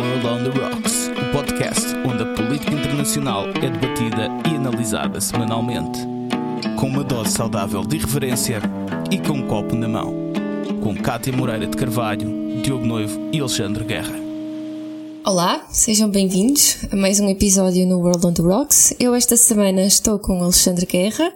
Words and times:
World 0.00 0.26
on 0.26 0.50
the 0.50 0.58
Rocks, 0.58 1.08
o 1.08 1.30
podcast 1.30 1.94
onde 2.06 2.22
a 2.22 2.34
política 2.34 2.72
internacional 2.72 3.44
é 3.48 3.68
debatida 3.68 4.28
e 4.50 4.56
analisada 4.56 5.20
semanalmente. 5.20 6.00
Com 6.78 6.86
uma 6.86 7.04
dose 7.04 7.32
saudável 7.32 7.82
de 7.82 7.96
irreverência 7.96 8.62
e 9.10 9.18
com 9.18 9.34
um 9.34 9.46
copo 9.46 9.76
na 9.76 9.86
mão. 9.86 10.14
Com 10.82 10.96
Cátia 10.96 11.36
Moreira 11.36 11.66
de 11.66 11.76
Carvalho, 11.76 12.62
Diogo 12.62 12.86
Noivo 12.86 13.28
e 13.30 13.40
Alexandre 13.40 13.84
Guerra. 13.84 14.29
Olá, 15.30 15.64
sejam 15.70 16.10
bem-vindos 16.10 16.78
a 16.90 16.96
mais 16.96 17.20
um 17.20 17.28
episódio 17.28 17.86
no 17.86 18.00
World 18.00 18.26
on 18.26 18.32
the 18.32 18.42
Rocks. 18.42 18.92
Eu 18.98 19.14
esta 19.14 19.36
semana 19.36 19.82
estou 19.82 20.18
com 20.18 20.40
o 20.40 20.42
Alexandre 20.42 20.84
Guerra 20.84 21.32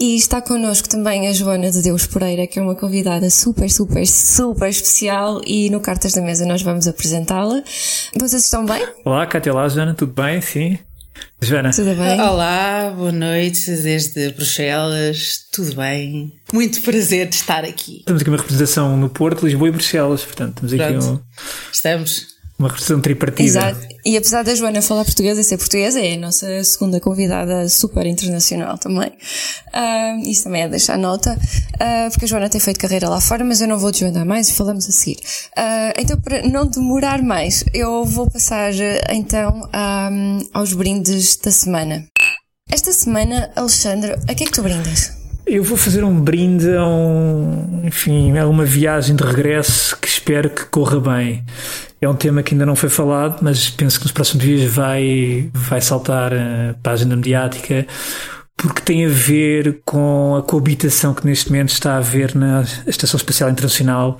e 0.00 0.16
está 0.16 0.40
connosco 0.40 0.88
também 0.88 1.28
a 1.28 1.34
Joana 1.34 1.70
de 1.70 1.82
Deus 1.82 2.06
Pereira, 2.06 2.46
que 2.46 2.58
é 2.58 2.62
uma 2.62 2.74
convidada 2.74 3.28
super, 3.28 3.70
super, 3.70 4.06
super 4.06 4.70
especial 4.70 5.42
e 5.46 5.68
no 5.68 5.80
Cartas 5.80 6.14
da 6.14 6.22
Mesa 6.22 6.46
nós 6.46 6.62
vamos 6.62 6.88
apresentá-la. 6.88 7.62
Vocês 8.18 8.42
estão 8.42 8.64
bem? 8.64 8.82
Olá, 9.04 9.26
Cátia, 9.26 9.52
olá, 9.52 9.68
Joana, 9.68 9.92
tudo 9.92 10.14
bem? 10.14 10.40
Sim. 10.40 10.78
Joana. 11.42 11.72
Tudo 11.74 11.94
bem? 11.94 12.18
Olá, 12.18 12.90
boa 12.96 13.12
noite 13.12 13.70
desde 13.70 14.30
Bruxelas, 14.30 15.40
tudo 15.52 15.76
bem? 15.76 16.32
Muito 16.54 16.80
prazer 16.80 17.28
de 17.28 17.34
estar 17.34 17.66
aqui. 17.66 18.02
Temos 18.06 18.22
aqui 18.22 18.30
uma 18.30 18.38
representação 18.38 18.96
no 18.96 19.10
Porto, 19.10 19.44
Lisboa 19.44 19.68
e 19.68 19.72
Bruxelas, 19.72 20.24
portanto, 20.24 20.62
temos 20.62 20.72
aqui 20.72 21.06
um... 21.06 21.20
Estamos 21.70 22.35
uma 22.58 22.68
representação 22.68 23.00
tripartida. 23.00 23.42
Exato. 23.42 23.86
E 24.04 24.16
apesar 24.16 24.42
da 24.42 24.54
Joana 24.54 24.80
falar 24.80 25.04
português 25.04 25.38
e 25.38 25.44
ser 25.44 25.58
portuguesa, 25.58 26.00
é 26.00 26.14
a 26.14 26.18
nossa 26.18 26.64
segunda 26.64 27.00
convidada 27.00 27.68
super 27.68 28.06
internacional 28.06 28.78
também. 28.78 29.10
Uh, 29.74 30.28
isso 30.28 30.44
também 30.44 30.62
é 30.62 30.68
deixar 30.68 30.96
nota, 30.96 31.32
uh, 31.34 32.10
porque 32.10 32.24
a 32.24 32.28
Joana 32.28 32.48
tem 32.48 32.60
feito 32.60 32.80
carreira 32.80 33.08
lá 33.08 33.20
fora, 33.20 33.44
mas 33.44 33.60
eu 33.60 33.68
não 33.68 33.78
vou 33.78 33.90
desvendar 33.90 34.24
mais 34.24 34.48
e 34.48 34.54
falamos 34.54 34.88
a 34.88 34.92
seguir. 34.92 35.18
Uh, 35.56 36.00
então, 36.00 36.18
para 36.20 36.42
não 36.42 36.66
demorar 36.66 37.22
mais, 37.22 37.64
eu 37.74 38.04
vou 38.04 38.30
passar 38.30 38.72
então 39.10 39.68
um, 40.12 40.38
aos 40.54 40.72
brindes 40.72 41.36
da 41.36 41.50
semana. 41.50 42.06
Esta 42.70 42.92
semana, 42.92 43.50
Alexandre, 43.54 44.12
a 44.28 44.34
que 44.34 44.44
é 44.44 44.46
que 44.46 44.52
tu 44.52 44.62
brindas? 44.62 45.15
Eu 45.46 45.62
vou 45.62 45.76
fazer 45.76 46.02
um 46.02 46.20
brinde 46.20 46.68
a 46.76 46.84
um, 46.84 47.82
enfim, 47.84 48.36
a 48.36 48.48
uma 48.48 48.64
viagem 48.64 49.14
de 49.14 49.22
regresso 49.22 49.96
que 49.96 50.08
espero 50.08 50.50
que 50.50 50.64
corra 50.64 50.98
bem. 50.98 51.44
É 52.00 52.08
um 52.08 52.16
tema 52.16 52.42
que 52.42 52.52
ainda 52.52 52.66
não 52.66 52.74
foi 52.74 52.88
falado, 52.88 53.38
mas 53.42 53.70
penso 53.70 54.00
que 54.00 54.06
nos 54.06 54.12
próximos 54.12 54.44
dias 54.44 54.64
vai, 54.72 55.48
vai 55.54 55.80
saltar 55.80 56.32
para 56.82 56.92
a 56.92 56.94
agenda 56.94 57.14
mediática, 57.14 57.86
porque 58.56 58.80
tem 58.80 59.06
a 59.06 59.08
ver 59.08 59.82
com 59.84 60.34
a 60.34 60.42
coabitação 60.42 61.14
que 61.14 61.24
neste 61.24 61.48
momento 61.48 61.68
está 61.68 61.92
a 61.92 61.98
haver 61.98 62.34
na 62.34 62.64
Estação 62.84 63.16
Espacial 63.16 63.48
Internacional 63.48 64.18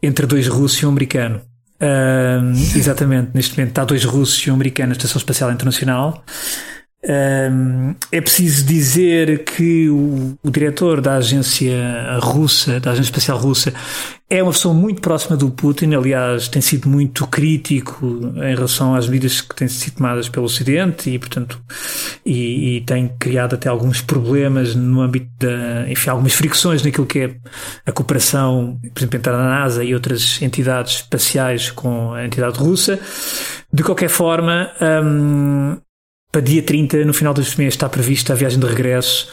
entre 0.00 0.24
dois 0.24 0.46
russos 0.46 0.78
e 0.78 0.86
um 0.86 0.90
americano. 0.90 1.40
Uh, 1.80 2.52
exatamente, 2.78 3.30
neste 3.34 3.56
momento 3.56 3.70
está 3.70 3.84
dois 3.84 4.04
russos 4.04 4.38
e 4.46 4.50
um 4.52 4.54
americano 4.54 4.90
na 4.90 4.92
Estação 4.92 5.18
Espacial 5.18 5.50
Internacional. 5.50 6.24
É 7.02 8.20
preciso 8.20 8.66
dizer 8.66 9.42
que 9.44 9.88
o, 9.88 10.38
o, 10.42 10.50
diretor 10.50 11.00
da 11.00 11.16
agência 11.16 11.74
russa, 12.20 12.78
da 12.78 12.90
agência 12.90 13.08
espacial 13.08 13.38
russa, 13.38 13.72
é 14.28 14.42
uma 14.42 14.52
pessoa 14.52 14.74
muito 14.74 15.00
próxima 15.00 15.34
do 15.34 15.50
Putin. 15.50 15.94
Aliás, 15.94 16.46
tem 16.46 16.60
sido 16.60 16.90
muito 16.90 17.26
crítico 17.26 18.04
em 18.36 18.54
relação 18.54 18.94
às 18.94 19.08
medidas 19.08 19.40
que 19.40 19.54
têm 19.56 19.66
sido 19.66 19.94
tomadas 19.94 20.28
pelo 20.28 20.44
Ocidente 20.44 21.08
e, 21.08 21.18
portanto, 21.18 21.58
e, 22.24 22.76
e 22.76 22.80
tem 22.82 23.08
criado 23.18 23.54
até 23.54 23.70
alguns 23.70 24.02
problemas 24.02 24.74
no 24.74 25.00
âmbito 25.00 25.30
da, 25.38 25.90
enfim, 25.90 26.10
algumas 26.10 26.34
fricções 26.34 26.82
naquilo 26.82 27.06
que 27.06 27.20
é 27.20 27.34
a 27.86 27.92
cooperação, 27.92 28.78
por 28.92 29.00
exemplo, 29.00 29.16
entre 29.16 29.32
a 29.32 29.38
NASA 29.38 29.82
e 29.82 29.94
outras 29.94 30.40
entidades 30.42 30.96
espaciais 30.96 31.70
com 31.70 32.12
a 32.12 32.26
entidade 32.26 32.58
russa. 32.58 33.00
De 33.72 33.82
qualquer 33.82 34.10
forma, 34.10 34.70
para 36.32 36.40
dia 36.40 36.62
30, 36.62 37.04
no 37.04 37.12
final 37.12 37.34
deste 37.34 37.58
mês, 37.58 37.74
está 37.74 37.88
prevista 37.88 38.32
a 38.32 38.36
viagem 38.36 38.58
de 38.58 38.66
regresso 38.66 39.28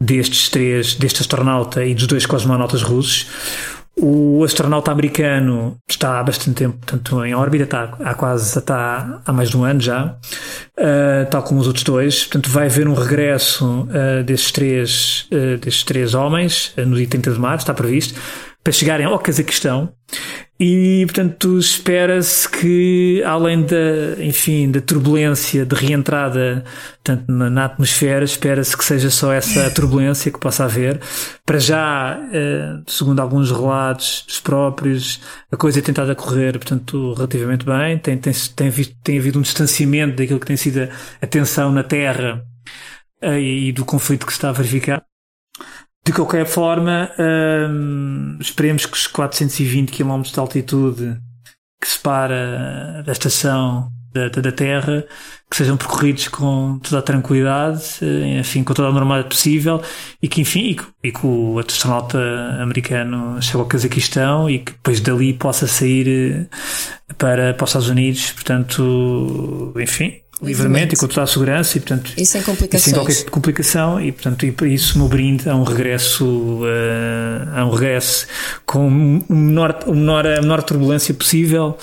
destes 0.00 0.48
três, 0.48 0.94
deste 0.94 1.20
astronauta 1.20 1.84
e 1.84 1.94
dos 1.94 2.06
dois 2.06 2.26
cosmonautas 2.26 2.82
russos. 2.82 3.26
O 4.02 4.42
astronauta 4.44 4.90
americano 4.90 5.76
está 5.88 6.18
há 6.18 6.22
bastante 6.22 6.56
tempo, 6.56 6.78
portanto, 6.78 7.22
em 7.24 7.34
órbita, 7.34 7.64
está 7.64 7.96
há 8.00 8.14
quase 8.14 8.58
está 8.58 9.20
há 9.26 9.32
mais 9.32 9.50
de 9.50 9.56
um 9.58 9.64
ano 9.64 9.80
já, 9.80 10.16
uh, 10.78 11.30
tal 11.30 11.42
como 11.42 11.60
os 11.60 11.66
outros 11.66 11.84
dois. 11.84 12.24
Portanto, 12.24 12.48
vai 12.48 12.66
haver 12.66 12.88
um 12.88 12.94
regresso 12.94 13.82
uh, 13.82 14.24
destes, 14.24 14.52
três, 14.52 15.28
uh, 15.30 15.58
destes 15.58 15.82
três 15.84 16.14
homens 16.14 16.72
no 16.78 16.96
dia 16.96 17.06
30 17.06 17.32
de 17.32 17.38
março, 17.38 17.64
está 17.64 17.74
previsto 17.74 18.18
para 18.62 18.72
chegarem 18.72 19.06
ao 19.06 19.18
Cazaquistão. 19.18 19.92
E, 20.62 21.06
portanto, 21.06 21.58
espera-se 21.58 22.46
que, 22.46 23.22
além 23.24 23.62
da, 23.62 24.22
enfim, 24.22 24.70
da 24.70 24.78
turbulência 24.78 25.64
de 25.64 25.74
reentrada 25.74 26.62
portanto, 27.02 27.24
na, 27.32 27.48
na 27.48 27.64
atmosfera, 27.64 28.22
espera-se 28.22 28.76
que 28.76 28.84
seja 28.84 29.08
só 29.08 29.32
essa 29.32 29.70
turbulência 29.72 30.30
que 30.30 30.38
possa 30.38 30.64
haver. 30.64 31.00
Para 31.46 31.58
já, 31.58 32.20
eh, 32.30 32.78
segundo 32.86 33.20
alguns 33.20 33.50
relatos 33.50 34.22
dos 34.26 34.38
próprios, 34.38 35.22
a 35.50 35.56
coisa 35.56 35.80
tem 35.80 35.92
estado 35.92 36.12
a 36.12 36.14
correr, 36.14 36.52
portanto, 36.58 37.14
relativamente 37.14 37.64
bem. 37.64 37.98
Tem, 37.98 38.18
tem, 38.18 38.32
tem, 38.54 38.70
tem 39.02 39.18
havido 39.18 39.38
um 39.38 39.42
distanciamento 39.42 40.16
daquilo 40.16 40.38
que 40.38 40.46
tem 40.46 40.58
sido 40.58 40.86
a 41.22 41.26
tensão 41.26 41.72
na 41.72 41.82
Terra 41.82 42.44
eh, 43.22 43.40
e 43.40 43.72
do 43.72 43.86
conflito 43.86 44.26
que 44.26 44.32
se 44.32 44.36
está 44.36 44.50
a 44.50 44.52
verificar. 44.52 45.02
De 46.10 46.16
qualquer 46.16 46.44
forma, 46.44 47.08
hum, 47.70 48.36
esperemos 48.40 48.84
que 48.84 48.96
os 48.96 49.06
420 49.06 49.92
km 49.92 50.22
de 50.22 50.40
altitude 50.40 51.16
que 51.80 51.88
separa 51.88 53.00
da 53.06 53.12
estação 53.12 53.88
da, 54.12 54.28
da, 54.28 54.50
Terra 54.50 55.04
que 55.48 55.56
sejam 55.56 55.76
percorridos 55.76 56.26
com 56.26 56.80
toda 56.82 56.98
a 56.98 57.02
tranquilidade, 57.02 57.98
eh, 58.02 58.40
enfim, 58.40 58.64
com 58.64 58.74
toda 58.74 58.88
a 58.88 58.92
normalidade 58.92 59.32
possível 59.32 59.80
e 60.20 60.26
que, 60.26 60.40
enfim, 60.40 60.76
e 61.02 61.08
e 61.08 61.12
que 61.12 61.24
o 61.24 61.60
astronauta 61.60 62.18
americano 62.60 63.40
chegue 63.40 63.58
ao 63.58 63.66
Cazaquistão 63.66 64.50
e 64.50 64.58
que 64.58 64.72
depois 64.72 65.00
dali 65.00 65.32
possa 65.32 65.68
sair 65.68 66.08
eh, 66.08 67.14
para, 67.14 67.54
para 67.54 67.64
os 67.64 67.70
Estados 67.70 67.88
Unidos, 67.88 68.32
portanto, 68.32 69.72
enfim, 69.76 70.22
livremente 70.42 70.94
e 70.94 70.98
com 70.98 71.06
toda 71.06 71.22
a 71.22 71.26
segurança 71.26 71.76
e 71.76 71.80
portanto 71.80 72.12
e 72.16 72.24
sem 72.24 72.42
complicações. 72.42 72.82
E 72.82 72.84
sem 72.84 72.94
qualquer 72.94 73.30
complicação 73.30 74.00
e 74.00 74.12
portanto 74.12 74.46
e 74.46 74.52
por 74.52 74.66
isso 74.66 74.94
o 74.96 74.98
meu 74.98 75.08
brinde 75.08 75.48
a 75.48 75.54
um 75.54 75.62
regresso 75.62 76.24
uh, 76.24 77.56
a 77.56 77.64
um 77.64 77.70
regresso 77.70 78.26
com 78.64 78.88
o 78.88 78.90
menor, 79.34 79.84
o 79.86 79.94
menor, 79.94 80.26
a 80.26 80.40
menor 80.40 80.62
turbulência 80.62 81.12
possível 81.14 81.76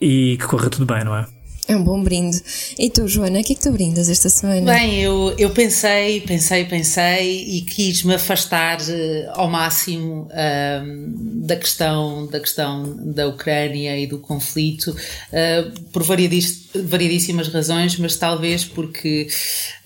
e 0.00 0.36
que 0.38 0.46
corra 0.46 0.70
tudo 0.70 0.86
bem, 0.86 1.04
não 1.04 1.16
é? 1.16 1.26
É 1.68 1.76
um 1.76 1.84
bom 1.84 2.02
brinde. 2.02 2.42
E 2.78 2.90
tu, 2.90 3.06
Joana, 3.06 3.40
o 3.40 3.44
que 3.44 3.52
é 3.52 3.56
que 3.56 3.62
tu 3.62 3.70
brindas 3.70 4.08
esta 4.08 4.28
semana? 4.28 4.72
Bem, 4.72 5.00
eu, 5.00 5.34
eu 5.38 5.50
pensei, 5.50 6.20
pensei, 6.22 6.64
pensei 6.64 7.44
e 7.44 7.60
quis 7.62 8.02
me 8.02 8.14
afastar 8.14 8.80
uh, 8.80 9.30
ao 9.34 9.48
máximo 9.48 10.22
uh, 10.22 11.46
da, 11.46 11.54
questão, 11.56 12.26
da 12.26 12.40
questão 12.40 12.96
da 13.12 13.28
Ucrânia 13.28 13.96
e 13.98 14.06
do 14.06 14.18
conflito 14.18 14.90
uh, 14.90 15.80
por 15.92 16.02
variedíssimas 16.02 17.48
razões, 17.48 17.96
mas 17.96 18.16
talvez 18.16 18.64
porque 18.64 19.28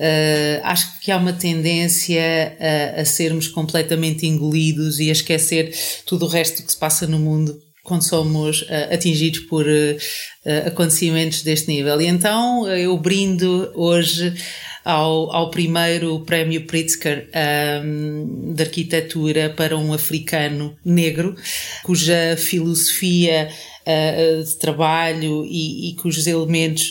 uh, 0.01 0.61
acho 0.63 1.01
que 1.01 1.11
há 1.11 1.19
uma 1.19 1.33
tendência 1.33 2.57
a, 2.97 3.03
a 3.03 3.05
sermos 3.05 3.49
completamente 3.49 4.27
engolidos 4.27 5.01
e 5.01 5.11
a 5.11 5.13
esquecer 5.13 5.75
tudo 6.07 6.25
o 6.25 6.29
resto 6.29 6.63
que 6.63 6.73
se 6.73 6.79
passa 6.79 7.07
no 7.07 7.19
mundo 7.19 7.61
quando 7.85 8.03
somos 8.03 8.63
uh, 8.63 8.95
atingidos 8.95 9.41
por 9.41 9.67
uh, 9.67 10.67
acontecimentos 10.67 11.43
deste 11.43 11.69
nível. 11.69 12.01
E 12.01 12.07
então 12.07 12.67
eu 12.67 12.97
brindo 12.97 13.71
hoje 13.75 14.35
ao, 14.83 15.31
ao 15.31 15.51
primeiro 15.51 16.21
prémio 16.21 16.67
Pritzker 16.67 17.29
um, 17.85 18.55
de 18.55 18.63
arquitetura 18.63 19.51
para 19.51 19.77
um 19.77 19.93
africano 19.93 20.77
negro, 20.83 21.37
cuja 21.83 22.37
filosofia 22.39 23.51
uh, 23.87 24.43
de 24.43 24.57
trabalho 24.57 25.45
e, 25.45 25.91
e 25.91 25.95
cujos 25.97 26.27
elementos 26.27 26.91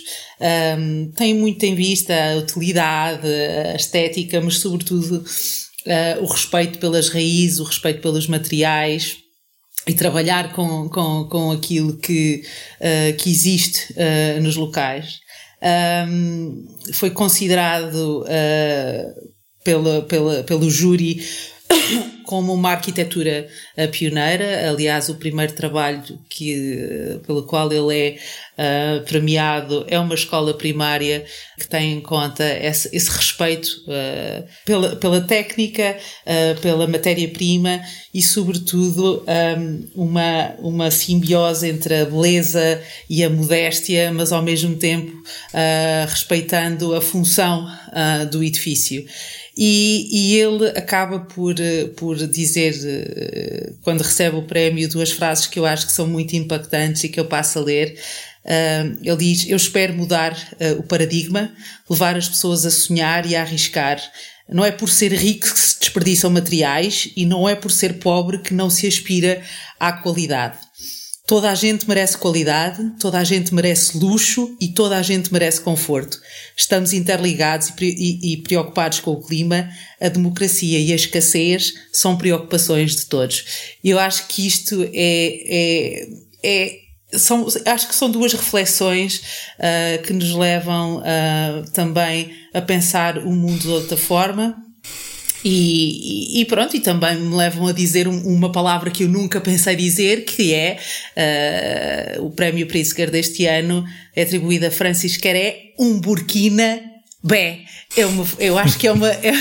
um, 0.77 1.11
têm 1.15 1.33
muito 1.33 1.63
em 1.63 1.73
vista 1.73 2.13
a 2.13 2.37
utilidade, 2.37 3.27
a 3.27 3.75
estética, 3.75 4.39
mas 4.39 4.59
sobretudo 4.59 5.25
o 6.21 6.25
respeito 6.27 6.79
pelas 6.79 7.09
raízes, 7.09 7.59
o 7.59 7.65
respeito 7.65 7.99
pelos 7.99 8.25
materiais 8.25 9.22
e 9.87 9.93
trabalhar 9.93 10.53
com, 10.53 10.87
com, 10.89 11.27
com 11.29 11.51
aquilo 11.51 11.97
que, 11.97 12.43
uh, 12.79 13.17
que 13.17 13.29
existe 13.29 13.93
uh, 13.93 14.41
nos 14.41 14.55
locais. 14.55 15.19
Um, 16.07 16.67
foi 16.93 17.09
considerado 17.09 18.23
uh, 18.23 19.33
pela, 19.63 20.01
pela, 20.03 20.43
pelo 20.43 20.69
júri 20.69 21.25
como 22.23 22.53
uma 22.53 22.71
arquitetura 22.71 23.47
uh, 23.77 23.87
pioneira. 23.89 24.69
Aliás, 24.69 25.09
o 25.09 25.15
primeiro 25.15 25.53
trabalho 25.53 26.01
que, 26.29 27.15
uh, 27.15 27.19
pelo 27.19 27.43
qual 27.43 27.71
ele 27.71 27.95
é 27.95 28.99
uh, 28.99 29.03
premiado 29.03 29.85
é 29.87 29.99
uma 29.99 30.15
escola 30.15 30.53
primária 30.53 31.25
que 31.59 31.67
tem 31.67 31.93
em 31.93 32.01
conta 32.01 32.43
esse, 32.43 32.89
esse 32.91 33.09
respeito 33.09 33.83
pela, 34.65 34.95
pela 34.95 35.21
técnica, 35.21 35.95
pela 36.61 36.87
matéria-prima 36.87 37.81
e, 38.13 38.21
sobretudo, 38.21 39.23
um, 39.55 40.03
uma, 40.03 40.55
uma 40.59 40.91
simbiose 40.91 41.69
entre 41.69 42.01
a 42.01 42.05
beleza 42.05 42.81
e 43.09 43.23
a 43.23 43.29
modéstia, 43.29 44.11
mas 44.11 44.31
ao 44.31 44.41
mesmo 44.41 44.75
tempo 44.75 45.15
respeitando 46.09 46.95
a 46.95 47.01
função 47.01 47.67
do 48.31 48.43
edifício. 48.43 49.05
E, 49.55 50.09
e, 50.11 50.35
ele 50.39 50.69
acaba 50.69 51.19
por, 51.19 51.55
por 51.95 52.15
dizer, 52.27 52.73
eh, 52.83 53.71
quando 53.83 54.01
recebe 54.01 54.35
o 54.35 54.41
prémio, 54.41 54.89
duas 54.89 55.11
frases 55.11 55.45
que 55.45 55.59
eu 55.59 55.65
acho 55.65 55.85
que 55.85 55.91
são 55.91 56.07
muito 56.07 56.35
impactantes 56.35 57.03
e 57.03 57.09
que 57.09 57.19
eu 57.19 57.25
passo 57.25 57.59
a 57.59 57.61
ler. 57.61 57.95
Uh, 58.43 58.97
ele 59.01 59.17
diz: 59.17 59.47
Eu 59.47 59.55
espero 59.55 59.93
mudar 59.93 60.33
uh, 60.33 60.79
o 60.79 60.83
paradigma, 60.83 61.53
levar 61.89 62.17
as 62.17 62.27
pessoas 62.27 62.65
a 62.65 62.71
sonhar 62.71 63.25
e 63.25 63.35
a 63.35 63.41
arriscar. 63.41 64.01
Não 64.49 64.65
é 64.65 64.71
por 64.71 64.89
ser 64.89 65.13
rico 65.13 65.47
que 65.51 65.59
se 65.59 65.79
desperdiçam 65.79 66.29
materiais 66.29 67.09
e 67.15 67.25
não 67.25 67.47
é 67.47 67.55
por 67.55 67.71
ser 67.71 67.99
pobre 67.99 68.39
que 68.39 68.53
não 68.53 68.69
se 68.69 68.85
aspira 68.85 69.41
à 69.79 69.93
qualidade. 69.93 70.57
Toda 71.25 71.49
a 71.49 71.55
gente 71.55 71.87
merece 71.87 72.17
qualidade, 72.17 72.83
toda 72.99 73.17
a 73.17 73.23
gente 73.23 73.53
merece 73.53 73.97
luxo 73.97 74.57
e 74.59 74.67
toda 74.67 74.97
a 74.97 75.01
gente 75.01 75.31
merece 75.31 75.61
conforto. 75.61 76.19
Estamos 76.55 76.91
interligados 76.91 77.71
e, 77.79 78.41
preocupados 78.43 78.99
com 78.99 79.11
o 79.11 79.21
clima, 79.21 79.69
a 80.01 80.09
democracia 80.09 80.77
e 80.77 80.91
a 80.91 80.95
escassez 80.95 81.75
são 81.93 82.17
preocupações 82.17 82.97
de 82.97 83.05
todos. 83.05 83.45
Eu 83.81 83.99
acho 83.99 84.27
que 84.27 84.45
isto 84.45 84.83
é, 84.93 86.03
é, 86.03 86.07
é 86.43 86.79
são, 87.17 87.47
acho 87.67 87.87
que 87.87 87.95
são 87.95 88.11
duas 88.11 88.33
reflexões 88.33 89.21
uh, 89.59 90.03
que 90.03 90.11
nos 90.11 90.35
levam 90.35 90.97
uh, 90.97 91.71
também 91.71 92.33
a 92.53 92.61
pensar 92.61 93.19
o 93.19 93.31
mundo 93.31 93.59
de 93.59 93.69
outra 93.69 93.95
forma, 93.95 94.57
e, 95.43 96.41
e, 96.41 96.45
pronto, 96.45 96.75
e 96.75 96.79
também 96.79 97.17
me 97.17 97.35
levam 97.35 97.67
a 97.67 97.73
dizer 97.73 98.07
uma 98.07 98.51
palavra 98.51 98.89
que 98.89 99.03
eu 99.03 99.09
nunca 99.09 99.41
pensei 99.41 99.75
dizer, 99.75 100.23
que 100.23 100.53
é 100.53 100.77
uh, 102.17 102.25
o 102.25 102.31
prémio 102.31 102.65
Pritzker 102.65 103.11
deste 103.11 103.45
ano 103.45 103.83
é 104.15 104.23
atribuído 104.23 104.67
a 104.67 104.71
Francis 104.71 105.19
um 105.77 105.99
Burkina 105.99 106.81
Bé. 107.21 107.61
É 107.95 108.05
uma, 108.05 108.25
eu 108.39 108.57
acho 108.57 108.77
que 108.77 108.87
é 108.87 108.91
uma, 108.91 109.09
é, 109.23 109.33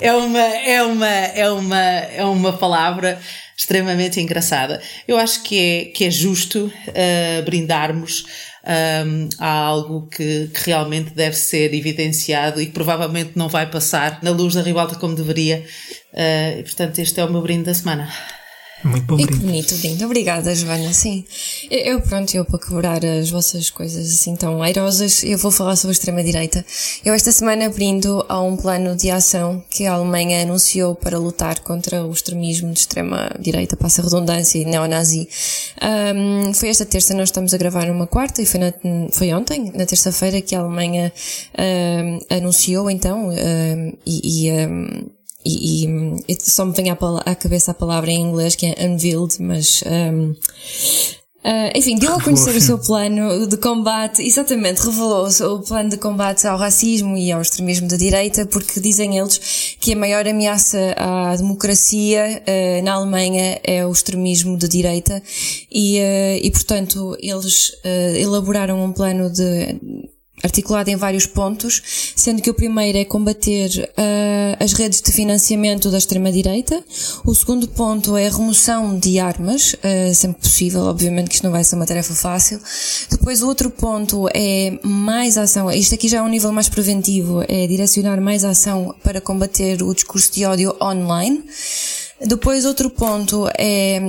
é 0.00 0.12
uma, 0.12 0.38
é 0.38 0.82
uma, 0.82 1.06
é 1.06 1.50
uma, 1.50 1.80
é 1.80 2.24
uma 2.24 2.52
palavra 2.52 3.20
extremamente 3.56 4.20
engraçada. 4.20 4.80
Eu 5.08 5.16
acho 5.18 5.42
que 5.42 5.58
é, 5.58 5.84
que 5.86 6.04
é 6.04 6.10
justo 6.10 6.66
uh, 6.66 7.42
brindarmos 7.44 8.24
um, 8.66 9.28
há 9.38 9.48
algo 9.48 10.08
que, 10.08 10.48
que, 10.48 10.66
realmente 10.66 11.14
deve 11.14 11.36
ser 11.36 11.72
evidenciado 11.72 12.60
e 12.60 12.66
que 12.66 12.72
provavelmente 12.72 13.32
não 13.36 13.48
vai 13.48 13.70
passar 13.70 14.18
na 14.22 14.30
luz 14.30 14.54
da 14.54 14.62
ribalta 14.62 14.96
como 14.96 15.14
deveria. 15.14 15.64
Uh, 16.12 16.58
e, 16.58 16.62
portanto, 16.62 16.98
este 16.98 17.20
é 17.20 17.24
o 17.24 17.30
meu 17.30 17.42
brinde 17.42 17.64
da 17.64 17.74
semana. 17.74 18.08
Muito 18.84 19.06
bom 19.06 19.16
brinde. 19.16 19.32
E 19.32 19.36
que 19.36 19.44
bonito 19.44 19.74
brinde. 19.76 20.04
Obrigada, 20.04 20.54
Joana. 20.54 20.92
Sim. 20.92 21.24
Eu, 21.70 22.00
pronto, 22.00 22.34
eu 22.34 22.44
para 22.44 22.58
quebrar 22.58 23.04
as 23.04 23.30
vossas 23.30 23.70
coisas 23.70 24.06
assim 24.06 24.36
tão 24.36 24.62
airosas, 24.62 25.22
eu 25.24 25.38
vou 25.38 25.50
falar 25.50 25.76
sobre 25.76 25.92
a 25.92 25.96
extrema-direita. 25.96 26.64
Eu 27.04 27.14
esta 27.14 27.32
semana 27.32 27.68
brindo 27.70 28.24
a 28.28 28.40
um 28.40 28.56
plano 28.56 28.94
de 28.94 29.10
ação 29.10 29.62
que 29.70 29.86
a 29.86 29.94
Alemanha 29.94 30.42
anunciou 30.42 30.94
para 30.94 31.18
lutar 31.18 31.60
contra 31.60 32.04
o 32.04 32.12
extremismo 32.12 32.72
de 32.72 32.80
extrema-direita, 32.80 33.76
passa 33.76 34.02
redundância 34.02 34.58
e 34.58 34.64
neonazi. 34.64 35.28
Um, 35.82 36.52
foi 36.52 36.68
esta 36.68 36.84
terça, 36.84 37.14
nós 37.14 37.28
estamos 37.28 37.54
a 37.54 37.58
gravar 37.58 37.90
uma 37.90 38.06
quarta 38.06 38.42
e 38.42 38.46
foi, 38.46 38.60
na, 38.60 38.72
foi 39.12 39.32
ontem, 39.32 39.72
na 39.74 39.86
terça-feira, 39.86 40.40
que 40.40 40.54
a 40.54 40.60
Alemanha 40.60 41.12
um, 41.58 42.36
anunciou 42.36 42.90
então, 42.90 43.30
um, 43.30 43.92
e, 44.04 44.48
e 44.48 45.15
e, 45.46 46.22
e, 46.28 46.36
só 46.40 46.64
me 46.64 46.72
vem 46.72 46.90
à, 46.90 46.98
à, 47.24 47.34
cabeça 47.34 47.70
a 47.70 47.74
palavra 47.74 48.10
em 48.10 48.20
inglês 48.20 48.54
que 48.54 48.66
é 48.66 48.86
unveiled, 48.86 49.36
mas 49.40 49.82
um, 49.86 50.34
Uh, 51.46 51.70
enfim, 51.76 51.96
deu 51.96 52.12
a 52.12 52.20
conhecer 52.20 52.56
o 52.56 52.60
seu 52.60 52.76
plano 52.76 53.46
de 53.46 53.56
combate, 53.56 54.20
exatamente, 54.20 54.80
revelou 54.80 55.28
o 55.28 55.60
plano 55.60 55.90
de 55.90 55.96
combate 55.96 56.44
ao 56.44 56.58
racismo 56.58 57.16
e 57.16 57.30
ao 57.30 57.40
extremismo 57.40 57.86
da 57.86 57.96
direita, 57.96 58.46
porque 58.46 58.80
dizem 58.80 59.16
eles 59.16 59.76
que 59.78 59.92
a 59.92 59.96
maior 59.96 60.26
ameaça 60.26 60.96
à 60.96 61.36
democracia 61.36 62.42
uh, 62.42 62.82
na 62.82 62.94
Alemanha 62.94 63.60
é 63.62 63.86
o 63.86 63.92
extremismo 63.92 64.58
de 64.58 64.66
direita 64.66 65.22
e, 65.70 66.00
uh, 66.00 66.40
e 66.42 66.50
portanto, 66.50 67.16
eles 67.20 67.70
elaboraram 68.20 68.84
um 68.84 68.90
plano 68.90 69.30
de 69.30 69.78
articulado 70.46 70.90
em 70.90 70.96
vários 70.96 71.26
pontos, 71.26 71.82
sendo 72.16 72.40
que 72.40 72.48
o 72.48 72.54
primeiro 72.54 72.96
é 72.96 73.04
combater 73.04 73.90
uh, 73.90 74.64
as 74.64 74.72
redes 74.72 75.00
de 75.00 75.12
financiamento 75.12 75.90
da 75.90 75.98
extrema-direita, 75.98 76.82
o 77.24 77.34
segundo 77.34 77.68
ponto 77.68 78.16
é 78.16 78.26
a 78.26 78.30
remoção 78.30 78.98
de 78.98 79.18
armas, 79.18 79.74
uh, 79.74 80.14
sempre 80.14 80.40
possível, 80.40 80.82
obviamente 80.82 81.28
que 81.28 81.34
isto 81.34 81.44
não 81.44 81.52
vai 81.52 81.64
ser 81.64 81.76
uma 81.76 81.86
tarefa 81.86 82.14
fácil. 82.14 82.60
Depois 83.10 83.42
o 83.42 83.48
outro 83.48 83.70
ponto 83.70 84.28
é 84.32 84.78
mais 84.82 85.36
ação, 85.36 85.70
isto 85.70 85.94
aqui 85.94 86.08
já 86.08 86.18
é 86.18 86.22
um 86.22 86.28
nível 86.28 86.52
mais 86.52 86.68
preventivo, 86.68 87.44
é 87.48 87.66
direcionar 87.66 88.20
mais 88.20 88.44
ação 88.44 88.94
para 89.02 89.20
combater 89.20 89.82
o 89.82 89.92
discurso 89.92 90.32
de 90.32 90.44
ódio 90.44 90.74
online. 90.80 91.44
Depois 92.20 92.64
outro 92.64 92.88
ponto 92.88 93.46
é 93.58 94.00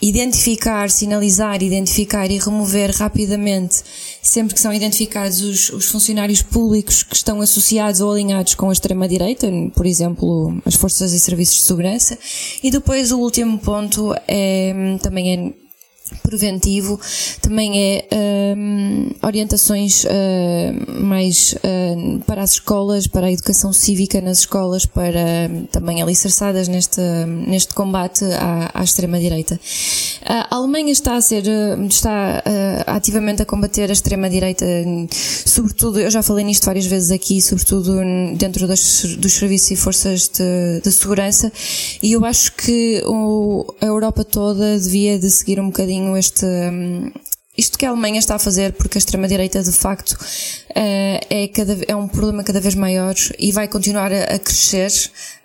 identificar, 0.00 0.90
sinalizar, 0.90 1.62
identificar 1.62 2.30
e 2.30 2.38
remover 2.38 2.90
rapidamente, 2.90 3.82
sempre 4.22 4.54
que 4.54 4.60
são 4.60 4.72
identificados 4.72 5.40
os, 5.40 5.70
os 5.70 5.86
funcionários 5.86 6.42
públicos 6.42 7.02
que 7.02 7.16
estão 7.16 7.40
associados 7.40 8.00
ou 8.00 8.12
alinhados 8.12 8.54
com 8.54 8.68
a 8.68 8.72
extrema-direita, 8.72 9.48
por 9.74 9.86
exemplo, 9.86 10.60
as 10.66 10.74
forças 10.74 11.12
e 11.12 11.18
serviços 11.18 11.56
de 11.56 11.62
segurança. 11.62 12.18
E 12.62 12.70
depois 12.70 13.10
o 13.10 13.18
último 13.18 13.58
ponto 13.58 14.14
é, 14.28 14.98
também 15.00 15.32
é 15.32 15.65
preventivo 16.22 16.98
também 17.40 17.72
é 17.78 18.08
um, 18.56 19.10
orientações 19.22 20.04
uh, 20.04 21.02
mais 21.02 21.54
uh, 21.54 22.20
para 22.26 22.42
as 22.42 22.52
escolas, 22.52 23.06
para 23.06 23.26
a 23.26 23.32
educação 23.32 23.72
cívica 23.72 24.20
nas 24.20 24.40
escolas, 24.40 24.86
para 24.86 25.48
um, 25.50 25.66
também 25.66 26.02
alicerçadas 26.02 26.68
neste, 26.68 27.00
neste 27.46 27.74
combate 27.74 28.24
à, 28.24 28.70
à 28.74 28.84
extrema-direita. 28.84 29.58
A 30.24 30.56
Alemanha 30.56 30.92
está 30.92 31.14
a 31.14 31.20
ser, 31.20 31.44
hum, 31.46 31.86
está 31.86 32.42
uh, 32.44 32.90
ativamente 32.90 33.42
a 33.42 33.44
combater 33.44 33.88
a 33.90 33.92
extrema-direita, 33.92 34.66
sobretudo, 35.44 36.00
eu 36.00 36.10
já 36.10 36.22
falei 36.22 36.44
nisto 36.44 36.64
várias 36.66 36.86
vezes 36.86 37.10
aqui, 37.10 37.40
sobretudo 37.40 38.00
dentro 38.36 38.66
das, 38.66 39.16
dos 39.16 39.32
serviços 39.32 39.70
e 39.70 39.76
forças 39.76 40.28
de, 40.28 40.80
de 40.82 40.92
segurança, 40.92 41.52
e 42.02 42.12
eu 42.12 42.24
acho 42.24 42.52
que 42.52 43.02
o, 43.06 43.74
a 43.80 43.86
Europa 43.86 44.24
toda 44.24 44.78
devia 44.78 45.18
de 45.18 45.30
seguir 45.30 45.60
um 45.60 45.66
bocadinho 45.66 46.05
este, 46.14 46.44
hum, 46.44 47.10
isto 47.56 47.78
que 47.78 47.86
a 47.86 47.88
Alemanha 47.88 48.18
está 48.18 48.34
a 48.34 48.38
fazer, 48.38 48.74
porque 48.74 48.98
a 48.98 49.00
extrema-direita 49.00 49.62
de 49.62 49.72
facto 49.72 50.14
eh, 50.74 51.20
é, 51.30 51.48
cada, 51.48 51.78
é 51.88 51.96
um 51.96 52.06
problema 52.06 52.44
cada 52.44 52.60
vez 52.60 52.74
maior 52.74 53.14
e 53.38 53.50
vai 53.50 53.66
continuar 53.66 54.12
a, 54.12 54.38
crescer 54.38 54.92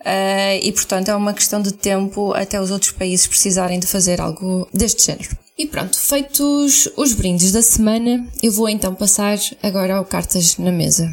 eh, 0.03 0.59
e 0.61 0.71
portanto 0.73 1.07
é 1.07 1.15
uma 1.15 1.33
questão 1.33 1.61
de 1.61 1.71
tempo 1.71 2.33
até 2.33 2.59
os 2.59 2.69
outros 2.69 2.91
países 2.91 3.27
precisarem 3.27 3.79
de 3.79 3.87
fazer 3.87 4.19
algo 4.19 4.67
deste 4.73 5.05
género. 5.05 5.37
E 5.57 5.65
pronto, 5.67 5.97
feitos 5.97 6.89
os 6.97 7.13
brindes 7.13 7.53
da 7.53 7.61
semana, 7.61 8.27
eu 8.43 8.51
vou 8.51 8.67
então 8.67 8.93
passar 8.93 9.37
agora 9.63 9.95
ao 9.95 10.03
Cartas 10.03 10.57
na 10.57 10.71
Mesa. 10.71 11.09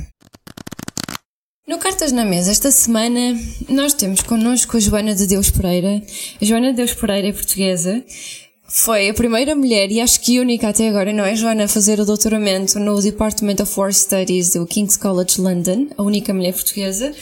No 1.68 1.76
Cartas 1.78 2.12
na 2.12 2.24
Mesa, 2.24 2.50
esta 2.50 2.70
semana, 2.70 3.38
nós 3.68 3.92
temos 3.92 4.22
connosco 4.22 4.78
a 4.78 4.80
Joana 4.80 5.14
de 5.14 5.26
Deus 5.26 5.50
Pereira. 5.50 6.02
A 6.40 6.44
Joana 6.44 6.70
de 6.70 6.76
Deus 6.76 6.94
Pereira 6.94 7.28
é 7.28 7.32
portuguesa, 7.32 8.02
foi 8.70 9.08
a 9.08 9.14
primeira 9.14 9.54
mulher, 9.54 9.90
e 9.90 9.98
acho 9.98 10.20
que 10.20 10.38
única 10.38 10.68
até 10.68 10.90
agora, 10.90 11.10
não 11.10 11.24
é, 11.24 11.34
Joana, 11.34 11.64
a 11.64 11.68
fazer 11.68 11.98
o 11.98 12.04
doutoramento 12.04 12.78
no 12.78 13.00
Department 13.00 13.56
of 13.62 13.80
War 13.80 13.90
Studies 13.90 14.52
do 14.52 14.66
King's 14.66 14.94
College 14.94 15.40
London, 15.40 15.86
a 15.96 16.02
única 16.02 16.34
mulher 16.34 16.52
portuguesa. 16.52 17.14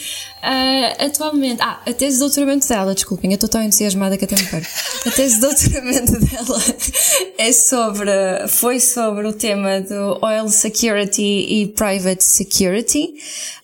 Uh, 0.42 1.04
atualmente, 1.04 1.60
ah, 1.60 1.80
a 1.84 1.92
tese 1.92 2.14
de 2.14 2.20
doutoramento 2.20 2.68
dela, 2.68 2.94
desculpem, 2.94 3.30
eu 3.30 3.34
estou 3.34 3.48
tão 3.48 3.62
entusiasmada 3.62 4.16
que 4.16 4.24
até 4.24 4.36
me 4.36 4.46
perco. 4.46 4.68
A 5.06 5.10
tese 5.10 5.36
de 5.36 5.40
doutoramento 5.40 6.12
dela 6.20 6.62
é 7.38 7.52
sobre, 7.52 8.10
foi 8.48 8.78
sobre 8.78 9.26
o 9.26 9.32
tema 9.32 9.80
do 9.80 10.18
Oil 10.22 10.48
Security 10.48 11.22
e 11.22 11.66
Private 11.68 12.22
Security. 12.22 13.14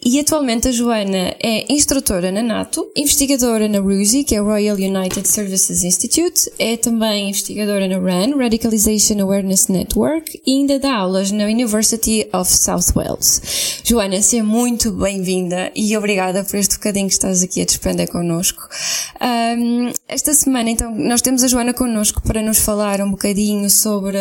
E 0.05 0.19
atualmente 0.19 0.67
a 0.67 0.73
Joana 0.73 1.37
é 1.41 1.73
instrutora 1.73 2.33
na 2.33 2.43
NATO, 2.43 2.91
investigadora 2.97 3.69
na 3.69 3.79
RUSI, 3.79 4.25
que 4.25 4.35
é 4.35 4.41
Royal 4.41 4.77
United 4.77 5.29
Services 5.29 5.85
Institute, 5.85 6.51
é 6.59 6.77
também 6.77 7.29
investigadora 7.31 7.87
na 7.87 7.99
RAN, 7.99 8.37
Radicalization 8.37 9.21
Awareness 9.21 9.69
Network, 9.69 10.41
e 10.45 10.53
ainda 10.53 10.81
dá 10.81 10.97
aulas 10.97 11.31
na 11.31 11.45
University 11.45 12.29
of 12.33 12.51
South 12.51 12.93
Wales. 12.97 13.81
Joana, 13.85 14.21
seja 14.21 14.43
muito 14.43 14.91
bem-vinda 14.91 15.71
e 15.77 15.97
obrigada 15.97 16.43
por 16.43 16.57
este 16.63 16.77
bocadinho 16.77 17.09
que 17.09 17.15
estás 17.15 17.43
aqui 17.43 17.61
a 17.61 17.65
despender 17.65 18.09
connosco. 18.11 18.69
Um, 19.21 19.93
esta 20.09 20.33
semana, 20.33 20.71
então, 20.71 20.95
nós 20.95 21.21
temos 21.21 21.43
a 21.45 21.49
Joana 21.49 21.75
connosco 21.75 22.23
para 22.23 22.41
nos 22.41 22.59
falar 22.59 23.01
um 23.01 23.11
bocadinho 23.11 23.69
sobre. 23.69 24.17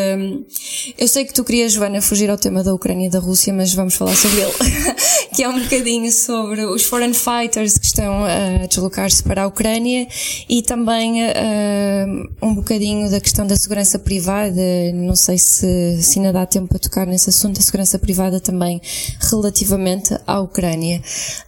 eu 0.97 1.07
sei 1.07 1.25
que 1.25 1.33
tu 1.33 1.43
querias, 1.43 1.73
Joana, 1.73 2.01
fugir 2.01 2.29
ao 2.29 2.37
tema 2.37 2.63
da 2.63 2.73
Ucrânia 2.73 3.07
e 3.07 3.09
da 3.09 3.19
Rússia, 3.19 3.53
mas 3.53 3.73
vamos 3.73 3.95
falar 3.95 4.15
sobre 4.15 4.41
ele. 4.41 4.53
que 5.33 5.43
é 5.43 5.49
um 5.49 5.59
bocadinho 5.59 6.11
sobre 6.11 6.65
os 6.65 6.83
foreign 6.83 7.13
fighters 7.13 7.77
que 7.77 7.85
estão 7.85 8.25
a 8.25 8.65
deslocar-se 8.67 9.23
para 9.23 9.43
a 9.43 9.47
Ucrânia 9.47 10.07
e 10.49 10.61
também 10.61 11.23
uh, 11.23 12.29
um 12.41 12.53
bocadinho 12.53 13.09
da 13.09 13.19
questão 13.21 13.47
da 13.47 13.55
segurança 13.55 13.97
privada. 13.97 14.61
Não 14.93 15.15
sei 15.15 15.37
se, 15.37 16.01
se 16.01 16.19
ainda 16.19 16.33
dá 16.33 16.45
tempo 16.45 16.67
para 16.67 16.79
tocar 16.79 17.07
nesse 17.07 17.29
assunto, 17.29 17.57
da 17.57 17.61
segurança 17.61 17.97
privada 17.97 18.39
também 18.39 18.81
relativamente 19.29 20.15
à 20.27 20.39
Ucrânia. 20.39 21.01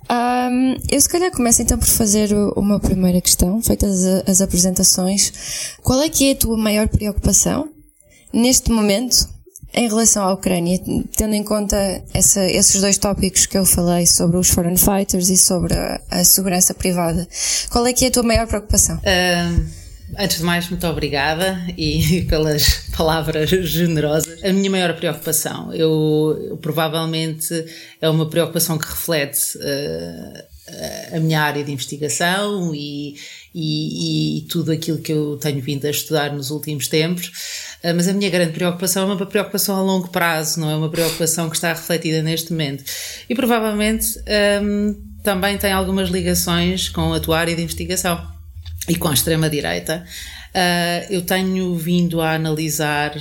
Um, 0.09 0.75
eu 0.89 0.99
se 0.99 1.09
calhar 1.09 1.31
começo 1.31 1.61
então 1.61 1.77
por 1.77 1.87
fazer 1.87 2.33
uma 2.55 2.79
primeira 2.79 3.21
questão, 3.21 3.61
feitas 3.61 4.05
as, 4.05 4.29
as 4.29 4.41
apresentações. 4.41 5.75
Qual 5.81 6.01
é 6.01 6.09
que 6.09 6.29
é 6.29 6.31
a 6.31 6.35
tua 6.35 6.57
maior 6.57 6.87
preocupação 6.87 7.69
neste 8.31 8.71
momento 8.71 9.29
em 9.73 9.87
relação 9.87 10.23
à 10.23 10.33
Ucrânia, 10.33 10.79
tendo 11.15 11.33
em 11.33 11.43
conta 11.43 11.75
essa, 12.13 12.45
esses 12.45 12.79
dois 12.79 12.97
tópicos 12.97 13.47
que 13.47 13.57
eu 13.57 13.65
falei 13.65 14.05
sobre 14.05 14.37
os 14.37 14.49
foreign 14.49 14.77
fighters 14.77 15.29
e 15.29 15.37
sobre 15.37 15.73
a, 15.73 15.99
a 16.11 16.23
segurança 16.23 16.73
privada, 16.75 17.27
qual 17.71 17.85
é 17.87 17.93
que 17.93 18.05
é 18.05 18.07
a 18.09 18.11
tua 18.11 18.23
maior 18.23 18.45
preocupação? 18.45 18.97
Uh, 18.97 19.82
antes 20.17 20.38
de 20.38 20.43
mais, 20.43 20.70
muito 20.70 20.86
obrigada 20.88 21.65
e 21.77 22.22
pelas 22.29 22.89
palavras 22.96 23.50
generosas. 23.50 24.43
A 24.43 24.51
minha 24.51 24.70
maior 24.70 24.96
preocupação, 24.96 25.74
eu, 25.74 26.48
eu 26.50 26.58
provavelmente 26.58 27.65
é 28.01 28.10
uma 28.10 28.29
preocupação 28.29 28.77
que 28.77 28.88
reflete 28.88 29.58
uh, 29.58 30.53
a 31.15 31.20
minha 31.20 31.41
área 31.41 31.63
de 31.63 31.72
investigação 31.72 32.74
e, 32.74 33.15
e, 33.53 34.38
e, 34.38 34.41
tudo 34.43 34.72
aquilo 34.72 35.00
que 35.00 35.12
eu 35.12 35.38
tenho 35.38 35.62
vindo 35.62 35.86
a 35.86 35.89
estudar 35.89 36.32
nos 36.32 36.51
últimos 36.51 36.88
tempos. 36.88 37.32
Ah, 37.84 37.93
mas 37.93 38.08
a 38.08 38.13
minha 38.13 38.29
grande 38.29 38.53
preocupação 38.53 39.03
é 39.03 39.13
uma 39.13 39.25
preocupação 39.25 39.75
a 39.75 39.82
longo 39.82 40.08
prazo, 40.08 40.60
não 40.60 40.70
é 40.70 40.75
uma 40.75 40.89
preocupação 40.89 41.50
que 41.50 41.55
está 41.55 41.70
refletida 41.70 42.22
neste 42.22 42.51
momento. 42.51 42.84
E 43.29 43.36
provavelmente 43.36 44.08
um, 44.63 44.96
também 45.22 45.58
tem 45.58 45.72
algumas 45.74 46.10
ligações 46.10 46.88
com 46.88 47.13
a 47.13 47.20
tua 47.20 47.39
área 47.39 47.55
de 47.55 47.62
investigação 47.62 48.32
e 48.87 48.95
com 48.95 49.07
a 49.07 49.13
extrema-direita. 49.13 50.05
Uh, 50.53 51.11
eu 51.11 51.23
tenho 51.23 51.75
vindo 51.75 52.21
a 52.21 52.33
analisar 52.33 53.11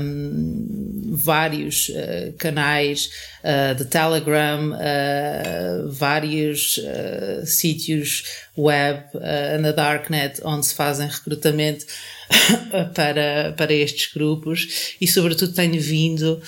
um, 0.00 1.10
vários 1.12 1.90
uh, 1.90 2.32
canais 2.38 3.10
uh, 3.44 3.74
de 3.74 3.84
Telegram, 3.84 4.72
vários 5.90 6.80
sítios 7.44 8.24
web 8.56 9.04
na 9.60 9.72
Darknet 9.72 10.40
onde 10.44 10.66
se 10.66 10.74
fazem 10.74 11.08
recrutamento 11.08 11.84
para, 12.94 13.52
para 13.56 13.72
estes 13.72 14.12
grupos 14.12 14.96
e, 15.00 15.06
sobretudo, 15.06 15.52
tenho 15.52 15.80
vindo 15.80 16.40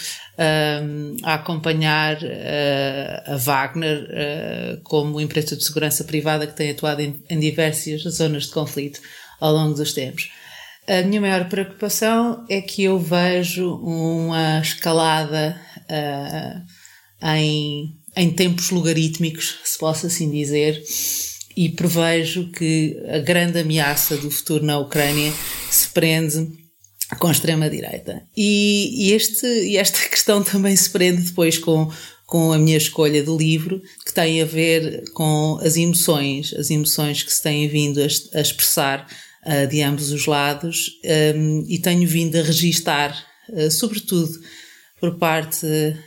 a 1.23 1.35
acompanhar 1.35 2.17
uh, 2.17 3.33
a 3.33 3.37
Wagner 3.37 4.05
uh, 4.05 4.81
como 4.83 5.21
empresa 5.21 5.57
de 5.57 5.65
segurança 5.65 6.05
privada 6.05 6.47
que 6.47 6.57
tem 6.57 6.71
atuado 6.71 7.03
em, 7.03 7.39
diversas 7.39 8.03
zonas 8.03 8.45
de 8.45 8.53
conflito 8.53 9.01
ao 9.41 9.53
longo 9.53 9.75
dos 9.75 9.93
tempos. 9.93 10.31
A 10.89 11.03
minha 11.03 11.21
maior 11.21 11.49
preocupação 11.49 12.45
é 12.49 12.61
que 12.61 12.83
eu 12.85 12.99
vejo 12.99 13.77
uma 13.77 14.61
escalada 14.61 15.61
uh, 15.77 17.27
em, 17.37 17.95
em 18.17 18.31
tempos 18.31 18.71
logarítmicos, 18.71 19.59
se 19.65 19.79
posso 19.79 20.07
assim 20.07 20.31
dizer, 20.31 20.83
e 21.55 21.69
prevejo 21.69 22.51
que 22.51 22.99
a 23.09 23.19
grande 23.19 23.61
ameaça 23.61 24.17
do 24.17 24.31
futuro 24.31 24.65
na 24.65 24.79
Ucrânia 24.79 25.33
se 25.71 25.89
prende 25.91 26.62
com 27.19 27.28
a 27.28 27.33
extrema-direita. 27.33 28.23
E, 28.37 29.09
e, 29.09 29.12
este, 29.12 29.47
e 29.47 29.76
esta 29.76 29.99
questão 30.09 30.42
também 30.42 30.75
se 30.76 30.90
prende 30.90 31.23
depois 31.23 31.59
com, 31.59 31.90
com 32.26 32.52
a 32.52 32.59
minha 32.59 32.76
escolha 32.76 33.23
do 33.23 33.37
livro, 33.37 33.83
que 34.04 34.12
tem 34.12 34.42
a 34.42 34.45
ver 34.45 35.04
com 35.12 35.59
as 35.62 35.76
emoções, 35.76 36.54
as 36.54 36.71
emoções 36.71 37.23
que 37.23 37.33
se 37.33 37.42
têm 37.42 37.69
vindo 37.69 38.00
a, 38.00 38.38
a 38.38 38.40
expressar 38.40 39.07
uh, 39.47 39.66
de 39.66 39.83
ambos 39.83 40.11
os 40.11 40.26
lados, 40.26 41.00
um, 41.37 41.64
e 41.69 41.78
tenho 41.78 42.07
vindo 42.09 42.37
a 42.37 42.42
registar, 42.42 43.16
uh, 43.50 43.71
sobretudo 43.71 44.33
por 45.00 45.19
parte 45.19 45.66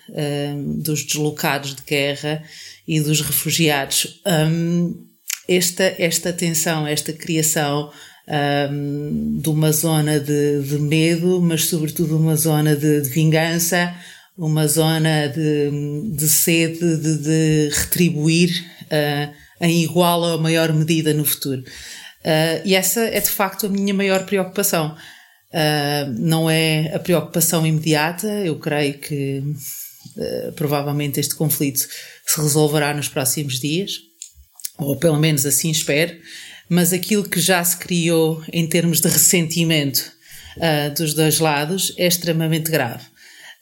um, 0.09 0.79
dos 0.79 1.03
deslocados 1.03 1.75
de 1.75 1.81
guerra 1.81 2.41
e 2.87 3.01
dos 3.01 3.19
refugiados. 3.19 4.21
Um, 4.25 5.05
esta, 5.47 5.83
esta 5.99 6.33
tensão, 6.33 6.87
esta 6.87 7.11
criação 7.11 7.91
um, 8.27 9.37
de 9.39 9.49
uma 9.49 9.71
zona 9.71 10.19
de, 10.19 10.61
de, 10.61 10.79
medo, 10.79 11.41
mas 11.41 11.65
sobretudo 11.65 12.17
uma 12.17 12.35
zona 12.35 12.75
de, 12.75 13.01
de 13.01 13.09
vingança, 13.09 13.93
uma 14.37 14.67
zona 14.67 15.27
de, 15.27 16.11
de 16.11 16.27
sede 16.27 16.97
de, 16.97 17.69
retribuir 17.71 18.65
uh, 18.83 19.33
em 19.61 19.83
igual 19.83 20.21
ou 20.21 20.41
maior 20.41 20.73
medida 20.73 21.13
no 21.13 21.23
futuro. 21.23 21.61
Uh, 21.61 22.61
e 22.65 22.75
essa 22.75 23.01
é 23.01 23.19
de 23.19 23.29
facto 23.29 23.67
a 23.67 23.69
minha 23.69 23.93
maior 23.93 24.25
preocupação. 24.25 24.95
Uh, 25.53 26.11
não 26.17 26.49
é 26.49 26.93
a 26.93 26.99
preocupação 26.99 27.65
imediata, 27.65 28.27
eu 28.27 28.57
creio 28.59 28.97
que 28.97 29.43
provavelmente 30.55 31.19
este 31.19 31.35
conflito 31.35 31.79
se 31.79 32.39
resolverá 32.39 32.93
nos 32.93 33.09
próximos 33.09 33.59
dias 33.59 33.91
ou 34.77 34.95
pelo 34.95 35.17
menos 35.17 35.45
assim 35.45 35.69
espero, 35.69 36.15
mas 36.69 36.93
aquilo 36.93 37.23
que 37.23 37.39
já 37.39 37.63
se 37.63 37.77
criou 37.77 38.43
em 38.51 38.67
termos 38.67 38.99
de 38.99 39.07
ressentimento 39.07 40.11
uh, 40.57 40.93
dos 40.95 41.13
dois 41.13 41.39
lados 41.39 41.93
é 41.97 42.07
extremamente 42.07 42.71
grave. 42.71 43.03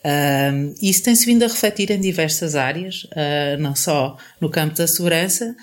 Uh, 0.05 0.75
isso 0.81 1.03
tem-se 1.03 1.25
vindo 1.25 1.43
a 1.43 1.47
refletir 1.47 1.91
em 1.91 1.99
diversas 1.99 2.55
áreas, 2.55 3.03
uh, 3.05 3.59
não 3.59 3.75
só 3.75 4.17
no 4.39 4.49
campo 4.49 4.75
da 4.75 4.87
segurança, 4.87 5.55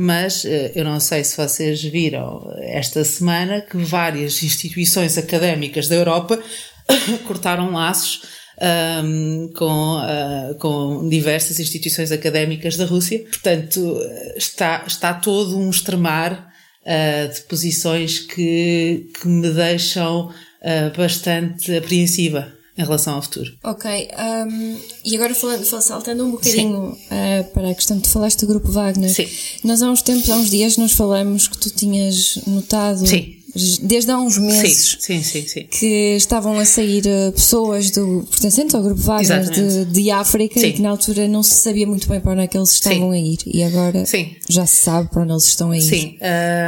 mas 0.00 0.44
eu 0.76 0.84
não 0.84 1.00
sei 1.00 1.24
se 1.24 1.36
vocês 1.36 1.82
viram 1.82 2.48
esta 2.60 3.02
semana 3.02 3.60
que 3.60 3.76
várias 3.78 4.40
instituições 4.44 5.18
académicas 5.18 5.88
da 5.88 5.96
Europa 5.96 6.40
cortaram 7.26 7.72
laços 7.72 8.20
um, 8.60 9.52
com, 9.56 9.96
uh, 9.96 10.54
com 10.58 11.08
diversas 11.08 11.60
instituições 11.60 12.12
académicas 12.12 12.76
da 12.76 12.84
Rússia. 12.84 13.20
Portanto, 13.20 13.98
está, 14.36 14.84
está 14.86 15.14
todo 15.14 15.58
um 15.58 15.70
extremar 15.70 16.48
uh, 16.88 17.32
de 17.32 17.40
posições 17.42 18.18
que, 18.18 19.10
que 19.20 19.28
me 19.28 19.50
deixam 19.50 20.28
uh, 20.28 20.96
bastante 20.96 21.76
apreensiva 21.76 22.52
em 22.76 22.82
relação 22.82 23.16
ao 23.16 23.22
futuro. 23.22 23.52
Ok, 23.64 24.08
um, 24.46 24.76
e 25.04 25.16
agora 25.16 25.34
falando, 25.34 25.64
saltando 25.64 26.24
um 26.24 26.30
bocadinho 26.30 26.92
uh, 26.92 27.44
para 27.52 27.70
a 27.70 27.74
questão 27.74 27.96
que 27.98 28.04
tu 28.04 28.10
falaste 28.10 28.40
do 28.40 28.46
grupo 28.46 28.70
Wagner. 28.70 29.12
Sim. 29.12 29.28
Nós 29.64 29.82
há 29.82 29.90
uns 29.90 30.00
tempos, 30.00 30.30
há 30.30 30.36
uns 30.36 30.50
dias, 30.50 30.76
nós 30.76 30.92
falamos 30.92 31.48
que 31.48 31.58
tu 31.58 31.70
tinhas 31.70 32.38
notado 32.46 33.06
Sim 33.06 33.37
desde 33.82 34.10
há 34.10 34.18
uns 34.18 34.36
meses 34.36 34.98
sim, 35.00 35.22
sim, 35.22 35.46
sim, 35.46 35.64
que 35.64 36.16
estavam 36.16 36.58
a 36.58 36.64
sair 36.64 37.06
eh, 37.06 37.30
pessoas 37.30 37.90
do 37.90 38.26
pertencentes 38.30 38.74
ao 38.74 38.82
grupo 38.82 39.00
Wagner 39.00 39.48
de, 39.48 39.84
de, 39.86 40.10
África 40.10 40.60
e 40.60 40.72
que 40.74 40.82
na 40.82 40.90
altura 40.90 41.26
não 41.26 41.42
se 41.42 41.54
sabia 41.54 41.86
muito 41.86 42.06
bem 42.08 42.20
para 42.20 42.32
onde 42.32 42.42
é 42.42 42.46
que 42.46 42.56
eles 42.56 42.72
estavam 42.72 43.10
a 43.10 43.18
ir. 43.18 43.38
E 43.46 43.62
agora 43.62 44.04
já 44.48 44.66
se 44.66 44.76
sabe 44.76 45.08
para 45.08 45.22
onde 45.22 45.32
eles 45.32 45.44
estão 45.44 45.70
a 45.70 45.78
ir. 45.78 45.82
Sim, 45.82 46.18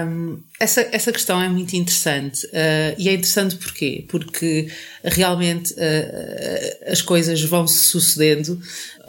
um, 0.09 0.39
essa, 0.59 0.89
essa 0.91 1.13
questão 1.13 1.41
é 1.41 1.49
muito 1.49 1.75
interessante 1.75 2.47
uh, 2.47 2.95
e 2.99 3.09
é 3.09 3.13
interessante 3.13 3.57
porquê? 3.57 4.05
Porque 4.09 4.69
realmente 5.05 5.75
uh, 5.75 6.91
as 6.91 7.03
coisas 7.03 7.43
vão 7.43 7.67
se 7.67 7.91
sucedendo 7.91 8.61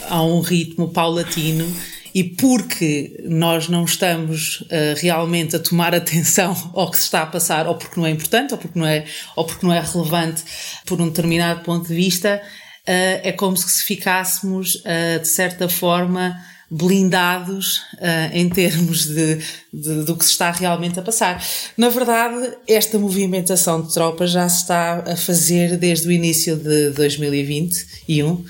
a 0.09 0.21
um 0.23 0.41
ritmo 0.41 0.89
paulatino 0.89 1.65
e 2.13 2.23
porque 2.23 3.21
nós 3.23 3.67
não 3.69 3.85
estamos 3.85 4.61
uh, 4.61 4.95
realmente 4.97 5.55
a 5.55 5.59
tomar 5.59 5.93
atenção 5.95 6.55
ao 6.73 6.91
que 6.91 6.97
se 6.97 7.03
está 7.03 7.23
a 7.23 7.25
passar, 7.25 7.67
ou 7.67 7.75
porque 7.75 7.99
não 7.99 8.07
é 8.07 8.11
importante, 8.11 8.53
ou 8.53 8.57
porque 8.57 8.77
não 8.77 8.85
é, 8.85 9.05
ou 9.35 9.45
porque 9.45 9.65
não 9.65 9.73
é 9.73 9.79
relevante 9.79 10.43
por 10.85 11.01
um 11.01 11.07
determinado 11.07 11.61
ponto 11.61 11.87
de 11.87 11.95
vista, 11.95 12.41
uh, 12.43 13.21
é 13.23 13.31
como 13.31 13.55
se 13.57 13.83
ficássemos, 13.83 14.75
uh, 14.75 15.19
de 15.21 15.27
certa 15.27 15.69
forma, 15.69 16.35
blindados 16.71 17.79
uh, 17.95 18.31
em 18.31 18.47
termos 18.47 19.05
de, 19.05 19.39
de, 19.73 20.05
do 20.05 20.15
que 20.15 20.23
se 20.23 20.31
está 20.31 20.51
realmente 20.51 20.97
a 20.97 21.01
passar. 21.01 21.43
Na 21.75 21.89
verdade, 21.89 22.53
esta 22.65 22.97
movimentação 22.97 23.81
de 23.81 23.93
tropas 23.93 24.31
já 24.31 24.47
se 24.47 24.61
está 24.61 25.03
a 25.05 25.17
fazer 25.17 25.75
desde 25.75 26.07
o 26.07 26.11
início 26.13 26.55
de 26.55 26.91
2021. 26.91 28.45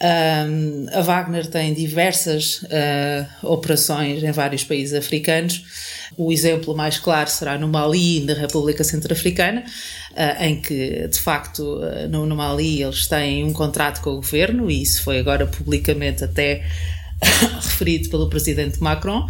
Um, 0.00 0.86
a 0.92 1.00
Wagner 1.02 1.46
tem 1.46 1.74
diversas 1.74 2.62
uh, 2.62 3.46
operações 3.46 4.22
em 4.22 4.32
vários 4.32 4.64
países 4.64 4.94
africanos. 4.94 5.62
O 6.16 6.32
exemplo 6.32 6.74
mais 6.74 6.98
claro 6.98 7.28
será 7.28 7.58
no 7.58 7.68
Mali, 7.68 8.20
na 8.20 8.32
República 8.32 8.82
Centro-Africana, 8.82 9.62
uh, 10.12 10.42
em 10.42 10.58
que, 10.58 11.06
de 11.06 11.18
facto, 11.20 11.80
no, 12.08 12.24
no 12.24 12.34
Mali 12.34 12.82
eles 12.82 13.06
têm 13.06 13.44
um 13.44 13.52
contrato 13.52 14.00
com 14.00 14.10
o 14.10 14.16
governo, 14.16 14.70
e 14.70 14.80
isso 14.80 15.02
foi 15.02 15.18
agora 15.18 15.46
publicamente 15.46 16.24
até 16.24 16.64
referido 17.60 18.08
pelo 18.08 18.28
presidente 18.28 18.82
Macron. 18.82 19.28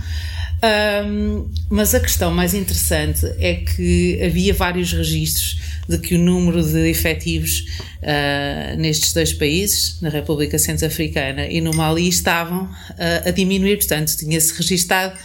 Um, 0.61 1.49
mas 1.71 1.95
a 1.95 2.01
questão 2.01 2.33
mais 2.33 2.53
interessante 2.53 3.25
é 3.39 3.55
que 3.55 4.21
havia 4.21 4.53
vários 4.53 4.93
registros 4.93 5.61
de 5.89 5.99
que 5.99 6.17
o 6.17 6.19
número 6.19 6.63
de 6.63 6.89
efetivos 6.91 7.65
uh, 8.03 8.77
nestes 8.77 9.13
dois 9.13 9.33
países, 9.33 10.01
na 10.01 10.09
República 10.09 10.59
Centro-Africana 10.59 11.47
e 11.47 11.61
no 11.61 11.73
Mali, 11.73 12.09
estavam 12.09 12.65
uh, 12.65 13.29
a 13.29 13.31
diminuir, 13.31 13.77
portanto, 13.77 14.17
tinha-se 14.17 14.53
registado 14.55 15.17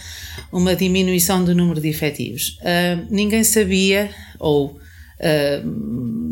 uma 0.52 0.74
diminuição 0.76 1.44
do 1.44 1.54
número 1.54 1.80
de 1.80 1.88
efetivos. 1.88 2.58
Uh, 2.60 3.06
ninguém 3.10 3.42
sabia, 3.42 4.10
ou 4.38 4.78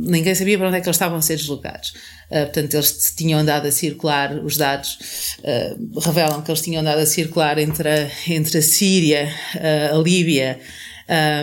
ninguém 0.02 0.34
sabia 0.34 0.58
para 0.58 0.68
onde 0.68 0.76
é 0.76 0.80
que 0.80 0.86
eles 0.86 0.96
estavam 0.96 1.18
a 1.18 1.22
ser 1.22 1.36
deslocados. 1.36 1.94
Uh, 2.30 2.44
portanto, 2.44 2.74
eles 2.74 3.14
tinham 3.16 3.40
andado 3.40 3.66
a 3.66 3.72
circular, 3.72 4.34
os 4.44 4.56
dados 4.56 4.98
uh, 5.40 6.00
revelam 6.00 6.42
que 6.42 6.50
eles 6.50 6.60
tinham 6.60 6.80
andado 6.80 6.98
a 6.98 7.06
circular 7.06 7.58
entre 7.58 7.88
a, 7.88 8.10
entre 8.28 8.58
a 8.58 8.62
Síria, 8.62 9.32
uh, 9.54 9.98
a 9.98 10.02
Líbia 10.02 10.58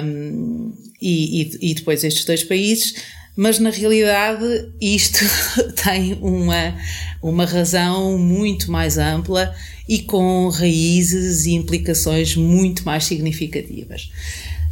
um, 0.04 0.74
e, 1.02 1.42
e, 1.42 1.72
e, 1.72 1.74
depois 1.74 2.04
estes 2.04 2.26
dois 2.26 2.44
países, 2.44 2.96
mas 3.36 3.60
na 3.60 3.70
realidade 3.70 4.44
isto 4.82 5.20
tem 5.84 6.18
uma, 6.22 6.76
uma 7.22 7.46
razão 7.46 8.18
muito 8.18 8.72
mais 8.72 8.98
ampla 8.98 9.54
e 9.88 10.00
com 10.00 10.50
raízes 10.50 11.46
e 11.46 11.54
implicações 11.54 12.36
muito 12.36 12.84
mais 12.84 13.06
significativas. 13.06 14.10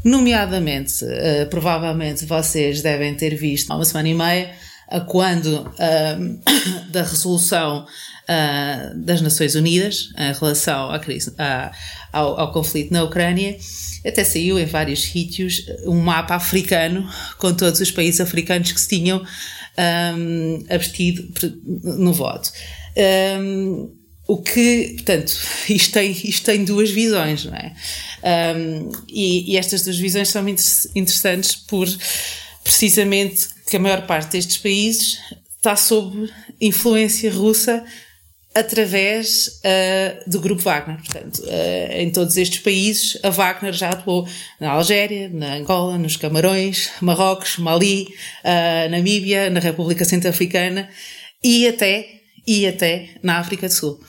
Nomeadamente, 0.03 1.03
uh, 1.03 1.49
provavelmente 1.49 2.25
vocês 2.25 2.81
devem 2.81 3.13
ter 3.15 3.35
visto 3.35 3.71
há 3.71 3.75
uma 3.75 3.85
semana 3.85 4.09
e 4.09 4.13
meia, 4.13 4.51
a 4.87 5.01
quando 5.01 5.61
uh, 5.61 6.41
da 6.91 7.03
resolução 7.03 7.83
uh, 7.83 8.97
das 8.97 9.21
Nações 9.21 9.55
Unidas 9.55 10.09
em 10.17 10.33
relação 10.33 10.89
à 10.91 10.99
crise, 10.99 11.33
ao, 12.13 12.39
ao, 12.39 12.51
conflito 12.51 12.93
na 12.93 13.03
Ucrânia, 13.03 13.57
até 14.05 14.23
saiu 14.23 14.57
em 14.57 14.65
vários 14.65 15.03
sítios 15.03 15.65
um 15.85 15.99
mapa 15.99 16.35
africano 16.35 17.07
com 17.37 17.53
todos 17.53 17.81
os 17.81 17.91
países 17.91 18.21
africanos 18.21 18.71
que 18.71 18.79
se 18.79 18.87
tinham 18.87 19.21
um, 19.77 20.63
abstido 20.69 21.27
no 21.83 22.13
voto. 22.13 22.51
Um, 23.39 23.93
o 24.27 24.41
que, 24.41 24.93
portanto, 24.95 25.33
isto 25.69 25.93
tem, 25.93 26.11
isto 26.11 26.45
tem 26.45 26.65
duas 26.65 26.89
visões, 26.89 27.45
não 27.45 27.55
é? 27.55 27.73
Um, 28.23 28.91
e, 29.07 29.53
e, 29.53 29.57
estas 29.57 29.83
duas 29.83 29.97
visões 29.97 30.29
são 30.29 30.45
interessantes 30.95 31.55
por 31.55 31.87
precisamente 32.63 33.47
que 33.69 33.77
a 33.77 33.79
maior 33.79 34.05
parte 34.07 34.31
destes 34.31 34.57
países 34.57 35.19
está 35.57 35.75
sob 35.75 36.29
influência 36.59 37.31
russa 37.31 37.83
através 38.57 39.61
uh, 39.63 40.29
do 40.29 40.39
grupo 40.39 40.61
Wagner. 40.63 40.97
Portanto, 40.97 41.43
uh, 41.43 41.91
em 41.91 42.09
todos 42.09 42.37
estes 42.37 42.59
países, 42.59 43.17
a 43.21 43.29
Wagner 43.29 43.71
já 43.71 43.89
atuou 43.89 44.27
na 44.59 44.71
Algéria, 44.71 45.29
na 45.29 45.55
Angola, 45.55 45.97
nos 45.97 46.17
Camarões, 46.17 46.89
Marrocos, 46.99 47.57
Mali, 47.57 48.07
uh, 48.43 48.89
Namíbia, 48.89 49.49
na 49.49 49.59
República 49.59 50.03
Centro-Africana 50.03 50.89
e 51.43 51.67
até, 51.67 52.21
e 52.47 52.65
até 52.65 53.09
na 53.21 53.37
África 53.37 53.67
do 53.67 53.73
Sul. 53.73 53.99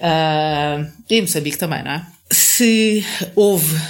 Uh, 0.00 0.86
e 1.10 1.20
Moçambique 1.20 1.58
também, 1.58 1.82
não 1.82 1.90
é? 1.90 2.17
Se 2.58 3.04
houve, 3.36 3.80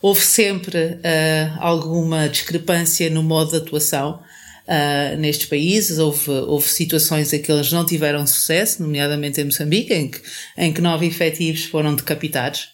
houve 0.00 0.20
sempre 0.20 0.78
uh, 0.78 1.58
alguma 1.58 2.28
discrepância 2.28 3.10
no 3.10 3.20
modo 3.20 3.50
de 3.50 3.56
atuação 3.56 4.22
uh, 4.68 5.16
nestes 5.18 5.46
países, 5.46 5.98
houve, 5.98 6.30
houve 6.30 6.68
situações 6.68 7.32
em 7.32 7.42
que 7.42 7.50
eles 7.50 7.72
não 7.72 7.84
tiveram 7.84 8.24
sucesso, 8.24 8.80
nomeadamente 8.80 9.40
em 9.40 9.44
Moçambique, 9.44 9.92
em 9.92 10.08
que, 10.08 10.22
em 10.56 10.72
que 10.72 10.80
nove 10.80 11.06
efetivos 11.06 11.64
foram 11.64 11.96
decapitados. 11.96 12.68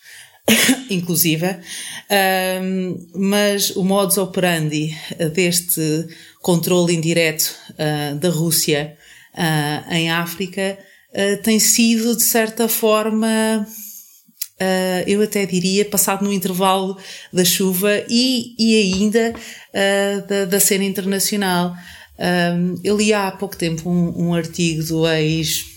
inclusive, 0.90 1.46
uh, 1.46 3.08
mas 3.14 3.70
o 3.70 3.84
modus 3.84 4.18
operandi 4.18 4.94
deste 5.32 6.08
controle 6.42 6.92
indireto 6.92 7.54
uh, 7.70 8.16
da 8.16 8.28
Rússia 8.28 8.98
uh, 9.34 9.92
em 9.94 10.10
África 10.10 10.76
tem 11.42 11.60
sido, 11.60 12.16
de 12.16 12.22
certa 12.22 12.66
forma, 12.68 13.66
Uh, 14.60 15.02
eu 15.08 15.20
até 15.22 15.44
diria, 15.44 15.84
passado 15.84 16.24
no 16.24 16.32
intervalo 16.32 16.96
da 17.32 17.44
chuva 17.44 17.90
e, 18.08 18.54
e 18.58 18.94
ainda 18.94 19.34
uh, 19.34 20.26
da, 20.28 20.44
da, 20.44 20.60
cena 20.60 20.84
internacional. 20.84 21.74
Um, 22.18 22.78
eu 22.84 22.96
li 22.96 23.12
há 23.12 23.30
pouco 23.32 23.56
tempo 23.56 23.90
um, 23.90 24.28
um 24.28 24.34
artigo 24.34 24.84
do 24.84 25.08
ex 25.08 25.72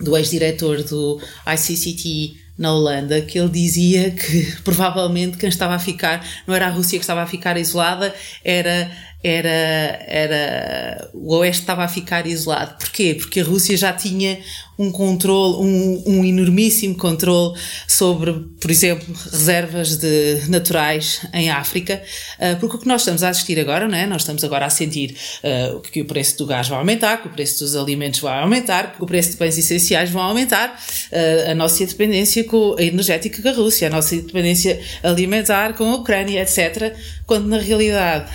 do 0.00 0.16
ex-diretor 0.16 0.82
do 0.82 1.20
ICCT 1.46 2.36
na 2.58 2.72
Holanda, 2.72 3.20
que 3.20 3.38
ele 3.38 3.48
dizia 3.48 4.10
que 4.10 4.56
provavelmente 4.64 5.36
quem 5.36 5.48
estava 5.48 5.74
a 5.74 5.78
ficar, 5.78 6.26
não 6.46 6.54
era 6.54 6.66
a 6.66 6.70
Rússia 6.70 6.98
que 6.98 7.02
estava 7.02 7.22
a 7.22 7.26
ficar 7.26 7.56
isolada, 7.56 8.14
era 8.44 8.90
era, 9.26 10.04
era 10.06 11.10
o 11.12 11.34
Oeste 11.34 11.62
estava 11.62 11.82
a 11.82 11.88
ficar 11.88 12.26
isolado. 12.26 12.76
Porquê? 12.78 13.14
Porque 13.14 13.40
a 13.40 13.44
Rússia 13.44 13.76
já 13.76 13.92
tinha 13.92 14.38
um 14.78 14.92
controle, 14.92 15.56
um, 15.56 16.02
um 16.06 16.24
enormíssimo 16.24 16.94
controle 16.96 17.58
sobre, 17.88 18.32
por 18.60 18.70
exemplo, 18.70 19.06
reservas 19.30 19.96
de 19.96 20.42
naturais 20.48 21.26
em 21.32 21.50
África, 21.50 22.02
uh, 22.38 22.60
porque 22.60 22.76
o 22.76 22.78
que 22.80 22.86
nós 22.86 23.00
estamos 23.00 23.22
a 23.22 23.30
assistir 23.30 23.58
agora, 23.58 23.88
não 23.88 23.96
é? 23.96 24.06
Nós 24.06 24.22
estamos 24.22 24.44
agora 24.44 24.66
a 24.66 24.70
sentir 24.70 25.16
uh, 25.42 25.80
que 25.80 26.02
o 26.02 26.04
preço 26.04 26.36
do 26.38 26.46
gás 26.46 26.68
vai 26.68 26.78
aumentar, 26.78 27.22
que 27.22 27.28
o 27.28 27.30
preço 27.30 27.60
dos 27.60 27.74
alimentos 27.74 28.20
vai 28.20 28.38
aumentar, 28.42 28.94
que 28.94 29.02
o 29.02 29.06
preço 29.06 29.30
de 29.30 29.36
bens 29.38 29.56
essenciais 29.56 30.10
vai 30.10 30.22
aumentar, 30.22 30.78
uh, 31.10 31.50
a 31.50 31.54
nossa 31.54 31.84
dependência 31.86 32.44
com 32.44 32.76
a 32.78 32.82
energética 32.82 33.40
com 33.40 33.48
a 33.48 33.52
Rússia, 33.52 33.88
a 33.88 33.90
nossa 33.90 34.14
dependência 34.14 34.78
alimentar 35.02 35.72
com 35.72 35.90
a 35.90 35.96
Ucrânia, 35.96 36.42
etc. 36.42 36.94
Quando 37.26 37.48
na 37.48 37.58
realidade 37.58 38.30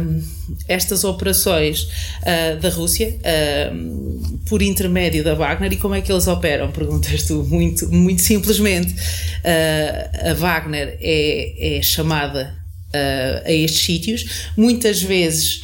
um, 0.00 0.22
estas 0.68 1.04
operações 1.04 1.82
uh, 1.82 2.60
da 2.60 2.68
Rússia, 2.70 3.18
uh, 3.18 4.38
por 4.48 4.62
intermédio 4.62 5.22
da 5.22 5.34
Wagner, 5.34 5.72
e 5.72 5.76
como 5.76 5.94
é 5.94 6.00
que 6.00 6.10
eles 6.10 6.26
operam? 6.26 6.70
Perguntas 6.70 7.24
tu, 7.24 7.44
muito, 7.44 7.88
muito 7.92 8.22
simplesmente. 8.22 8.92
Uh, 8.92 10.30
a 10.30 10.34
Wagner 10.34 10.98
é, 11.00 11.78
é 11.78 11.82
chamada 11.82 12.58
a 13.44 13.52
estes 13.52 13.84
sítios, 13.84 14.50
muitas 14.56 15.00
vezes 15.00 15.62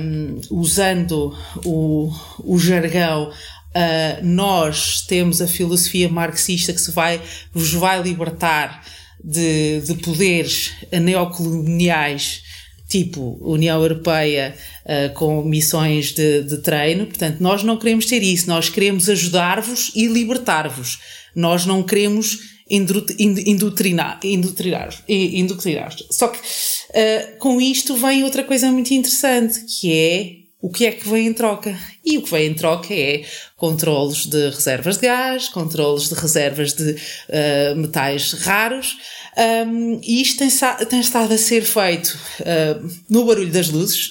um, 0.00 0.40
usando 0.50 1.36
o, 1.66 2.10
o 2.42 2.58
jargão 2.58 3.30
Uh, 3.76 4.24
nós 4.24 5.02
temos 5.02 5.42
a 5.42 5.46
filosofia 5.46 6.08
marxista 6.08 6.72
que 6.72 6.80
se 6.80 6.90
vai, 6.92 7.20
vos 7.52 7.74
vai 7.74 8.02
libertar 8.02 8.82
de, 9.22 9.82
de 9.82 9.96
poderes 9.96 10.72
neocoloniais 10.90 12.45
tipo 12.88 13.38
União 13.40 13.80
Europeia 13.80 14.54
uh, 14.84 15.12
com 15.14 15.42
missões 15.42 16.12
de, 16.12 16.42
de, 16.42 16.58
treino. 16.58 17.06
Portanto, 17.06 17.40
nós 17.40 17.62
não 17.62 17.76
queremos 17.76 18.06
ter 18.06 18.22
isso, 18.22 18.48
nós 18.48 18.68
queremos 18.68 19.08
ajudar-vos 19.08 19.90
e 19.94 20.06
libertar-vos. 20.06 20.98
Nós 21.34 21.66
não 21.66 21.82
queremos 21.82 22.38
indoutrinar, 22.68 24.18
indoutrinar, 24.24 25.04
indoutrinar. 25.08 25.94
Só 26.10 26.28
que 26.28 26.38
uh, 26.38 27.38
com 27.38 27.60
isto 27.60 27.94
vem 27.96 28.24
outra 28.24 28.42
coisa 28.42 28.70
muito 28.72 28.92
interessante, 28.92 29.60
que 29.80 29.92
é 29.92 30.45
o 30.60 30.70
que 30.70 30.86
é 30.86 30.92
que 30.92 31.08
vem 31.08 31.26
em 31.26 31.32
troca? 31.32 31.76
E 32.04 32.18
o 32.18 32.22
que 32.22 32.30
vem 32.30 32.48
em 32.48 32.54
troca 32.54 32.92
é 32.92 33.24
controlos 33.56 34.26
de 34.26 34.50
reservas 34.50 34.96
de 34.96 35.06
gás, 35.06 35.48
controlos 35.48 36.08
de 36.08 36.14
reservas 36.14 36.72
de 36.72 36.92
uh, 36.92 37.76
metais 37.76 38.32
raros, 38.32 38.96
um, 39.36 40.00
e 40.02 40.22
isto 40.22 40.38
tem, 40.38 40.48
tem, 40.86 41.00
estado 41.00 41.32
a 41.34 41.38
ser 41.38 41.62
feito 41.62 42.18
uh, 42.40 42.88
no 43.08 43.26
barulho 43.26 43.52
das 43.52 43.68
luzes, 43.68 44.08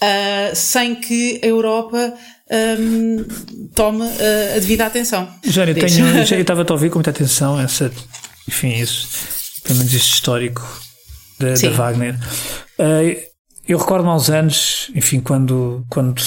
uh, 0.00 0.54
sem 0.54 0.94
que 0.94 1.40
a 1.42 1.46
Europa 1.46 2.14
um, 2.78 3.24
tome 3.74 4.04
uh, 4.04 4.56
a 4.56 4.58
devida 4.60 4.86
atenção. 4.86 5.28
Já, 5.44 5.64
eu, 5.64 5.74
tenho, 5.74 6.24
já 6.24 6.36
eu 6.36 6.42
estava 6.42 6.62
a 6.62 6.72
ouvir 6.72 6.90
com 6.90 6.98
muita 6.98 7.10
atenção 7.10 7.60
essa, 7.60 7.90
enfim, 8.46 8.80
isso, 8.80 9.08
pelo 9.64 9.78
menos 9.78 9.92
este 9.92 10.14
histórico 10.14 10.62
da, 11.40 11.54
da 11.54 11.70
Wagner. 11.70 12.16
Eu 13.68 13.78
recordo-me 13.78 14.10
há 14.10 14.14
uns 14.14 14.30
anos, 14.30 14.90
enfim, 14.94 15.20
quando, 15.20 15.84
quando 15.88 16.22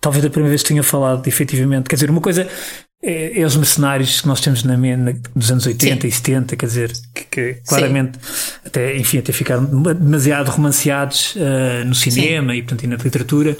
talvez 0.00 0.24
a 0.24 0.30
primeira 0.30 0.50
vez 0.50 0.62
tinha 0.62 0.82
falado 0.82 1.26
efetivamente, 1.26 1.88
quer 1.88 1.96
dizer, 1.96 2.10
uma 2.10 2.20
coisa 2.20 2.48
é, 3.06 3.38
é, 3.38 3.44
os 3.44 3.54
mercenários 3.54 4.22
que 4.22 4.26
nós 4.26 4.40
temos 4.40 4.64
na, 4.64 4.76
na 4.78 5.12
dos 5.36 5.50
anos 5.50 5.66
80 5.66 6.00
Sim. 6.00 6.08
e 6.08 6.10
70, 6.10 6.56
quer 6.56 6.66
dizer, 6.66 6.92
que, 7.14 7.24
que 7.24 7.54
claramente 7.66 8.18
até, 8.64 8.96
enfim, 8.96 9.18
até 9.18 9.30
ficaram 9.30 9.64
demasiado 9.64 10.48
romanceados 10.48 11.34
uh, 11.36 11.84
no 11.84 11.94
cinema 11.94 12.52
Sim. 12.54 12.58
e, 12.58 12.62
portanto, 12.62 12.84
e 12.84 12.86
na 12.86 12.96
literatura. 12.96 13.58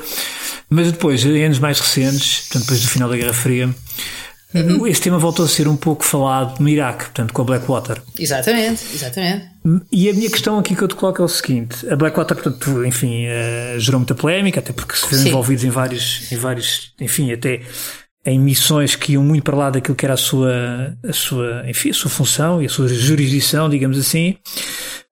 Mas 0.70 0.90
depois, 0.90 1.24
em 1.26 1.44
anos 1.44 1.58
mais 1.58 1.78
recentes, 1.78 2.40
portanto, 2.44 2.62
depois 2.62 2.80
do 2.80 2.88
final 2.88 3.08
da 3.08 3.16
Guerra 3.16 3.34
Fria, 3.34 3.74
Uhum. 4.54 4.86
Este 4.86 5.02
tema 5.02 5.18
voltou 5.18 5.44
a 5.44 5.48
ser 5.48 5.66
um 5.66 5.76
pouco 5.76 6.04
falado 6.04 6.60
no 6.60 6.68
Iraque, 6.68 7.06
portanto, 7.06 7.32
com 7.32 7.42
a 7.42 7.44
Blackwater. 7.44 8.00
Exatamente, 8.16 8.84
exatamente. 8.94 9.46
E 9.90 10.08
a 10.08 10.12
minha 10.12 10.30
questão 10.30 10.58
aqui 10.58 10.76
que 10.76 10.82
eu 10.82 10.86
te 10.86 10.94
coloco 10.94 11.20
é 11.20 11.24
o 11.24 11.28
seguinte: 11.28 11.88
a 11.90 11.96
Blackwater, 11.96 12.36
portanto, 12.36 12.84
enfim, 12.84 13.26
uh, 13.26 13.80
gerou 13.80 13.98
muita 13.98 14.14
polémica, 14.14 14.60
até 14.60 14.72
porque 14.72 14.94
se 14.94 15.08
viram 15.08 15.26
envolvidos 15.26 15.64
em 15.64 15.70
vários, 15.70 16.30
em 16.30 16.36
vários, 16.36 16.92
enfim, 17.00 17.32
até 17.32 17.62
em 18.24 18.38
missões 18.38 18.94
que 18.94 19.12
iam 19.12 19.24
muito 19.24 19.42
para 19.42 19.56
lá 19.56 19.70
daquilo 19.70 19.96
que 19.96 20.06
era 20.06 20.14
a 20.14 20.18
sua, 20.18 20.96
a 21.06 21.12
sua, 21.12 21.68
enfim, 21.68 21.90
a 21.90 21.94
sua 21.94 22.10
função 22.10 22.62
e 22.62 22.66
a 22.66 22.68
sua 22.68 22.88
jurisdição, 22.88 23.68
digamos 23.68 23.98
assim, 23.98 24.36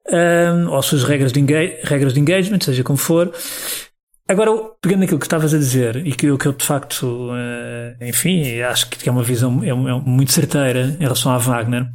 um, 0.08 0.70
ou 0.70 0.78
as 0.78 0.86
suas 0.86 1.04
regras 1.04 1.32
de, 1.32 1.40
regras 1.82 2.14
de 2.14 2.20
engagement, 2.20 2.60
seja 2.60 2.82
como 2.82 2.96
for. 2.96 3.32
Agora, 4.32 4.50
pegando 4.80 5.00
naquilo 5.00 5.18
que 5.18 5.26
estavas 5.26 5.52
a 5.52 5.58
dizer 5.58 6.06
e 6.06 6.12
que 6.12 6.34
que 6.38 6.48
eu 6.48 6.52
de 6.52 6.64
facto, 6.64 7.02
uh, 7.04 8.02
enfim, 8.02 8.62
acho 8.62 8.88
que 8.88 9.06
é 9.06 9.12
uma 9.12 9.22
visão 9.22 9.62
é, 9.62 9.68
é 9.68 9.74
muito 9.74 10.32
certeira 10.32 10.96
em 10.98 11.02
relação 11.02 11.32
à 11.32 11.36
Wagner, 11.36 11.86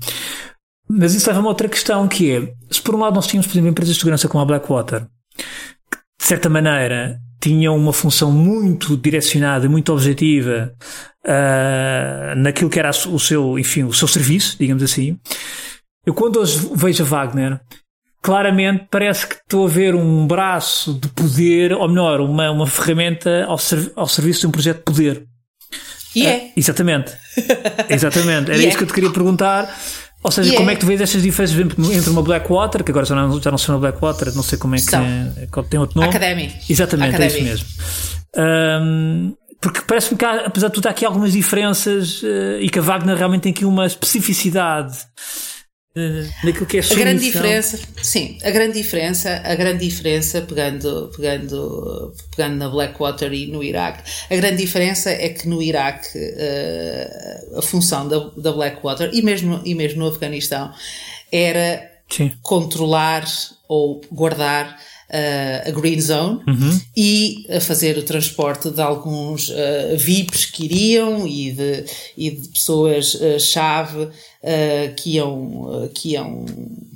mas 0.88 1.16
isso 1.16 1.28
leva 1.28 1.42
a 1.42 1.48
outra 1.48 1.68
questão 1.68 2.08
que 2.08 2.32
é, 2.32 2.54
se 2.70 2.80
por 2.80 2.94
um 2.94 3.00
lado 3.00 3.16
nós 3.16 3.26
tínhamos, 3.26 3.48
por 3.48 3.54
exemplo, 3.54 3.72
empresas 3.72 3.96
de 3.96 4.00
segurança 4.00 4.30
como 4.30 4.44
a 4.44 4.46
Blackwater, 4.46 5.08
que 5.36 5.98
de 6.22 6.26
certa 6.28 6.48
maneira 6.48 7.20
tinham 7.42 7.76
uma 7.76 7.92
função 7.92 8.32
muito 8.32 8.96
direcionada 8.96 9.68
muito 9.68 9.92
objetiva 9.92 10.72
uh, 11.26 12.36
naquilo 12.38 12.70
que 12.70 12.78
era 12.78 12.92
o 12.92 13.20
seu, 13.20 13.58
enfim, 13.58 13.84
o 13.84 13.94
seu 13.94 14.08
serviço, 14.08 14.58
digamos 14.60 14.84
assim, 14.84 15.18
eu 16.06 16.14
quando 16.14 16.38
hoje 16.38 16.70
vejo 16.76 17.02
a 17.02 17.06
Wagner, 17.08 17.60
claramente 18.22 18.88
parece 18.90 19.28
que 19.28 19.36
estou 19.36 19.66
a 19.66 19.70
ver 19.70 19.96
um 19.96 20.28
braço 20.28 20.94
de 20.94 21.08
poder, 21.10 21.74
ou 21.74 21.88
melhor, 21.88 22.20
uma, 22.22 22.52
uma 22.52 22.68
ferramenta 22.68 23.46
ao, 23.46 23.58
serv 23.58 23.92
ao 23.96 24.08
serviço 24.08 24.42
de 24.42 24.48
um 24.48 24.52
projeto 24.52 24.78
de 24.78 24.84
poder. 24.84 25.24
E 26.16 26.26
é. 26.26 26.38
Uh, 26.38 26.52
exatamente. 26.58 27.14
exatamente. 27.90 28.52
Era 28.52 28.64
isso 28.64 28.78
que 28.78 28.84
eu 28.84 28.88
te 28.88 28.94
queria 28.94 29.12
perguntar. 29.12 29.74
Ou 30.24 30.32
seja, 30.32 30.56
como 30.56 30.70
é 30.70 30.74
que 30.74 30.82
tu 30.82 30.88
vês 30.88 31.00
estas 31.00 31.22
diferenças 31.22 31.58
entre 31.58 32.10
uma 32.10 32.22
Blackwater, 32.22 32.84
que 32.84 32.92
agora 32.92 33.06
já 33.06 33.16
não, 33.16 33.42
já 33.42 33.52
não 33.52 33.58
se 33.58 33.66
chama 33.66 33.80
Blackwater, 33.80 34.34
não 34.36 34.44
sei 34.44 34.58
como 34.58 34.76
é 34.76 34.80
que 34.80 34.96
é, 34.96 35.64
tem 35.70 35.80
outro 35.80 36.00
nome. 36.00 36.10
Academy. 36.10 36.54
Exatamente, 36.68 37.16
Academy. 37.16 37.34
é 37.34 37.38
isso 37.38 37.44
mesmo. 37.44 37.68
Um, 38.36 39.36
porque 39.62 39.82
parece-me 39.88 40.18
que, 40.18 40.26
há, 40.26 40.46
apesar 40.48 40.68
de 40.68 40.74
tudo, 40.74 40.88
há 40.88 40.90
aqui 40.90 41.06
algumas 41.06 41.32
diferenças 41.32 42.22
uh, 42.24 42.60
e 42.60 42.70
que 42.70 42.80
a 42.80 42.82
Wagner 42.82 43.16
realmente 43.16 43.44
tem 43.44 43.52
aqui 43.52 43.64
uma 43.64 43.86
especificidade 43.86 44.98
naquilo 46.44 46.66
que 46.66 46.78
é 46.78 46.82
a, 46.82 46.84
a 46.84 46.96
grande 46.96 47.26
diferença 47.26 47.80
sim 48.02 48.38
a 48.44 48.52
grande 48.52 48.74
diferença 48.74 49.42
a 49.44 49.56
grande 49.56 49.88
diferença 49.88 50.42
pegando 50.42 51.12
pegando 51.16 52.14
pegando 52.36 52.56
na 52.58 52.70
Blackwater 52.70 53.34
e 53.34 53.48
no 53.48 53.64
Iraque 53.64 54.04
a 54.30 54.36
grande 54.36 54.58
diferença 54.58 55.10
é 55.10 55.30
que 55.30 55.48
no 55.48 55.62
Iraque 55.62 56.18
uh, 56.18 57.60
a 57.60 57.62
função 57.62 58.08
da, 58.08 58.32
da 58.38 58.52
Blackwater 58.52 59.10
e 59.14 59.22
mesmo 59.22 59.62
e 59.66 59.74
mesmo 59.74 60.00
no 60.00 60.08
Afeganistão 60.08 60.72
era 61.32 61.92
sim. 62.10 62.32
controlar 62.42 63.26
ou 63.68 64.02
guardar 64.12 64.78
uh, 65.10 65.70
a 65.70 65.72
Green 65.72 66.00
Zone 66.00 66.42
uhum. 66.48 66.82
e 66.96 67.46
a 67.50 67.60
fazer 67.60 67.98
o 67.98 68.04
transporte 68.04 68.70
de 68.70 68.82
alguns 68.82 69.50
uh, 69.50 69.98
VIPs 69.98 70.46
que 70.46 70.66
iriam 70.66 71.28
e 71.28 71.52
de, 71.52 71.86
e 72.18 72.32
de 72.32 72.48
pessoas-chave 72.50 74.04
uh, 74.04 74.96
que, 74.96 75.16
iam, 75.16 75.90
que, 75.94 76.10
iam, 76.12 76.46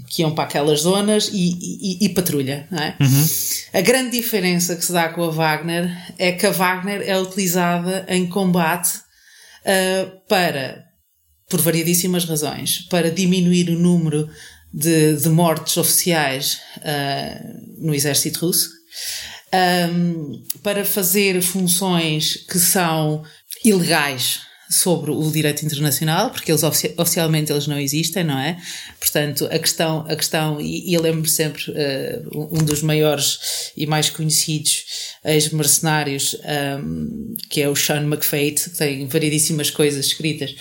que 0.10 0.22
iam 0.22 0.32
para 0.32 0.44
aquelas 0.46 0.82
zonas 0.82 1.30
e, 1.34 1.58
e, 1.62 2.06
e 2.06 2.10
patrulha. 2.10 2.68
É? 2.72 3.04
Uhum. 3.04 3.28
A 3.74 3.82
grande 3.82 4.12
diferença 4.12 4.76
que 4.76 4.86
se 4.86 4.92
dá 4.92 5.10
com 5.10 5.24
a 5.24 5.30
Wagner 5.30 5.90
é 6.18 6.32
que 6.32 6.46
a 6.46 6.52
Wagner 6.52 7.02
é 7.06 7.20
utilizada 7.20 8.06
em 8.10 8.28
combate 8.28 8.92
para, 10.28 10.84
por 11.48 11.62
variedíssimas 11.62 12.26
razões, 12.26 12.80
para 12.90 13.12
diminuir 13.12 13.70
o 13.70 13.78
número 13.78 14.28
de, 14.74 15.18
de 15.18 15.30
mortes 15.30 15.78
oficiais 15.78 16.60
uh, 16.78 17.86
no 17.86 17.94
exército 17.94 18.46
russo, 18.46 18.70
um, 19.94 20.44
para 20.64 20.86
fazer 20.86 21.42
funções 21.42 22.36
que 22.36 22.58
são 22.58 23.24
ilegais 23.64 24.42
sobre 24.70 25.12
o 25.12 25.30
direito 25.30 25.66
internacional, 25.66 26.30
porque 26.30 26.50
eles 26.50 26.64
ofici 26.64 26.94
oficialmente 26.98 27.52
eles 27.52 27.68
não 27.68 27.78
existem, 27.78 28.24
não 28.24 28.40
é? 28.40 28.58
Portanto, 28.98 29.46
a 29.52 29.60
questão, 29.60 30.06
a 30.08 30.16
questão 30.16 30.62
e, 30.62 30.90
e 30.90 30.94
eu 30.94 31.02
lembro 31.02 31.30
sempre 31.30 31.72
uh, 31.72 32.50
um 32.50 32.64
dos 32.64 32.82
maiores 32.82 33.72
e 33.76 33.86
mais 33.86 34.10
conhecidos 34.10 34.86
ex-mercenários, 35.26 36.38
um, 36.80 37.34
que 37.50 37.62
é 37.62 37.68
o 37.68 37.76
Sean 37.76 38.04
McFate, 38.04 38.70
que 38.70 38.78
tem 38.78 39.06
variedíssimas 39.08 39.70
coisas 39.70 40.06
escritas 40.06 40.56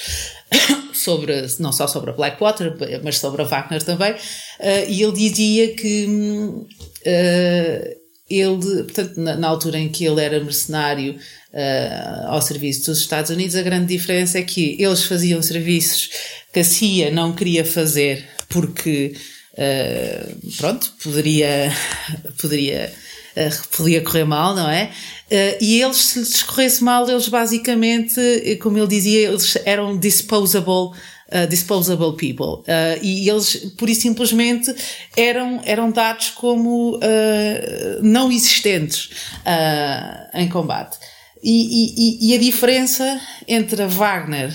sobre, 1.01 1.47
não 1.59 1.73
só 1.73 1.87
sobre 1.87 2.11
a 2.11 2.13
Blackwater, 2.13 2.75
mas 3.03 3.19
sobre 3.19 3.43
a 3.43 3.45
Wagner 3.45 3.83
também, 3.83 4.13
uh, 4.13 4.89
e 4.89 5.03
ele 5.03 5.13
dizia 5.13 5.75
que 5.75 6.07
uh, 6.07 8.01
ele, 8.29 8.83
portanto, 8.85 9.17
na, 9.17 9.49
altura 9.49 9.79
em 9.79 9.89
que 9.89 10.05
ele 10.05 10.23
era 10.23 10.43
mercenário 10.43 11.15
uh, 11.15 12.27
ao 12.27 12.41
serviço 12.41 12.87
dos 12.87 13.01
Estados 13.01 13.31
Unidos, 13.31 13.57
a 13.57 13.63
grande 13.63 13.87
diferença 13.87 14.39
é 14.39 14.43
que 14.43 14.77
eles 14.79 15.05
faziam 15.05 15.43
serviços 15.43 16.11
que 16.53 16.61
a 16.61 16.65
CIA 16.65 17.11
não 17.11 17.33
queria 17.33 17.65
fazer 17.65 18.25
porque, 18.49 19.15
pronto, 20.59 20.93
poderia, 21.03 21.73
poderia 22.41 22.93
podia 23.77 24.01
correr 24.01 24.25
mal, 24.25 24.55
não 24.55 24.69
é? 24.69 24.91
Uh, 25.31 25.57
e 25.61 25.81
eles, 25.81 25.97
se 25.97 26.19
lhes 26.19 26.43
corresse 26.43 26.83
mal, 26.83 27.09
eles 27.09 27.29
basicamente, 27.29 28.19
eh, 28.19 28.57
como 28.57 28.77
ele 28.77 28.89
dizia, 28.89 29.29
eles 29.29 29.57
eram 29.65 29.97
disposable. 29.97 30.99
Uh, 31.33 31.47
disposable 31.49 32.17
people. 32.17 32.65
Uh, 32.69 32.99
e 33.01 33.31
eles 33.31 33.73
por 33.79 33.89
isso 33.89 34.01
simplesmente 34.01 34.75
eram 35.17 35.61
eram 35.65 35.89
dados 35.93 36.31
como 36.31 36.99
não 38.03 38.33
existentes 38.33 39.11
em 40.35 40.49
combate. 40.49 40.99
E, 41.41 42.19
e, 42.21 42.33
e, 42.33 42.35
a 42.35 42.39
diferença 42.41 43.21
entre 43.47 43.81
a 43.81 43.87
Wagner 43.87 44.53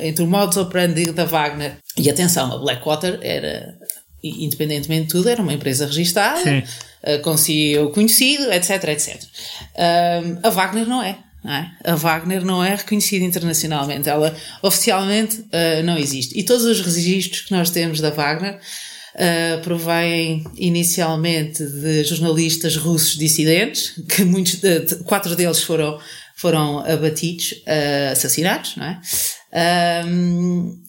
entre 0.00 0.22
o 0.22 0.28
modus 0.28 0.58
operandi 0.58 1.10
da 1.10 1.24
Wagner 1.24 1.78
e 1.98 2.08
atenção 2.08 2.52
a 2.52 2.58
Blackwater 2.58 3.18
era 3.20 3.76
independentemente 4.22 5.06
de 5.06 5.10
tudo 5.10 5.28
era 5.28 5.42
uma 5.42 5.54
empresa 5.54 5.86
registada. 5.86 6.40
Sim 6.40 6.62
uh, 7.06 7.20
com 7.22 7.36
CEO 7.36 7.90
conhecido, 7.90 8.52
etc, 8.52 8.84
etc. 8.88 9.22
Uh, 9.22 10.38
a 10.42 10.50
Wagner 10.50 10.86
não 10.86 11.02
é. 11.02 11.18
Não 11.46 11.52
é? 11.52 11.70
A 11.84 11.94
Wagner 11.94 12.44
não 12.44 12.64
é 12.64 12.74
reconhecida 12.74 13.24
internacionalmente, 13.24 14.08
ela 14.08 14.34
oficialmente 14.62 15.38
uh, 15.42 15.82
não 15.84 15.96
existe. 15.96 16.36
E 16.36 16.42
todos 16.42 16.64
os 16.64 16.80
registros 16.80 17.42
que 17.42 17.52
nós 17.52 17.70
temos 17.70 18.00
da 18.00 18.10
Wagner 18.10 18.54
uh, 18.56 19.62
provêm 19.62 20.44
inicialmente 20.56 21.64
de 21.64 22.02
jornalistas 22.02 22.76
russos 22.76 23.16
dissidentes, 23.16 23.94
que 24.08 24.24
muitos, 24.24 24.56
de, 24.56 24.96
quatro 25.04 25.36
deles 25.36 25.62
foram, 25.62 26.00
foram 26.34 26.80
abatidos, 26.80 27.52
uh, 27.52 28.10
assassinados, 28.10 28.74
não 28.76 28.86
é? 28.86 29.00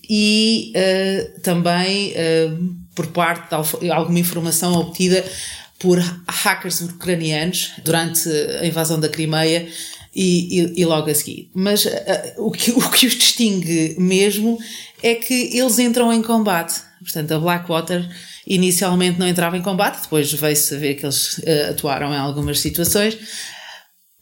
e 0.10 0.73
também 1.43 2.13
por 2.95 3.08
parte 3.08 3.49
de 3.80 3.91
alguma 3.91 4.19
informação 4.19 4.73
obtida 4.73 5.23
por 5.80 6.00
hackers 6.28 6.82
ucranianos 6.82 7.72
durante 7.84 8.30
a 8.30 8.66
invasão 8.66 9.00
da 9.00 9.10
Crimeia 9.10 9.68
e, 10.16 10.62
e, 10.62 10.82
e 10.82 10.86
logo 10.86 11.10
a 11.10 11.13
seguir. 11.13 11.52
Mas 11.54 11.86
uh, 11.86 11.92
o, 12.38 12.52
que, 12.52 12.72
o 12.78 12.90
que 12.90 13.06
os 13.06 13.13
distingue 13.13 13.96
mesmo 14.00 14.58
é 15.04 15.16
que 15.16 15.58
eles 15.58 15.78
entram 15.78 16.12
em 16.12 16.22
combate. 16.22 16.82
Portanto, 17.00 17.32
a 17.34 17.40
Blackwater 17.40 18.08
inicialmente 18.48 19.20
não 19.20 19.28
entrava 19.28 19.58
em 19.58 19.62
combate, 19.62 20.02
depois 20.02 20.32
veio-se 20.34 20.76
ver 20.78 20.96
que 20.96 21.06
eles 21.06 21.38
uh, 21.40 21.72
atuaram 21.72 22.13
em 22.13 22.18
algumas 22.18 22.60
situações, 22.60 23.18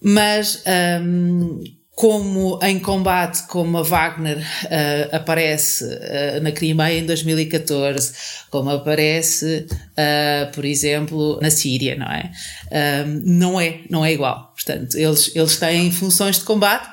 mas 0.02 0.62
um, 1.02 1.62
como 1.96 2.60
em 2.62 2.78
combate, 2.78 3.48
como 3.48 3.78
a 3.78 3.82
Wagner 3.82 4.38
uh, 4.38 5.16
aparece 5.16 5.86
uh, 5.86 6.44
na 6.44 6.52
Crimeia 6.52 7.00
em 7.00 7.06
2014, 7.06 8.12
como 8.50 8.70
aparece, 8.70 9.66
uh, 9.72 10.52
por 10.54 10.66
exemplo, 10.66 11.40
na 11.42 11.50
Síria, 11.50 11.96
não 11.96 12.08
é? 12.08 12.32
não 13.24 13.62
é, 13.62 13.80
não 13.90 14.06
é 14.06 14.12
igual. 14.12 14.54
Portanto, 14.54 14.98
eles, 14.98 15.34
eles 15.34 15.56
têm 15.58 15.90
funções 15.90 16.40
de 16.40 16.44
combate 16.44 16.90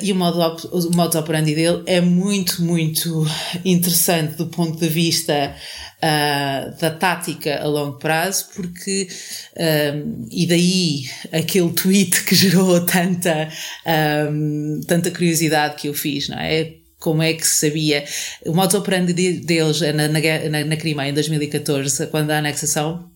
e 0.00 0.12
o 0.12 0.14
modo, 0.14 0.40
o 0.72 0.96
modo 0.96 1.18
operandi 1.18 1.54
dele 1.54 1.82
é 1.84 2.00
muito, 2.00 2.62
muito 2.62 3.26
interessante 3.64 4.36
do 4.36 4.46
ponto 4.46 4.78
de 4.78 4.88
vista 4.88 5.54
uh, 6.02 6.80
da 6.80 6.90
tática 6.90 7.60
a 7.60 7.66
longo 7.66 7.98
prazo, 7.98 8.46
porque, 8.54 9.08
um, 9.94 10.26
e 10.30 10.46
daí 10.46 11.04
aquele 11.32 11.70
tweet 11.72 12.24
que 12.24 12.34
gerou 12.36 12.84
tanta, 12.84 13.48
um, 14.30 14.80
tanta 14.86 15.10
curiosidade 15.10 15.76
que 15.76 15.88
eu 15.88 15.94
fiz, 15.94 16.28
não 16.28 16.38
é? 16.38 16.74
Como 16.98 17.22
é 17.22 17.32
que 17.32 17.46
se 17.46 17.66
sabia? 17.66 18.04
O 18.44 18.52
modo 18.52 18.76
operandi 18.76 19.14
deles 19.14 19.80
na, 19.80 20.06
na, 20.06 20.20
na, 20.50 20.64
na 20.66 20.76
Crimeia 20.76 21.08
em 21.08 21.14
2014, 21.14 22.06
quando 22.08 22.30
a 22.30 22.38
anexação 22.38 23.10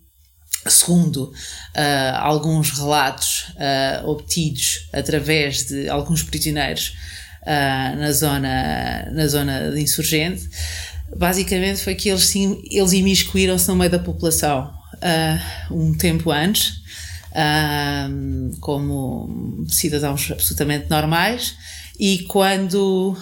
segundo 0.71 1.25
uh, 1.25 2.17
alguns 2.17 2.71
relatos 2.71 3.49
uh, 3.51 4.09
obtidos 4.09 4.89
através 4.93 5.67
de 5.67 5.89
alguns 5.89 6.23
prisioneiros 6.23 6.95
uh, 7.43 7.97
na, 7.99 8.13
zona, 8.13 9.11
na 9.13 9.27
zona 9.27 9.71
de 9.71 9.81
insurgente, 9.81 10.49
basicamente 11.17 11.83
foi 11.83 11.95
que 11.95 12.09
eles, 12.09 12.27
sim, 12.27 12.63
eles 12.71 12.93
imiscuíram-se 12.93 13.69
no 13.69 13.77
meio 13.77 13.91
da 13.91 13.99
população 13.99 14.73
um 15.71 15.93
tempo 15.93 16.31
antes, 16.31 16.81
como 18.61 19.67
cidadãos 19.69 20.31
absolutamente 20.31 20.89
normais, 20.89 21.57
e 22.01 22.21
quando, 22.21 23.17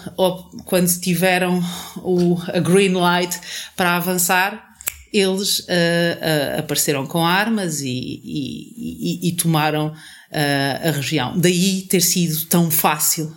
quando 0.64 1.01
tiveram 1.01 1.62
o, 1.97 2.38
a 2.55 2.61
green 2.61 2.92
light 2.92 3.38
para 3.77 3.97
avançar, 3.97 4.73
eles 5.12 5.59
uh, 5.61 5.64
uh, 5.64 6.61
apareceram 6.61 7.07
com 7.07 7.25
armas 7.25 7.83
e, 7.83 7.88
e, 7.88 9.21
e, 9.25 9.29
e 9.29 9.33
tomaram 9.33 9.88
uh, 9.88 10.88
a 10.88 10.90
região. 10.90 11.38
Daí 11.38 11.83
ter 11.83 12.01
sido 12.01 12.47
tão 12.47 12.71
fácil 12.71 13.37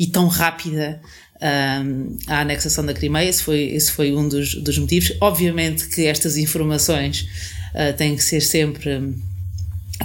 e 0.00 0.06
tão 0.08 0.26
rápida 0.26 1.00
a 2.28 2.40
anexação 2.40 2.86
da 2.86 2.94
Crimeia, 2.94 3.28
esse 3.28 3.42
foi, 3.42 3.60
esse 3.62 3.90
foi 3.90 4.12
um 4.12 4.28
dos, 4.28 4.54
dos 4.54 4.78
motivos. 4.78 5.12
Obviamente 5.20 5.88
que 5.88 6.06
estas 6.06 6.36
informações 6.36 7.26
têm 7.96 8.14
que 8.14 8.22
ser 8.22 8.40
sempre 8.40 9.14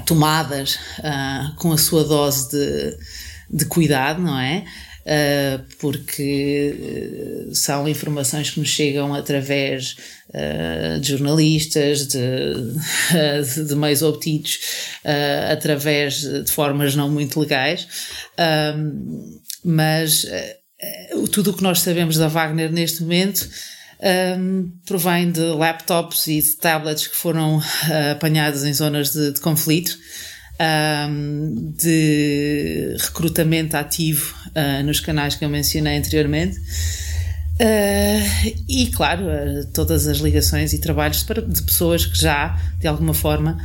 tomadas 0.05 0.79
com 1.57 1.71
a 1.71 1.77
sua 1.77 2.03
dose 2.03 2.49
de, 2.49 2.97
de 3.49 3.65
cuidado, 3.65 4.21
não 4.21 4.39
é? 4.39 4.63
uh, 5.07 5.63
porque 5.79 7.47
são 7.53 7.87
informações 7.87 8.51
que 8.51 8.59
nos 8.59 8.69
chegam 8.69 9.13
através 9.13 9.95
uh, 10.29 10.99
de 10.99 11.09
jornalistas, 11.09 12.07
de, 12.07 13.63
de 13.67 13.75
meios 13.75 14.01
obtidos 14.01 14.59
uh, 15.05 15.53
através 15.53 16.21
de 16.21 16.51
formas 16.51 16.95
não 16.95 17.09
muito 17.09 17.39
legais, 17.39 17.87
mas 19.63 20.25
tudo 21.31 21.51
o 21.51 21.53
que 21.53 21.63
nós 21.63 21.81
sabemos 21.81 22.17
da 22.17 22.27
Wagner 22.27 22.71
neste 22.71 23.01
momento 23.01 23.49
um, 23.99 24.71
provém 24.85 25.31
de 25.31 25.41
laptops 25.41 26.27
e 26.27 26.41
de 26.41 26.55
tablets 26.57 27.07
que 27.07 27.15
foram 27.15 27.57
uh, 27.57 28.11
apanhados 28.11 28.63
em 28.63 28.73
zonas 28.73 29.11
de, 29.11 29.33
de 29.33 29.41
conflito 29.41 29.97
um, 31.09 31.73
de 31.75 32.95
recrutamento 32.99 33.75
ativo 33.75 34.35
uh, 34.49 34.83
nos 34.83 34.99
canais 34.99 35.35
que 35.35 35.43
eu 35.43 35.49
mencionei 35.49 35.97
anteriormente. 35.97 36.57
Uh, 37.59 38.53
e 38.69 38.87
claro, 38.91 39.23
todas 39.73 40.05
as 40.05 40.17
ligações 40.17 40.73
e 40.73 40.79
trabalhos 40.79 41.23
de, 41.23 41.63
pessoas 41.63 42.05
que 42.05 42.19
já, 42.19 42.55
de 42.79 42.87
alguma 42.87 43.15
forma, 43.15 43.57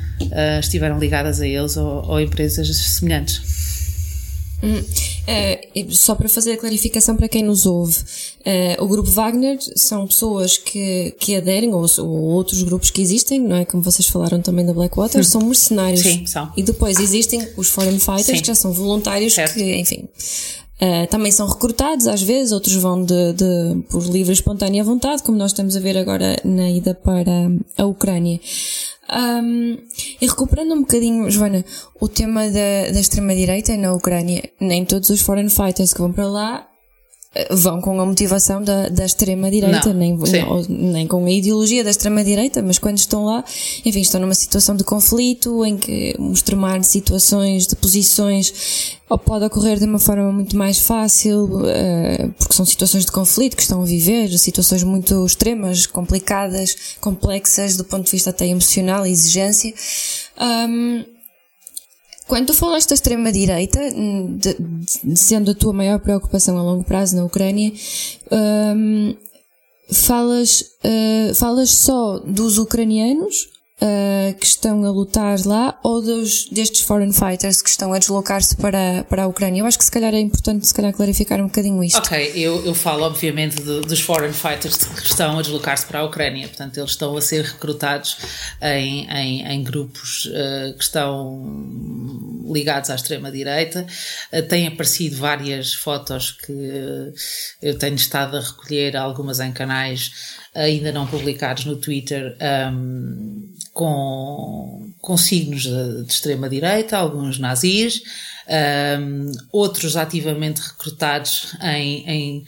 estiveram 0.58 0.98
ligadas 0.98 1.42
a 1.42 1.46
eles 1.46 1.76
ou, 1.76 2.06
ou 2.06 2.18
empresas 2.18 2.74
semelhantes. 2.74 3.71
Hum, 4.62 4.82
é, 5.26 5.68
só 5.90 6.14
para 6.14 6.28
fazer 6.28 6.52
a 6.52 6.56
clarificação 6.56 7.16
para 7.16 7.28
quem 7.28 7.42
nos 7.42 7.66
ouve, 7.66 7.96
é, 8.44 8.76
o 8.80 8.86
grupo 8.86 9.10
Wagner 9.10 9.58
são 9.76 10.06
pessoas 10.06 10.56
que, 10.56 11.14
que 11.18 11.34
aderem, 11.36 11.74
ou, 11.74 11.84
ou, 11.98 12.06
outros 12.06 12.62
grupos 12.62 12.90
que 12.90 13.02
existem, 13.02 13.40
não 13.40 13.56
é? 13.56 13.64
Como 13.64 13.82
vocês 13.82 14.06
falaram 14.08 14.40
também 14.40 14.64
da 14.64 14.72
Blackwater, 14.72 15.20
hum. 15.20 15.24
são 15.24 15.40
mercenários. 15.42 16.00
Sim, 16.00 16.26
são. 16.26 16.52
E 16.56 16.62
depois 16.62 17.00
existem 17.00 17.46
os 17.56 17.68
Foreign 17.68 17.98
Fighters, 17.98 18.26
Sim. 18.26 18.40
que 18.40 18.46
já 18.46 18.54
são 18.54 18.72
voluntários, 18.72 19.34
certo. 19.34 19.54
que, 19.54 19.74
enfim, 19.74 20.08
Uh, 20.82 21.06
também 21.06 21.30
são 21.30 21.46
recrutados 21.46 22.08
às 22.08 22.20
vezes, 22.20 22.50
outros 22.50 22.74
vão 22.74 23.04
de, 23.04 23.34
de, 23.34 23.82
por 23.88 24.02
livre 24.02 24.32
e 24.32 24.34
espontânea 24.34 24.82
vontade, 24.82 25.22
como 25.22 25.38
nós 25.38 25.52
estamos 25.52 25.76
a 25.76 25.80
ver 25.80 25.96
agora 25.96 26.36
na 26.44 26.68
ida 26.68 26.92
para 26.92 27.52
a 27.78 27.86
Ucrânia. 27.86 28.40
Um, 29.14 29.76
e 30.20 30.26
recuperando 30.26 30.72
um 30.72 30.80
bocadinho, 30.80 31.30
Joana, 31.30 31.64
o 32.00 32.08
tema 32.08 32.46
da, 32.46 32.92
da 32.92 33.00
extrema-direita 33.00 33.76
na 33.76 33.92
Ucrânia, 33.92 34.42
nem 34.58 34.84
todos 34.84 35.10
os 35.10 35.20
foreign 35.20 35.50
fighters 35.50 35.92
que 35.92 36.00
vão 36.00 36.12
para 36.12 36.26
lá 36.26 36.71
vão 37.50 37.80
com 37.80 37.98
a 37.98 38.04
motivação 38.04 38.62
da, 38.62 38.88
da 38.88 39.06
extrema-direita, 39.06 39.92
nem, 39.94 40.18
nem 40.68 41.06
com 41.06 41.24
a 41.24 41.30
ideologia 41.30 41.82
da 41.82 41.90
extrema-direita, 41.90 42.62
mas 42.62 42.78
quando 42.78 42.98
estão 42.98 43.24
lá, 43.24 43.42
enfim, 43.84 44.00
estão 44.00 44.20
numa 44.20 44.34
situação 44.34 44.76
de 44.76 44.84
conflito, 44.84 45.64
em 45.64 45.76
que 45.76 46.14
extremar 46.32 46.82
situações 46.84 47.66
de 47.66 47.74
posições 47.76 48.98
pode 49.24 49.44
ocorrer 49.44 49.78
de 49.78 49.84
uma 49.84 49.98
forma 49.98 50.32
muito 50.32 50.56
mais 50.56 50.78
fácil, 50.78 51.44
uh, 51.44 52.32
porque 52.38 52.54
são 52.54 52.64
situações 52.64 53.04
de 53.04 53.12
conflito 53.12 53.56
que 53.56 53.62
estão 53.62 53.82
a 53.82 53.84
viver, 53.84 54.28
situações 54.38 54.82
muito 54.82 55.24
extremas, 55.26 55.86
complicadas, 55.86 56.96
complexas 57.00 57.76
do 57.76 57.84
ponto 57.84 58.04
de 58.04 58.10
vista 58.10 58.30
até 58.30 58.46
emocional 58.46 59.06
e 59.06 59.10
exigência. 59.10 59.72
Um, 60.40 61.04
quando 62.26 62.48
tu 62.48 62.54
falaste 62.54 62.88
da 62.90 62.94
extrema-direita, 62.94 63.80
sendo 65.14 65.50
a 65.50 65.54
tua 65.54 65.72
maior 65.72 65.98
preocupação 65.98 66.58
a 66.58 66.62
longo 66.62 66.84
prazo 66.84 67.16
na 67.16 67.24
Ucrânia, 67.24 67.72
um, 68.30 69.14
falas, 69.90 70.62
uh, 70.84 71.34
falas 71.34 71.70
só 71.70 72.18
dos 72.20 72.58
ucranianos 72.58 73.51
uh, 73.82 74.34
que 74.34 74.46
estão 74.46 74.84
a 74.84 74.90
lutar 74.90 75.38
lá 75.44 75.78
ou 75.82 76.00
dos, 76.00 76.48
destes 76.48 76.82
foreign 76.82 77.12
fighters 77.12 77.60
que 77.60 77.68
estão 77.68 77.92
a 77.92 77.98
deslocar-se 77.98 78.56
para, 78.56 79.04
para 79.08 79.24
a 79.24 79.26
Ucrânia? 79.26 79.60
Eu 79.60 79.66
acho 79.66 79.76
que 79.76 79.84
se 79.84 79.90
calhar 79.90 80.14
é 80.14 80.20
importante 80.20 80.66
se 80.66 80.72
calhar 80.72 80.92
clarificar 80.92 81.40
um 81.40 81.46
bocadinho 81.46 81.82
isto. 81.82 81.98
Ok, 81.98 82.32
eu, 82.36 82.64
eu 82.64 82.74
falo 82.74 83.04
obviamente 83.04 83.56
de, 83.56 83.80
dos 83.80 84.00
foreign 84.00 84.32
fighters 84.32 84.76
que 84.76 85.06
estão 85.06 85.38
a 85.38 85.42
deslocar-se 85.42 85.84
para 85.86 86.00
a 86.00 86.04
Ucrânia, 86.04 86.46
portanto 86.46 86.78
eles 86.78 86.90
estão 86.90 87.16
a 87.16 87.20
ser 87.20 87.44
recrutados 87.44 88.18
em, 88.60 89.10
em, 89.10 89.46
em 89.46 89.64
grupos 89.64 90.26
uh, 90.26 90.76
que 90.76 90.84
estão 90.84 91.42
ligados 92.46 92.90
à 92.90 92.94
extrema-direita. 92.94 93.86
Uh, 94.32 94.42
têm 94.42 94.68
aparecido 94.68 95.16
várias 95.16 95.74
fotos 95.74 96.30
que 96.30 97.12
eu 97.60 97.78
tenho 97.78 97.96
estado 97.96 98.36
a 98.36 98.40
recolher, 98.40 98.96
algumas 98.96 99.40
em 99.40 99.52
canais 99.52 100.41
ainda 100.54 100.92
não 100.92 101.06
publicados 101.06 101.64
no 101.64 101.76
Twitter, 101.76 102.36
um, 102.72 103.52
com, 103.72 104.92
com 105.00 105.16
signos 105.16 105.62
de, 105.62 106.04
de 106.04 106.12
extrema-direita, 106.12 106.96
alguns 106.96 107.38
nazis, 107.38 108.02
um, 109.00 109.32
outros 109.50 109.96
ativamente 109.96 110.60
recrutados 110.60 111.56
em, 111.62 112.04
em, 112.08 112.44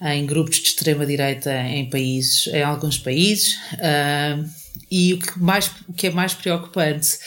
em 0.00 0.26
grupos 0.26 0.56
de 0.56 0.68
extrema-direita 0.68 1.52
em 1.52 1.90
países, 1.90 2.46
em 2.48 2.62
alguns 2.62 2.98
países. 2.98 3.56
Um, 3.74 4.48
e 4.90 5.14
o 5.14 5.18
que, 5.18 5.38
mais, 5.38 5.70
o 5.88 5.92
que 5.92 6.06
é 6.06 6.10
mais 6.10 6.32
preocupante 6.32 7.18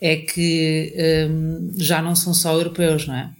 é 0.00 0.16
que 0.16 0.94
já 1.76 2.00
não 2.00 2.14
são 2.14 2.32
só 2.32 2.52
europeus, 2.52 3.06
não 3.06 3.14
é? 3.14 3.30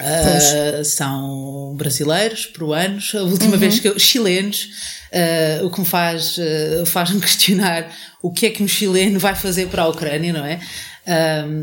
Uh, 0.00 0.84
são 0.84 1.74
brasileiros, 1.76 2.46
peruanos, 2.46 3.12
a 3.16 3.22
última 3.22 3.54
uhum. 3.54 3.58
vez 3.58 3.80
que 3.80 3.88
eu, 3.88 3.98
chilenos, 3.98 4.68
uh, 5.12 5.66
o 5.66 5.70
que 5.70 5.80
me 5.80 5.86
faz, 5.86 6.38
uh, 6.38 6.86
faz-me 6.86 7.18
questionar 7.20 7.92
o 8.22 8.30
que 8.30 8.46
é 8.46 8.50
que 8.50 8.62
um 8.62 8.68
chileno 8.68 9.18
vai 9.18 9.34
fazer 9.34 9.66
para 9.66 9.82
a 9.82 9.88
Ucrânia, 9.88 10.32
não 10.32 10.44
é? 10.44 10.60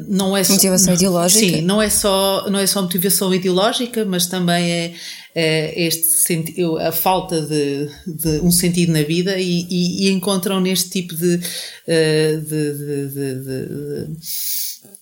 não 0.08 0.36
é 0.36 0.44
só, 0.44 0.54
motivação 0.54 0.88
não, 0.92 0.96
ideológica? 0.96 1.40
Sim, 1.40 1.62
não 1.62 1.82
é, 1.82 1.90
só, 1.90 2.50
não 2.50 2.60
é 2.60 2.66
só 2.66 2.82
motivação 2.82 3.34
ideológica, 3.34 4.04
mas 4.04 4.26
também 4.26 4.72
é 4.72 4.94
este 5.36 6.08
sentido, 6.08 6.78
a 6.78 6.92
falta 6.92 7.42
de, 7.42 7.90
de, 8.08 8.40
um 8.42 8.52
sentido 8.52 8.94
na 8.94 9.04
vida 9.04 9.38
e, 9.38 9.68
e, 9.70 10.08
e 10.08 10.12
encontram 10.12 10.62
neste 10.62 10.90
tipo 10.90 11.14
de, 11.14 11.38
de, 11.38 12.42
de 12.42 14.08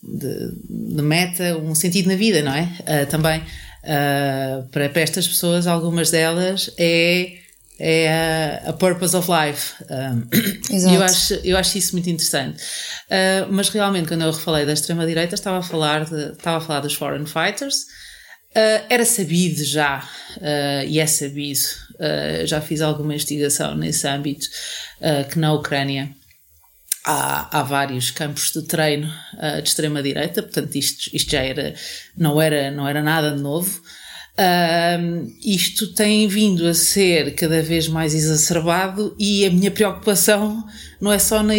de, 0.04 1.02
meta, 1.02 1.58
um 1.58 1.74
sentido 1.74 2.10
na 2.10 2.16
vida, 2.16 2.42
não 2.42 2.54
é? 2.54 2.70
Uh, 2.82 3.06
também 3.10 3.40
uh, 3.40 4.68
para, 4.70 4.90
para 4.90 5.02
estas 5.02 5.28
pessoas, 5.28 5.66
algumas 5.66 6.12
delas 6.12 6.70
é, 6.78 7.38
é 7.80 8.62
a, 8.66 8.70
a 8.70 8.74
purpose 8.74 9.16
of 9.16 9.30
life. 9.32 9.74
Um, 9.90 10.24
ah, 10.86 10.94
eu, 10.94 11.02
acho, 11.02 11.34
eu 11.36 11.58
acho 11.58 11.78
isso 11.78 11.94
muito 11.94 12.10
interessante. 12.10 12.62
Uh, 13.10 13.52
mas 13.52 13.70
realmente, 13.70 14.08
quando 14.08 14.24
eu 14.24 14.34
falei 14.34 14.66
da 14.66 14.74
extrema-direita, 14.74 15.36
estava, 15.36 15.60
a 15.60 15.64
falar 15.64 16.02
estava 16.04 16.58
a 16.58 16.62
falar 16.62 16.80
dos 16.82 16.94
foreign 16.94 17.26
fighters. 17.26 17.86
Era 18.54 19.06
sabido 19.06 19.64
já, 19.64 20.08
e 20.88 21.00
é 21.00 21.06
sabido, 21.08 21.60
já 22.46 22.62
fiz 22.62 22.82
alguma 22.82 23.14
investigação 23.14 23.76
nesse 23.76 24.08
âmbito, 24.08 24.48
que 25.32 25.40
na 25.40 25.54
Ucrânia 25.54 26.10
há, 27.04 27.60
há 27.60 27.64
vários 27.64 28.12
campos 28.12 28.52
de 28.52 28.62
treino 28.64 29.12
uh, 29.36 29.62
de 29.62 29.68
extrema-direita, 29.68 30.42
portanto 30.42 30.76
isto, 30.76 31.10
isto 31.14 31.32
já 31.32 31.42
era 31.42 31.74
não, 32.18 32.42
era, 32.42 32.72
não 32.72 32.88
era 32.88 33.02
nada 33.02 33.32
de 33.32 33.42
novo. 33.42 33.82
Uh, 34.36 35.32
isto 35.46 35.94
tem 35.94 36.28
vindo 36.28 36.68
a 36.68 36.74
ser 36.74 37.36
cada 37.36 37.62
vez 37.62 37.88
mais 37.88 38.16
exacerbado 38.16 39.16
e 39.20 39.46
a 39.46 39.52
minha 39.52 39.70
preocupação 39.70 40.64
não 41.00 41.14
é 41.14 41.20
só 41.20 41.44
na, 41.44 41.54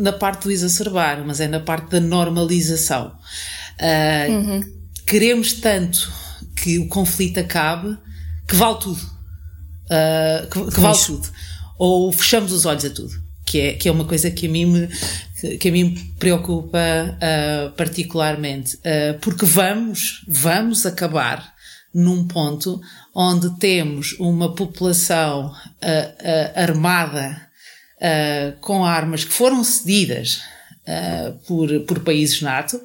na 0.00 0.12
parte 0.12 0.44
do 0.44 0.50
exacerbar, 0.50 1.22
mas 1.26 1.40
é 1.40 1.48
na 1.48 1.60
parte 1.60 1.90
da 1.90 2.00
normalização. 2.00 3.12
Uh, 3.78 4.32
uhum. 4.32 4.79
Queremos 5.10 5.54
tanto 5.54 6.08
que 6.54 6.78
o 6.78 6.86
conflito 6.86 7.40
acabe 7.40 7.98
que 8.46 8.54
vale 8.54 8.78
tudo. 8.78 9.00
Uh, 9.86 10.46
que, 10.48 10.72
que 10.72 10.80
vale 10.80 10.98
tudo. 11.04 11.28
Ou 11.76 12.12
fechamos 12.12 12.52
os 12.52 12.64
olhos 12.64 12.84
a 12.84 12.90
tudo. 12.90 13.10
Que 13.44 13.60
é, 13.60 13.72
que 13.72 13.88
é 13.88 13.92
uma 13.92 14.04
coisa 14.04 14.30
que 14.30 14.46
a 14.46 14.48
mim 14.48 14.66
me, 14.66 14.88
que 15.58 15.68
a 15.68 15.72
mim 15.72 15.82
me 15.82 15.98
preocupa 16.16 16.78
uh, 16.78 17.72
particularmente. 17.72 18.76
Uh, 18.76 19.18
porque 19.20 19.44
vamos, 19.44 20.24
vamos 20.28 20.86
acabar 20.86 21.54
num 21.92 22.28
ponto 22.28 22.80
onde 23.12 23.58
temos 23.58 24.12
uma 24.20 24.54
população 24.54 25.52
armada 26.54 27.48
com 28.60 28.84
armas 28.84 29.24
que 29.24 29.32
foram 29.32 29.64
cedidas 29.64 30.40
por, 31.48 31.68
por 31.80 31.98
países 31.98 32.40
NATO. 32.42 32.80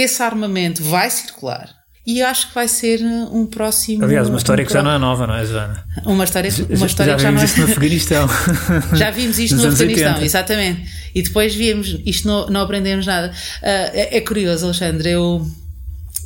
Esse 0.00 0.22
armamento 0.22 0.82
vai 0.84 1.10
circular 1.10 1.78
e 2.06 2.22
acho 2.22 2.48
que 2.48 2.54
vai 2.54 2.68
ser 2.68 3.02
um 3.02 3.44
próximo. 3.44 4.04
Aliás, 4.04 4.28
uma 4.28 4.38
história 4.38 4.62
um 4.62 4.66
que 4.66 4.72
já 4.72 4.82
não 4.82 4.92
é 4.92 4.96
nova, 4.98 5.26
não 5.26 5.34
é, 5.34 5.44
Joana? 5.44 5.84
Uma 6.06 6.22
história, 6.22 6.50
uma 6.70 6.86
história 6.86 7.12
já, 7.12 7.18
já, 7.18 7.24
já 7.24 7.32
não 7.32 7.40
é. 7.40 7.44
isto 7.44 7.60
no 7.60 7.64
Afeganistão. 7.70 8.28
já 8.94 9.10
vimos 9.10 9.38
isto 9.40 9.56
no 9.56 9.68
Afeganistão, 9.68 10.12
80. 10.12 10.24
exatamente. 10.24 10.88
E 11.14 11.20
depois 11.20 11.54
vimos, 11.54 12.00
isto 12.06 12.28
não, 12.28 12.48
não 12.48 12.60
aprendemos 12.60 13.04
nada. 13.04 13.28
Uh, 13.28 13.32
é, 13.62 14.16
é, 14.16 14.20
curioso, 14.20 14.66
Alexandre, 14.66 15.10
eu, 15.10 15.46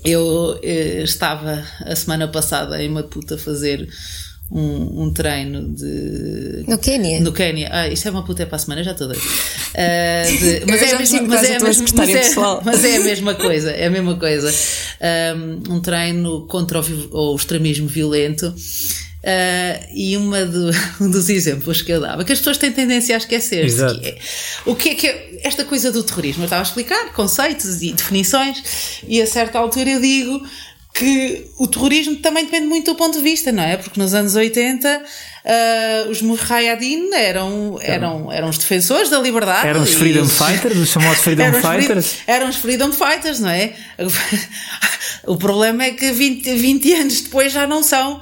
eu, 0.05 0.61
eu 0.61 0.61
eh, 0.63 1.03
estava 1.03 1.65
a 1.87 1.97
semana 1.97 2.29
passada 2.29 2.81
em 2.83 2.91
Maputo 2.91 3.35
a 3.35 3.39
fazer 3.39 3.89
um, 4.53 5.05
um 5.05 5.13
treino 5.13 5.69
de. 5.69 6.65
No 6.69 6.77
Quênia? 6.79 7.21
No 7.21 7.33
Quênia. 7.33 7.69
Ah, 7.73 7.89
isto 7.89 8.07
é 8.07 8.11
uma 8.11 8.25
puta 8.25 8.43
é 8.43 8.47
para 8.47 8.57
a 8.57 8.59
semana, 8.59 8.85
já 8.85 8.93
estou 8.93 9.09
doido. 9.09 9.23
Uh, 9.23 10.29
de, 10.39 10.63
mas, 10.67 10.83
é 10.83 10.99
mesmo, 10.99 11.27
mas, 11.27 11.45
é 11.45 11.59
mesmo, 11.59 11.87
mas, 11.97 12.09
é, 12.11 12.35
mas 12.65 12.85
é 12.85 12.97
a 12.97 13.01
mesma 13.05 13.35
coisa, 13.35 13.71
é 13.71 13.87
a 13.87 13.91
mesma 13.91 14.17
coisa. 14.17 14.53
Um, 15.37 15.75
um 15.77 15.81
treino 15.81 16.47
contra 16.47 16.81
o, 16.81 17.33
o 17.33 17.37
extremismo 17.37 17.89
violento. 17.89 18.55
Uh, 19.23 19.87
e 19.95 20.17
uma 20.17 20.45
do, 20.45 20.71
um 21.01 21.09
dos 21.09 21.31
exemplos 21.31 21.81
que 21.81 21.93
eu 21.93 22.01
dava, 22.01 22.25
que 22.25 22.33
as 22.33 22.39
pessoas 22.41 22.59
têm 22.59 22.73
tendência 22.73 23.15
a 23.15 23.19
esquecer 23.19 23.73
que 23.73 24.09
é, 24.09 24.19
o 24.67 24.75
que 24.75 24.89
é 24.89 24.95
que 24.97 25.07
é 25.07 25.41
esta 25.45 25.65
coisa 25.65 25.93
do 25.93 26.03
terrorismo? 26.03 26.43
Eu 26.43 26.47
estava 26.47 26.61
a 26.61 26.67
explicar 26.67 27.13
conceitos 27.13 27.83
e 27.83 27.93
definições, 27.93 29.01
e 29.07 29.23
a 29.23 29.27
certa 29.27 29.61
altura 29.61 29.91
eu 29.91 30.01
digo 30.01 30.45
que 31.03 31.47
o 31.59 31.67
terrorismo 31.67 32.17
também 32.17 32.45
depende 32.45 32.67
muito 32.67 32.93
do 32.93 32.97
ponto 32.97 33.19
de 33.19 33.25
vista, 33.25 33.51
não 33.51 33.63
é? 33.63 33.77
Porque 33.77 33.99
nos 33.99 34.15
anos 34.15 34.37
80 34.37 34.89
uh, 34.89 35.03
ah, 35.45 36.09
os 36.09 36.23
Mujahideen 36.23 37.13
eram, 37.13 37.77
eram, 37.83 38.33
eram 38.33 38.49
os 38.49 38.59
defensores 38.59 39.11
da 39.11 39.19
liberdade. 39.19 39.67
Eram 39.67 39.83
os 39.83 39.95
Freedom 39.95 40.23
os, 40.23 40.39
Fighters, 40.39 40.77
os 40.77 40.93
famosos 40.95 41.19
Freedom 41.23 41.43
eram 41.43 41.61
Fighters. 41.61 42.07
Os, 42.07 42.17
eram 42.27 42.49
os 42.49 42.57
Freedom 42.57 42.93
Fighters, 42.93 43.41
não 43.41 43.51
é? 43.51 43.73
o 45.27 45.37
problema 45.37 45.85
é 45.85 45.91
que 45.91 46.13
20, 46.13 46.55
20 46.55 46.93
anos 46.95 47.21
depois 47.23 47.53
já 47.53 47.67
não 47.67 47.83
são. 47.83 48.21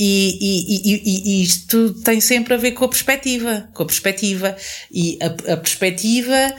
E, 0.00 0.38
e, 0.40 0.92
e, 0.94 1.40
e, 1.40 1.42
isto 1.42 1.92
tem 2.04 2.20
sempre 2.20 2.54
a 2.54 2.56
ver 2.56 2.70
com 2.70 2.84
a 2.84 2.88
perspectiva, 2.88 3.68
com 3.74 3.82
a 3.82 3.86
perspectiva 3.86 4.56
e 4.92 5.18
a, 5.20 5.54
a 5.54 5.56
perspectiva, 5.56 6.54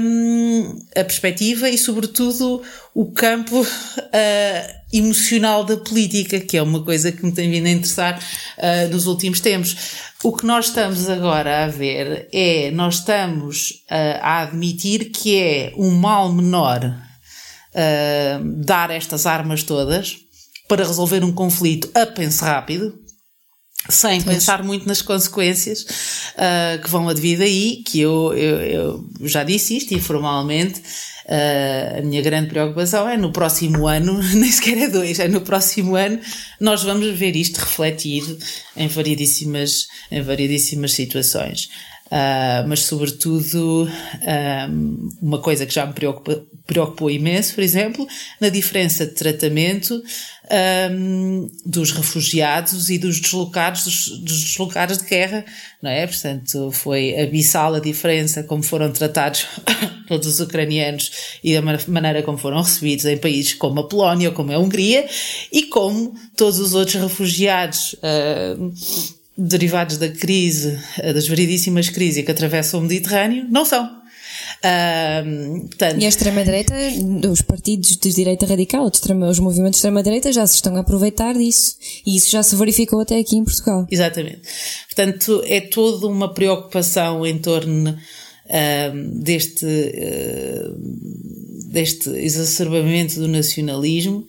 um, 0.00 0.78
a 0.94 1.02
perspectiva 1.02 1.68
e 1.68 1.76
sobretudo 1.76 2.62
o 2.94 3.10
campo 3.10 3.62
uh, 3.62 4.79
emocional 4.92 5.64
da 5.64 5.76
política, 5.76 6.40
que 6.40 6.56
é 6.56 6.62
uma 6.62 6.82
coisa 6.82 7.12
que 7.12 7.24
me 7.24 7.32
tem 7.32 7.50
vindo 7.50 7.66
a 7.66 7.70
interessar 7.70 8.18
uh, 8.58 8.92
nos 8.92 9.06
últimos 9.06 9.40
tempos. 9.40 9.76
O 10.22 10.32
que 10.32 10.44
nós 10.44 10.66
estamos 10.66 11.08
agora 11.08 11.64
a 11.64 11.68
ver 11.68 12.28
é, 12.32 12.70
nós 12.70 12.96
estamos 12.96 13.82
uh, 13.90 14.20
a 14.20 14.42
admitir 14.42 15.10
que 15.10 15.38
é 15.38 15.72
um 15.76 15.90
mal 15.90 16.32
menor 16.32 16.94
dar 18.64 18.90
estas 18.90 19.26
armas 19.26 19.62
todas, 19.62 20.16
para 20.70 20.84
resolver 20.84 21.24
um 21.24 21.32
conflito 21.32 21.88
a 21.94 22.04
penso 22.04 22.44
rápido, 22.44 22.99
sem 23.88 24.20
pensar 24.22 24.62
muito 24.62 24.86
nas 24.86 25.00
consequências 25.00 25.82
uh, 25.82 26.82
que 26.82 26.90
vão 26.90 27.08
advir 27.08 27.38
daí, 27.38 27.82
que 27.86 28.00
eu, 28.00 28.32
eu, 28.34 28.60
eu, 28.60 29.28
já 29.28 29.42
disse 29.42 29.76
isto 29.76 29.94
informalmente, 29.94 30.80
uh, 30.80 31.98
a 31.98 32.02
minha 32.02 32.20
grande 32.20 32.48
preocupação 32.48 33.08
é 33.08 33.16
no 33.16 33.32
próximo 33.32 33.86
ano, 33.86 34.20
nem 34.34 34.50
sequer 34.50 34.78
é 34.78 34.88
dois, 34.88 35.18
é 35.18 35.28
no 35.28 35.40
próximo 35.40 35.96
ano, 35.96 36.20
nós 36.60 36.82
vamos 36.82 37.18
ver 37.18 37.34
isto 37.34 37.58
refletido 37.58 38.38
em 38.76 38.86
variedíssimas, 38.86 39.86
em 40.10 40.20
variedíssimas 40.20 40.92
situações. 40.92 41.70
Uh, 42.06 42.66
mas 42.66 42.80
sobretudo 42.82 43.88
um, 44.68 45.08
uma 45.22 45.40
coisa 45.40 45.64
que 45.64 45.72
já 45.72 45.86
me 45.86 45.92
preocupa, 45.92 46.42
preocupou 46.66 47.08
imenso, 47.08 47.54
por 47.54 47.62
exemplo, 47.62 48.04
na 48.40 48.48
diferença 48.48 49.06
de 49.06 49.12
tratamento 49.12 50.02
um, 50.50 51.48
dos 51.64 51.92
refugiados 51.92 52.90
e 52.90 52.98
dos 52.98 53.20
deslocados, 53.20 53.84
dos, 53.84 54.08
dos, 54.20 54.44
deslocados 54.44 54.98
de 54.98 55.04
guerra, 55.04 55.44
não 55.80 55.90
é? 55.90 56.06
Portanto, 56.06 56.70
foi 56.72 57.18
abissal 57.20 57.74
a 57.74 57.80
diferença 57.80 58.42
como 58.42 58.62
foram 58.62 58.90
tratados 58.90 59.46
todos 60.08 60.26
os 60.26 60.40
ucranianos 60.40 61.10
e 61.42 61.56
a 61.56 61.62
maneira 61.62 62.22
como 62.22 62.36
foram 62.36 62.62
recebidos 62.62 63.04
em 63.04 63.16
países 63.16 63.54
como 63.54 63.80
a 63.80 63.88
Polónia, 63.88 64.30
como 64.30 64.52
a 64.52 64.58
Hungria 64.58 65.08
e 65.52 65.64
como 65.64 66.14
todos 66.36 66.58
os 66.58 66.74
outros 66.74 67.00
refugiados 67.00 67.94
uh, 67.94 68.72
derivados 69.38 69.96
da 69.96 70.08
crise, 70.08 70.78
das 71.14 71.28
variedíssimas 71.28 71.88
crises 71.88 72.24
que 72.24 72.30
atravessam 72.30 72.80
o 72.80 72.82
Mediterrâneo, 72.82 73.46
não 73.48 73.64
são. 73.64 73.99
Uh, 74.62 75.60
portanto... 75.60 76.00
E 76.00 76.04
a 76.04 76.08
extrema-direita, 76.08 76.74
os 77.30 77.40
partidos 77.40 77.96
de 77.96 78.12
direita 78.12 78.44
radical, 78.44 78.90
de 78.90 78.96
extrema, 78.96 79.28
os 79.28 79.38
movimentos 79.38 79.72
de 79.72 79.78
extrema-direita 79.78 80.32
já 80.32 80.46
se 80.46 80.56
estão 80.56 80.76
a 80.76 80.80
aproveitar 80.80 81.34
disso. 81.34 81.76
E 82.06 82.16
isso 82.16 82.30
já 82.30 82.42
se 82.42 82.54
verificou 82.56 83.00
até 83.00 83.18
aqui 83.18 83.36
em 83.36 83.44
Portugal. 83.44 83.86
Exatamente. 83.90 84.42
Portanto, 84.86 85.42
é 85.46 85.60
toda 85.60 86.06
uma 86.06 86.32
preocupação 86.34 87.26
em 87.26 87.38
torno 87.38 87.90
uh, 87.90 89.20
deste, 89.22 89.64
uh, 89.64 90.78
deste 91.70 92.10
exacerbamento 92.10 93.18
do 93.18 93.28
nacionalismo, 93.28 94.26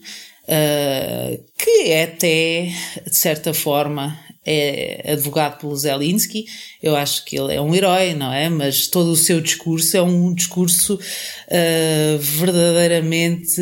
que 1.56 1.82
é 1.84 2.04
até, 2.04 2.72
de 3.08 3.16
certa 3.16 3.54
forma, 3.54 4.18
é 4.44 5.12
advogado 5.12 5.58
pelo 5.58 5.76
Zelensky, 5.76 6.46
eu 6.82 6.96
acho 6.96 7.24
que 7.24 7.38
ele 7.38 7.54
é 7.54 7.60
um 7.60 7.74
herói, 7.74 8.12
não 8.14 8.32
é? 8.32 8.48
Mas 8.48 8.88
todo 8.88 9.12
o 9.12 9.16
seu 9.16 9.40
discurso 9.40 9.96
é 9.96 10.02
um 10.02 10.34
discurso 10.34 10.94
uh, 10.94 12.18
verdadeiramente 12.18 13.60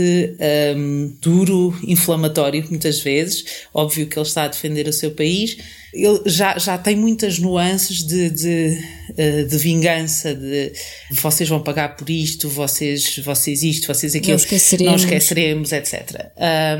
um, 0.76 1.16
duro, 1.20 1.78
inflamatório, 1.86 2.66
muitas 2.70 3.00
vezes. 3.00 3.66
Óbvio 3.74 4.06
que 4.06 4.18
ele 4.18 4.26
está 4.26 4.44
a 4.44 4.48
defender 4.48 4.88
o 4.88 4.92
seu 4.92 5.10
país. 5.10 5.58
Ele 5.92 6.20
já, 6.26 6.58
já 6.58 6.78
tem 6.78 6.96
muitas 6.96 7.38
nuances 7.38 8.04
de, 8.04 8.30
de, 8.30 8.78
uh, 9.10 9.48
de 9.48 9.58
vingança, 9.58 10.34
de 10.34 10.72
vocês 11.10 11.48
vão 11.48 11.62
pagar 11.62 11.96
por 11.96 12.08
isto, 12.08 12.48
vocês, 12.48 13.18
vocês 13.18 13.62
isto, 13.62 13.86
vocês 13.86 14.14
aquilo, 14.14 14.30
não 14.30 14.36
esqueceremos, 14.36 14.92
não 14.92 14.96
esqueceremos 14.96 15.72
etc. 15.72 16.30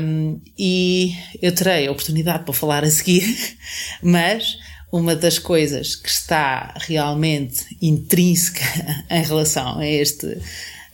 Um, 0.01 0.39
e 0.57 1.15
eu 1.41 1.53
terei 1.53 1.87
a 1.87 1.91
oportunidade 1.91 2.45
para 2.45 2.53
falar 2.53 2.83
a 2.83 2.89
seguir, 2.89 3.35
mas 4.01 4.57
uma 4.91 5.15
das 5.15 5.39
coisas 5.39 5.95
que 5.95 6.09
está 6.09 6.73
realmente 6.77 7.65
intrínseca 7.81 8.63
em 9.09 9.23
relação 9.23 9.79
a 9.79 9.87
este 9.87 10.37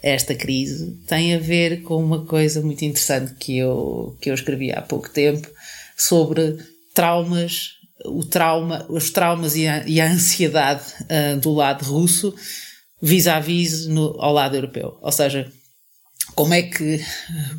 esta 0.01 0.35
crise 0.35 0.95
tem 1.07 1.33
a 1.33 1.39
ver 1.39 1.81
com 1.81 1.95
uma 2.03 2.23
coisa 2.25 2.61
muito 2.61 2.85
interessante 2.85 3.33
que 3.33 3.57
eu 3.57 4.15
que 4.21 4.29
eu 4.29 4.33
escrevi 4.35 4.71
há 4.71 4.81
pouco 4.81 5.09
tempo 5.09 5.49
sobre 5.97 6.57
traumas 6.93 7.76
o 8.07 8.23
trauma 8.23 8.85
os 8.89 9.09
traumas 9.09 9.55
e 9.55 9.67
a, 9.67 9.87
e 9.87 10.01
a 10.01 10.11
ansiedade 10.11 10.83
uh, 11.03 11.39
do 11.39 11.53
lado 11.53 11.85
russo 11.85 12.33
vis-à-vis 13.01 13.87
-vis 13.87 14.15
ao 14.19 14.33
lado 14.33 14.55
europeu 14.55 14.97
ou 15.01 15.11
seja 15.11 15.51
como 16.35 16.53
é 16.53 16.61
que 16.61 17.03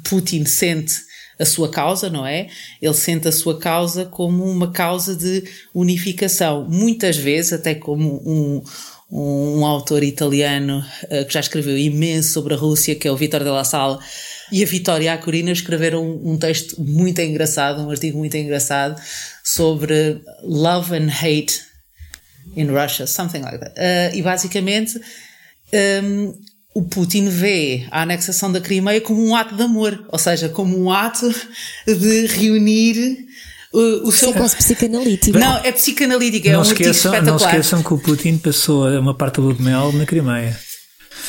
Putin 0.04 0.44
sente 0.44 1.08
a 1.38 1.44
sua 1.44 1.70
causa, 1.70 2.10
não 2.10 2.26
é? 2.26 2.48
Ele 2.82 2.94
sente 2.94 3.28
a 3.28 3.32
sua 3.32 3.58
causa 3.58 4.04
como 4.04 4.44
uma 4.44 4.72
causa 4.72 5.14
de 5.14 5.44
unificação, 5.72 6.66
muitas 6.68 7.16
vezes 7.16 7.52
até 7.52 7.74
como 7.74 8.20
um, 8.26 8.62
um, 9.10 9.64
autor 9.64 10.02
italiano 10.02 10.84
uh, 11.04 11.24
que 11.26 11.32
já 11.32 11.40
escreveu 11.40 11.78
imenso 11.78 12.32
sobre 12.32 12.54
a 12.54 12.56
Rússia, 12.56 12.96
que 12.96 13.06
é 13.06 13.12
o 13.12 13.16
Vitor 13.16 13.44
de 13.44 13.50
la 13.50 13.64
Sala, 13.64 14.00
e 14.50 14.62
a 14.62 14.66
Vitória 14.66 15.12
Acorina 15.12 15.52
escreveram 15.52 16.20
um 16.24 16.36
texto 16.36 16.82
muito 16.82 17.20
engraçado, 17.20 17.82
um 17.82 17.90
artigo 17.90 18.18
muito 18.18 18.36
engraçado 18.36 19.00
sobre 19.54 20.20
love 20.42 20.94
and 20.94 21.08
hate 21.08 21.62
in 22.54 22.70
Russia, 22.70 23.06
something 23.06 23.40
like 23.40 23.58
that. 23.58 23.74
Uh, 23.78 24.16
e 24.16 24.22
basicamente 24.22 25.00
um, 26.02 26.34
o 26.74 26.82
Putin 26.82 27.28
vê 27.28 27.86
a 27.90 28.02
anexação 28.02 28.52
da 28.52 28.60
Crimeia 28.60 29.00
como 29.00 29.24
um 29.26 29.34
ato 29.34 29.56
de 29.56 29.62
amor, 29.62 30.04
ou 30.08 30.18
seja, 30.18 30.48
como 30.50 30.78
um 30.78 30.92
ato 30.92 31.34
de 31.86 32.26
reunir 32.26 33.26
o, 33.72 34.08
o 34.08 34.12
seu. 34.12 34.30
É 34.30 34.32
quase 34.34 34.56
psicanalítico. 34.56 35.38
Não, 35.38 35.56
é 35.64 35.72
psicanalítico, 35.72 36.48
é 36.48 36.52
não 36.52 36.60
um 36.60 36.62
esqueçam, 36.62 37.12
Não 37.12 37.18
espetacular. 37.18 37.50
esqueçam 37.50 37.82
que 37.82 37.94
o 37.94 37.98
Putin 37.98 38.38
passou 38.38 38.86
uma 38.98 39.14
parte 39.14 39.40
do 39.40 39.56
mel 39.60 39.92
na 39.92 40.04
Crimeia. 40.04 40.58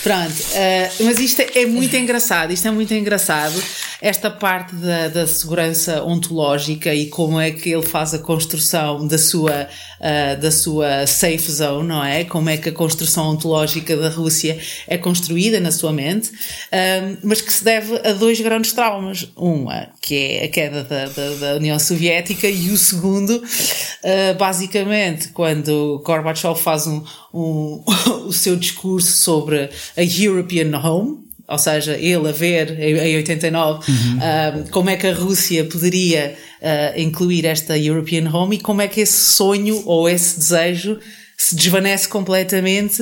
Pronto, 0.04 0.32
uh, 0.32 1.04
mas 1.04 1.20
isto 1.20 1.42
é 1.42 1.66
muito 1.66 1.96
engraçado, 1.96 2.52
isto 2.52 2.68
é 2.68 2.72
muito 2.72 2.94
engraçado, 2.94 3.62
esta 4.02 4.32
parte 4.32 4.76
da, 4.76 5.10
da, 5.10 5.28
segurança 5.28 6.04
ontológica 6.04 6.94
e 6.94 7.08
como 7.08 7.40
é 7.40 7.52
que 7.52 7.70
ele 7.70 7.86
faz 7.86 8.14
a 8.14 8.20
construção 8.20 9.06
da 9.06 9.18
sua, 9.18 9.68
uh, 10.00 10.40
da 10.40 10.52
sua 10.52 11.06
safe 11.06 11.52
zone, 11.52 11.88
não 11.88 12.04
é? 12.04 12.24
Como 12.24 12.50
é 12.50 12.56
que 12.56 12.70
a 12.70 12.72
construção 12.72 13.32
ontológica 13.32 13.98
da 13.98 14.10
Rússia 14.10 14.58
é 14.88 14.98
construída 14.98 15.60
na 15.60 15.72
sua 15.72 15.92
mente, 15.92 16.30
uh, 16.30 17.18
mas 17.24 17.42
que 17.42 17.52
se 17.52 17.64
deve 17.64 17.96
a 18.08 18.14
dois 18.14 18.40
grandes 18.40 18.72
traumas. 18.72 19.30
Uma, 19.36 19.90
que 20.02 20.16
é 20.16 20.46
a 20.46 20.48
queda 20.48 20.84
da, 20.84 21.06
da, 21.06 21.34
da 21.36 21.56
União 21.56 21.78
Soviética, 21.78 22.48
e 22.48 22.70
o 22.70 22.78
segundo, 22.78 23.42
basicamente, 24.38 25.30
quando 25.30 26.02
Gorbachev 26.06 26.56
faz 26.58 26.88
um, 26.88 27.04
um, 27.34 27.84
o 28.28 28.32
seu 28.32 28.56
discurso 28.56 29.12
sobre 29.12 29.70
a 29.98 30.04
European 30.04 30.78
Home, 30.80 31.29
ou 31.50 31.58
seja, 31.58 31.98
ele 31.98 32.30
a 32.30 32.32
ver 32.32 32.80
em 32.80 33.18
89 33.18 33.92
uhum. 33.92 34.18
uh, 34.18 34.70
como 34.70 34.90
é 34.90 34.96
que 34.96 35.08
a 35.08 35.14
Rússia 35.14 35.66
poderia 35.66 36.36
uh, 36.62 37.00
incluir 37.00 37.46
esta 37.46 37.78
European 37.78 38.30
Home 38.32 38.58
e 38.58 38.60
como 38.60 38.82
é 38.82 38.88
que 38.88 39.02
esse 39.02 39.34
sonho 39.34 39.82
ou 39.86 40.08
esse 40.08 40.38
desejo 40.38 41.00
se 41.36 41.56
desvanece 41.56 42.08
completamente 42.08 43.02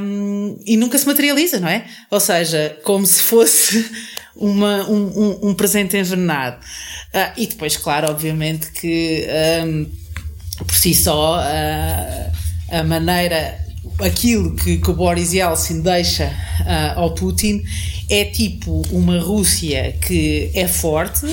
um, 0.00 0.58
e 0.66 0.76
nunca 0.76 0.98
se 0.98 1.06
materializa, 1.06 1.60
não 1.60 1.68
é? 1.68 1.84
Ou 2.10 2.18
seja, 2.18 2.76
como 2.82 3.06
se 3.06 3.22
fosse 3.22 3.90
uma, 4.34 4.88
um, 4.88 5.38
um, 5.42 5.50
um 5.50 5.54
presente 5.54 5.96
envenenado. 5.96 6.56
Uh, 7.14 7.32
e 7.36 7.46
depois, 7.46 7.76
claro, 7.76 8.10
obviamente 8.10 8.72
que 8.72 9.26
por 10.66 10.74
si 10.74 10.94
só 10.94 11.40
a 12.70 12.82
maneira 12.84 13.58
aquilo 14.00 14.54
que, 14.54 14.78
que 14.78 14.90
o 14.90 14.94
Boris 14.94 15.32
Yeltsin 15.32 15.80
deixa 15.80 16.26
uh, 16.60 17.00
ao 17.00 17.14
Putin 17.14 17.62
é 18.08 18.24
tipo 18.24 18.82
uma 18.90 19.18
Rússia 19.18 19.96
que 20.06 20.50
é 20.54 20.68
forte, 20.68 21.26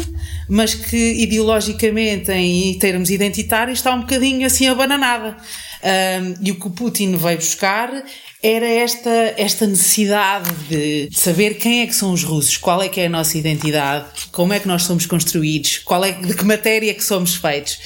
mas 0.47 0.73
que 0.73 1.13
ideologicamente, 1.21 2.31
em 2.31 2.73
termos 2.79 3.09
identitários, 3.09 3.79
está 3.79 3.93
um 3.93 4.01
bocadinho 4.01 4.45
assim 4.45 4.67
abananada. 4.67 5.35
Um, 5.81 6.35
e 6.45 6.51
o 6.51 6.59
que 6.59 6.67
o 6.67 6.71
Putin 6.71 7.15
veio 7.15 7.37
buscar 7.37 8.03
era 8.41 8.65
esta, 8.65 9.33
esta 9.37 9.67
necessidade 9.67 10.49
de 10.69 11.09
saber 11.11 11.55
quem 11.55 11.81
é 11.81 11.87
que 11.87 11.93
são 11.93 12.11
os 12.13 12.23
russos, 12.23 12.57
qual 12.57 12.81
é 12.81 12.87
que 12.87 13.01
é 13.01 13.05
a 13.05 13.09
nossa 13.09 13.37
identidade, 13.37 14.05
como 14.31 14.53
é 14.53 14.59
que 14.59 14.67
nós 14.67 14.83
somos 14.83 15.05
construídos, 15.05 15.79
qual 15.79 16.03
é, 16.05 16.13
de 16.13 16.33
que 16.33 16.45
matéria 16.45 16.93
que 16.93 17.03
somos 17.03 17.35
feitos. 17.35 17.77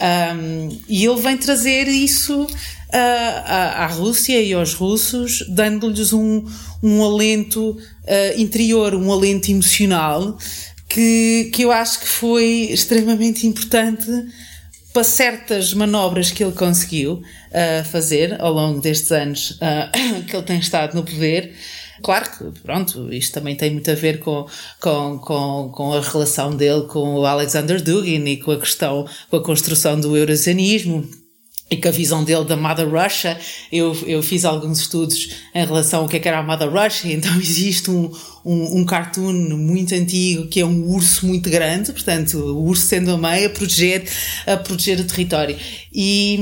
Um, 0.00 0.78
e 0.88 1.04
ele 1.04 1.20
vem 1.20 1.36
trazer 1.36 1.86
isso 1.86 2.46
à, 2.92 3.84
à 3.84 3.86
Rússia 3.86 4.40
e 4.40 4.52
aos 4.52 4.74
russos, 4.74 5.44
dando-lhes 5.48 6.12
um, 6.12 6.44
um 6.82 7.04
alento 7.04 7.70
uh, 7.70 8.40
interior, 8.40 8.94
um 8.94 9.12
alento 9.12 9.50
emocional, 9.50 10.38
que, 10.88 11.50
que 11.52 11.62
eu 11.62 11.70
acho 11.70 12.00
que 12.00 12.08
foi 12.08 12.68
extremamente 12.70 13.46
importante 13.46 14.10
para 14.92 15.04
certas 15.04 15.72
manobras 15.72 16.30
que 16.30 16.42
ele 16.42 16.52
conseguiu 16.52 17.12
uh, 17.12 17.84
fazer 17.90 18.40
ao 18.40 18.52
longo 18.52 18.80
destes 18.80 19.12
anos 19.12 19.52
uh, 19.52 20.24
que 20.26 20.34
ele 20.34 20.44
tem 20.44 20.58
estado 20.58 20.94
no 20.94 21.04
poder. 21.04 21.54
Claro 22.02 22.30
que, 22.30 22.60
pronto, 22.60 23.12
isto 23.12 23.32
também 23.32 23.56
tem 23.56 23.70
muito 23.70 23.90
a 23.90 23.94
ver 23.94 24.20
com, 24.20 24.46
com, 24.80 25.18
com, 25.18 25.72
com 25.74 25.92
a 25.92 26.00
relação 26.00 26.54
dele 26.56 26.82
com 26.82 27.16
o 27.16 27.26
Alexander 27.26 27.82
Dugin 27.82 28.24
e 28.24 28.36
com 28.36 28.52
a 28.52 28.58
questão, 28.58 29.06
com 29.28 29.36
a 29.36 29.42
construção 29.42 30.00
do 30.00 30.16
eurasianismo 30.16 31.08
e 31.70 31.76
com 31.76 31.88
a 31.88 31.92
visão 31.92 32.24
dele 32.24 32.44
da 32.44 32.56
Mother 32.56 32.88
Russia, 32.88 33.38
eu, 33.70 33.96
eu 34.04 34.22
fiz 34.22 34.44
alguns 34.44 34.80
estudos 34.80 35.36
em 35.54 35.64
relação 35.64 36.02
ao 36.02 36.08
que, 36.08 36.16
é 36.16 36.20
que 36.20 36.26
era 36.26 36.40
a 36.40 36.42
Mother 36.42 36.68
Russia, 36.68 37.10
então 37.14 37.32
existe 37.36 37.90
um, 37.90 38.10
um, 38.44 38.80
um, 38.80 38.84
cartoon 38.84 39.32
muito 39.56 39.94
antigo 39.94 40.48
que 40.48 40.60
é 40.60 40.66
um 40.66 40.88
urso 40.88 41.26
muito 41.26 41.48
grande, 41.48 41.92
portanto, 41.92 42.38
o 42.38 42.64
urso 42.64 42.86
sendo 42.86 43.12
a 43.12 43.16
mãe 43.16 43.44
a 43.44 43.50
proteger, 43.50 44.04
a 44.46 44.56
proteger 44.56 44.98
o 44.98 45.04
território. 45.04 45.56
E, 45.92 46.38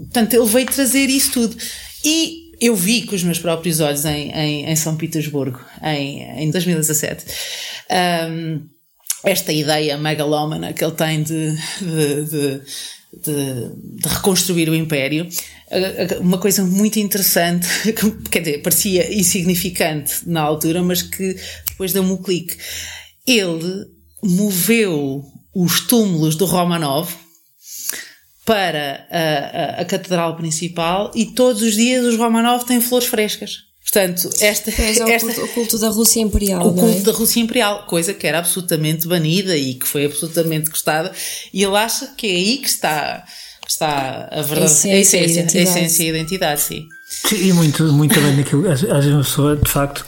portanto, 0.00 0.34
ele 0.34 0.46
veio 0.46 0.66
trazer 0.66 1.08
isso 1.08 1.30
tudo. 1.30 1.56
E 2.04 2.41
eu 2.62 2.76
vi 2.76 3.02
com 3.02 3.16
os 3.16 3.24
meus 3.24 3.40
próprios 3.40 3.80
olhos 3.80 4.04
em, 4.04 4.30
em, 4.30 4.70
em 4.70 4.76
São 4.76 4.96
Petersburgo, 4.96 5.60
em, 5.82 6.22
em 6.44 6.50
2017, 6.50 7.24
um, 8.30 8.64
esta 9.24 9.52
ideia 9.52 9.98
megalómana 9.98 10.72
que 10.72 10.84
ele 10.84 10.92
tem 10.92 11.22
de, 11.22 11.56
de, 11.80 12.24
de 12.24 12.62
de, 13.12 14.00
de, 14.00 14.08
reconstruir 14.08 14.70
o 14.70 14.74
Império. 14.74 15.28
Uma 16.18 16.38
coisa 16.38 16.64
muito 16.64 16.98
interessante, 16.98 17.68
que, 17.92 18.10
quer 18.30 18.38
dizer, 18.40 18.62
parecia 18.62 19.12
insignificante 19.12 20.26
na 20.26 20.40
altura, 20.40 20.82
mas 20.82 21.02
que 21.02 21.36
depois 21.68 21.92
deu-me 21.92 22.12
um 22.12 22.16
clique. 22.16 22.56
Ele 23.26 23.84
moveu 24.22 25.22
os 25.54 25.80
túmulos 25.80 26.36
do 26.36 26.46
Romanov 26.46 27.14
para 28.44 29.06
a, 29.10 29.78
a, 29.78 29.82
a 29.82 29.84
Catedral 29.84 30.36
Principal 30.36 31.10
e 31.14 31.26
todos 31.26 31.62
os 31.62 31.74
dias 31.74 32.04
os 32.04 32.16
Romanov 32.16 32.64
têm 32.64 32.80
flores 32.80 33.08
frescas. 33.08 33.72
Portanto, 33.82 34.30
esta, 34.40 34.70
é 34.70 35.04
o, 35.04 35.08
esta, 35.08 35.26
culto, 35.26 35.44
o 35.44 35.48
culto 35.48 35.78
da 35.78 35.88
Rússia 35.88 36.20
Imperial. 36.20 36.66
O 36.66 36.72
culto 36.72 36.98
é? 36.98 37.02
da 37.02 37.12
Rússia 37.12 37.40
Imperial, 37.40 37.84
coisa 37.86 38.14
que 38.14 38.26
era 38.26 38.38
absolutamente 38.38 39.08
banida 39.08 39.56
e 39.56 39.74
que 39.74 39.86
foi 39.86 40.04
absolutamente 40.06 40.70
gostada, 40.70 41.12
e 41.52 41.62
ele 41.62 41.76
acha 41.76 42.06
que 42.16 42.26
é 42.26 42.30
aí 42.30 42.58
que 42.58 42.68
está, 42.68 43.24
que 43.60 43.70
está 43.70 44.28
a 44.30 44.42
verdade, 44.42 44.70
a 44.88 44.96
essência, 44.96 45.20
a 45.20 45.24
essência, 45.24 45.60
a 45.60 45.62
essência 45.62 46.02
e 46.04 46.06
a 46.06 46.10
identidade, 46.10 46.60
sim. 46.60 46.88
E 47.32 47.52
muito, 47.52 47.84
muito 47.92 48.14
também 48.14 48.36
daquilo, 48.36 48.70
às 48.70 48.80
vezes 48.80 49.06
uma 49.10 49.24
pessoa, 49.24 49.56
de 49.56 49.70
facto, 49.70 50.06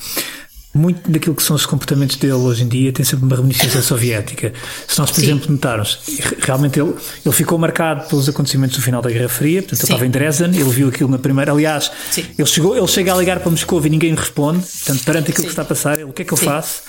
muito 0.74 1.08
daquilo 1.08 1.36
que 1.36 1.42
são 1.42 1.54
os 1.54 1.64
comportamentos 1.64 2.16
dele 2.16 2.32
hoje 2.32 2.64
em 2.64 2.68
dia 2.68 2.92
tem 2.92 3.04
sempre 3.04 3.24
uma 3.24 3.36
reminiscência 3.36 3.80
soviética. 3.80 4.52
Se 4.88 4.98
nós, 4.98 5.10
por 5.10 5.20
Sim. 5.20 5.26
exemplo, 5.26 5.52
notarmos, 5.52 6.00
realmente 6.40 6.80
ele, 6.80 6.92
ele 7.24 7.34
ficou 7.34 7.56
marcado 7.56 8.08
pelos 8.08 8.28
acontecimentos 8.28 8.76
do 8.76 8.82
final 8.82 9.00
da 9.00 9.08
Guerra 9.08 9.28
Fria, 9.28 9.62
portanto, 9.62 9.78
Sim. 9.78 9.84
ele 9.84 9.92
estava 9.92 10.06
em 10.06 10.10
Dresden, 10.10 10.50
ele 10.50 10.70
viu 10.70 10.88
aquilo 10.88 11.08
na 11.08 11.18
primeira. 11.18 11.52
Aliás, 11.52 11.92
ele, 12.16 12.46
chegou, 12.46 12.76
ele 12.76 12.88
chega 12.88 13.14
a 13.14 13.16
ligar 13.16 13.38
para 13.38 13.50
Moscou 13.50 13.84
e 13.86 13.88
ninguém 13.88 14.14
responde, 14.14 14.64
portanto, 14.66 15.04
perante 15.04 15.30
aquilo 15.30 15.44
que 15.44 15.52
está 15.52 15.62
a 15.62 15.66
passar, 15.66 15.94
ele, 15.94 16.04
o 16.04 16.12
que 16.12 16.22
é 16.22 16.24
que 16.24 16.32
eu 16.32 16.38
faço? 16.38 16.82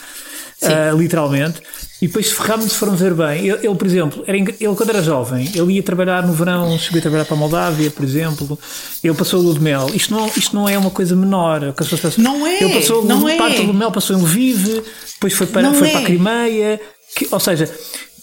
Uh, 0.68 0.98
literalmente. 0.98 1.62
E 2.02 2.08
depois, 2.08 2.32
realmente 2.34 2.74
se 2.74 2.78
foram 2.78 2.96
ver 2.96 3.14
bem, 3.14 3.48
ele, 3.48 3.66
ele, 3.66 3.76
por 3.76 3.88
exemplo, 3.88 4.24
era, 4.28 4.38
ele 4.38 4.76
quando 4.76 4.90
era 4.90 5.02
jovem, 5.02 5.50
ele 5.56 5.74
ia 5.74 5.84
trabalhar 5.84 6.28
no 6.28 6.34
verão, 6.34 6.78
chegou 6.78 7.00
a 7.00 7.02
trabalhar 7.02 7.26
para 7.26 7.36
a 7.36 7.40
Moldávia, 7.40 7.90
por 7.90 8.04
exemplo, 8.04 8.60
ele 9.04 9.14
passou 9.14 9.40
o 9.40 9.44
Lua 9.44 9.54
de 9.54 9.62
Mel. 9.62 9.90
Isto 9.94 10.14
não, 10.14 10.28
isto 10.28 10.56
não 10.56 10.68
é 10.68 10.78
uma 10.78 10.92
coisa 10.92 11.16
menor. 11.16 11.74
Não 12.22 12.46
é! 12.46 12.64
Ele 12.64 12.74
passou 12.74 13.06
não 13.06 13.28
é. 13.28 13.38
parte 13.38 13.58
do 13.58 13.64
Lua 13.64 13.72
de 13.72 13.80
Mel, 13.80 13.92
passou 13.92 14.18
em 14.18 14.22
Lviv, 14.22 14.84
depois 15.14 15.34
foi 15.34 15.48
para, 15.48 15.74
foi 15.74 15.88
é. 15.88 15.92
para 15.92 16.02
a 16.02 16.04
Crimeia. 16.04 16.82
Que, 17.16 17.28
ou 17.32 17.40
seja, 17.40 17.74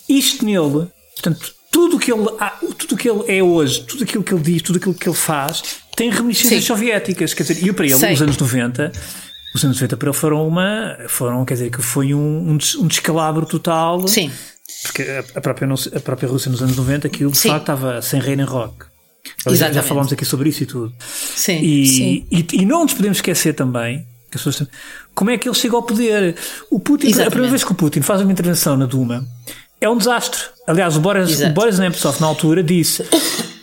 isto 0.06 0.44
nele, 0.44 0.86
portanto, 1.14 1.54
tudo 1.70 1.98
que 1.98 2.12
ele, 2.12 2.24
tudo 2.76 2.96
que 2.96 3.08
ele 3.08 3.24
é 3.26 3.42
hoje, 3.42 3.84
tudo 3.84 4.04
aquilo 4.04 4.22
que 4.22 4.34
ele 4.34 4.42
diz, 4.42 4.60
tudo 4.60 4.76
aquilo 4.76 4.94
que 4.94 5.08
ele 5.08 5.16
faz, 5.16 5.62
tem 5.96 6.10
reminiscências 6.10 6.64
soviéticas. 6.64 7.32
Quer 7.32 7.44
dizer, 7.44 7.66
e 7.66 7.72
para 7.72 7.86
ele, 7.86 7.96
Sei. 7.96 8.10
nos 8.10 8.22
anos 8.22 8.36
90 8.36 8.92
os 9.54 9.64
anos 9.64 9.76
90 9.76 9.96
para 9.96 10.08
ele 10.08 10.16
foram 10.16 10.46
uma, 10.46 10.96
foram, 11.08 11.44
quer 11.44 11.54
dizer, 11.54 11.70
que 11.70 11.82
foi 11.82 12.14
um, 12.14 12.50
um, 12.50 12.86
descalabro 12.86 13.44
total. 13.46 14.06
Sim. 14.08 14.30
Porque 14.82 15.02
a 15.34 15.40
própria, 15.40 15.68
a 15.94 16.00
própria 16.00 16.28
Rússia 16.28 16.50
nos 16.50 16.62
anos 16.62 16.76
90, 16.76 17.06
aquilo 17.06 17.30
de 17.30 17.38
facto 17.38 17.60
estava 17.60 18.00
sem 18.00 18.20
rei 18.20 18.34
nem 18.34 18.46
rock. 18.46 18.86
Já, 19.50 19.70
já 19.70 19.82
falámos 19.82 20.12
aqui 20.12 20.24
sobre 20.24 20.48
isso 20.48 20.62
e 20.62 20.66
tudo. 20.66 20.92
Sim. 20.98 21.60
E, 21.60 21.86
Sim. 21.86 22.26
E, 22.30 22.46
e, 22.62 22.66
não 22.66 22.82
nos 22.82 22.94
podemos 22.94 23.18
esquecer 23.18 23.54
também 23.54 24.06
que 24.30 24.36
as 24.36 24.42
pessoas, 24.42 24.68
como 25.14 25.30
é 25.30 25.38
que 25.38 25.48
ele 25.48 25.54
chega 25.54 25.76
ao 25.76 25.82
poder. 25.82 26.36
O 26.70 26.80
Putin, 26.80 27.06
Exatamente. 27.06 27.28
a 27.28 27.30
primeira 27.30 27.50
vez 27.50 27.64
que 27.64 27.72
o 27.72 27.74
Putin 27.74 28.00
faz 28.00 28.20
uma 28.20 28.32
intervenção 28.32 28.76
na 28.76 28.86
Duma 28.86 29.26
é 29.80 29.88
um 29.88 29.96
desastre. 29.96 30.40
Aliás, 30.66 30.96
o 30.96 31.00
Boris, 31.00 31.40
o 31.40 31.50
Boris 31.50 31.78
Nemtsov 31.78 32.20
na 32.20 32.26
altura 32.26 32.62
disse: 32.62 33.04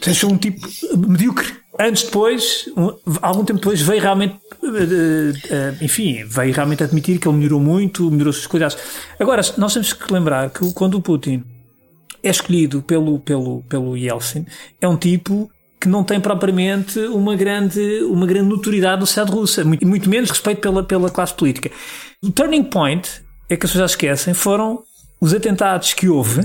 Vocês 0.01 0.23
um 0.23 0.37
tipo 0.37 0.67
medíocre 0.95 1.57
antes 1.79 2.03
depois, 2.03 2.69
um, 2.75 2.93
algum 3.21 3.45
tempo 3.45 3.59
depois, 3.59 3.81
veio 3.81 4.01
realmente, 4.01 4.35
uh, 4.61 4.67
uh, 4.67 5.83
enfim, 5.83 6.23
veio 6.25 6.53
realmente 6.53 6.83
admitir 6.83 7.19
que 7.19 7.27
ele 7.27 7.37
melhorou 7.37 7.59
muito, 7.59 8.11
melhorou 8.11 8.31
as 8.31 8.45
coisas. 8.45 8.77
Agora, 9.19 9.41
nós 9.57 9.73
temos 9.73 9.93
que 9.93 10.13
lembrar 10.13 10.49
que 10.49 10.71
quando 10.73 10.95
o 10.95 11.01
Putin 11.01 11.43
é 12.21 12.29
escolhido 12.29 12.81
pelo, 12.81 13.19
pelo, 13.19 13.63
pelo 13.63 13.95
Yeltsin, 13.95 14.45
é 14.81 14.87
um 14.87 14.97
tipo 14.97 15.49
que 15.79 15.87
não 15.87 16.03
tem 16.03 16.19
propriamente 16.19 16.99
uma 16.99 17.35
grande, 17.37 18.03
uma 18.03 18.27
grande 18.27 18.49
notoriedade 18.49 18.99
no 18.99 19.05
Estado 19.05 19.31
russo, 19.31 19.65
muito, 19.65 19.87
muito 19.87 20.09
menos 20.09 20.29
respeito 20.29 20.59
pela, 20.59 20.83
pela 20.83 21.09
classe 21.09 21.33
política. 21.33 21.71
O 22.21 22.29
turning 22.29 22.63
point, 22.63 23.09
é 23.49 23.55
que 23.55 23.65
as 23.65 23.71
pessoas 23.71 23.91
já 23.91 23.95
esquecem, 23.95 24.33
foram 24.33 24.83
os 25.21 25.33
atentados 25.33 25.93
que 25.93 26.07
houve 26.07 26.41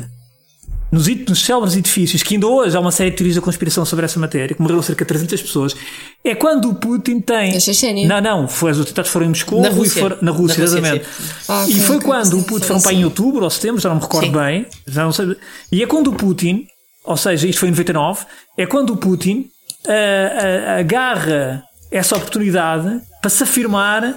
nos, 0.91 1.07
nos 1.09 1.45
célebres 1.45 1.77
edifícios, 1.77 2.23
que 2.23 2.35
ainda 2.35 2.47
hoje 2.47 2.77
há 2.77 2.81
uma 2.81 2.93
série 2.93 3.11
de 3.11 3.17
teorias 3.17 3.37
da 3.37 3.43
conspiração 3.43 3.85
sobre 3.85 4.05
essa 4.05 4.19
matéria, 4.19 4.55
que 4.55 4.61
morreram 4.63 4.83
cerca 4.83 5.05
de 5.05 5.09
300 5.09 5.43
pessoas, 5.43 5.77
é 6.23 6.35
quando 6.35 6.71
o 6.71 6.75
Putin 6.75 7.21
tem. 7.21 7.55
Na 7.55 7.61
Chechênia? 7.61 8.07
Não, 8.07 8.21
não, 8.21 8.49
foi, 8.49 8.73
os 8.73 8.81
atentados 8.81 9.11
foram 9.11 9.27
em 9.27 9.31
Moscou 9.31 9.61
Na 9.61 9.69
e 9.69 9.73
Rússia. 9.73 10.03
foram 10.03 10.19
na 10.23 10.31
Rússia, 10.31 10.59
Na 10.59 10.71
Rússia, 10.71 10.79
exatamente. 10.81 11.07
Ah, 11.49 11.67
e 11.69 11.81
foi 11.81 12.01
quando 12.01 12.39
o 12.39 12.43
Putin 12.43 12.59
foi 12.61 12.69
foram 12.69 12.81
para 12.81 12.93
em 12.93 13.05
outubro 13.05 13.45
ou 13.45 13.51
setembro, 13.51 13.81
já 13.81 13.89
não 13.89 13.97
me 13.97 14.03
recordo 14.03 14.27
Sim. 14.27 14.33
bem, 14.33 14.67
já 14.87 15.05
não 15.05 15.13
sei. 15.13 15.37
E 15.73 15.83
é 15.83 15.87
quando 15.87 16.09
o 16.09 16.15
Putin, 16.15 16.67
ou 17.05 17.17
seja, 17.17 17.47
isto 17.47 17.59
foi 17.59 17.69
em 17.69 17.73
99, 17.73 18.25
é 18.57 18.67
quando 18.67 18.91
o 18.93 18.97
Putin 18.97 19.47
ah, 19.89 19.93
ah, 19.93 20.79
agarra 20.79 21.65
essa 21.91 22.17
oportunidade 22.17 23.01
para 23.21 23.31
se 23.31 23.43
afirmar 23.43 24.17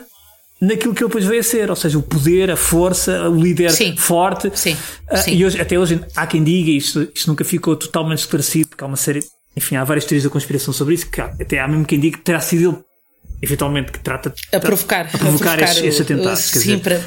naquilo 0.61 0.93
que 0.93 1.01
ele 1.03 1.07
depois 1.09 1.25
veio 1.25 1.39
a 1.39 1.43
ser, 1.43 1.69
ou 1.69 1.75
seja, 1.75 1.97
o 1.97 2.01
poder, 2.03 2.49
a 2.51 2.55
força, 2.57 3.29
o 3.29 3.35
líder 3.41 3.71
Sim. 3.71 3.95
forte. 3.95 4.51
Sim, 4.55 4.75
Ah, 5.09 5.17
sim. 5.17 5.35
E 5.35 5.45
hoje, 5.45 5.59
até 5.61 5.77
hoje 5.77 5.99
há 6.15 6.25
quem 6.27 6.43
diga, 6.43 6.71
isto, 6.71 7.07
isto 7.13 7.27
nunca 7.27 7.43
ficou 7.43 7.75
totalmente 7.75 8.19
esclarecido, 8.19 8.69
porque 8.69 8.83
há 8.83 8.87
uma 8.87 8.97
série, 8.97 9.19
enfim, 9.55 9.75
há 9.75 9.83
várias 9.83 10.05
teorias 10.05 10.23
da 10.23 10.29
conspiração 10.29 10.73
sobre 10.73 10.95
isso, 10.95 11.09
que 11.09 11.21
há- 11.21 11.33
até 11.39 11.59
há 11.59 11.67
mesmo 11.67 11.85
quem 11.85 11.99
diga 11.99 12.17
que 12.17 12.23
terá 12.23 12.39
sido 12.41 12.69
ele, 12.69 12.77
eventualmente, 13.41 13.91
que 13.91 13.99
trata 13.99 14.33
A 14.51 14.59
provocar. 14.59 15.05
a 15.13 15.17
provocar 15.17 15.61
estes, 15.61 15.81
o- 15.81 15.85
estes 15.85 16.01
atentados. 16.01 16.39
Sim, 16.41 16.59
dizer, 16.59 16.79
para, 16.79 17.01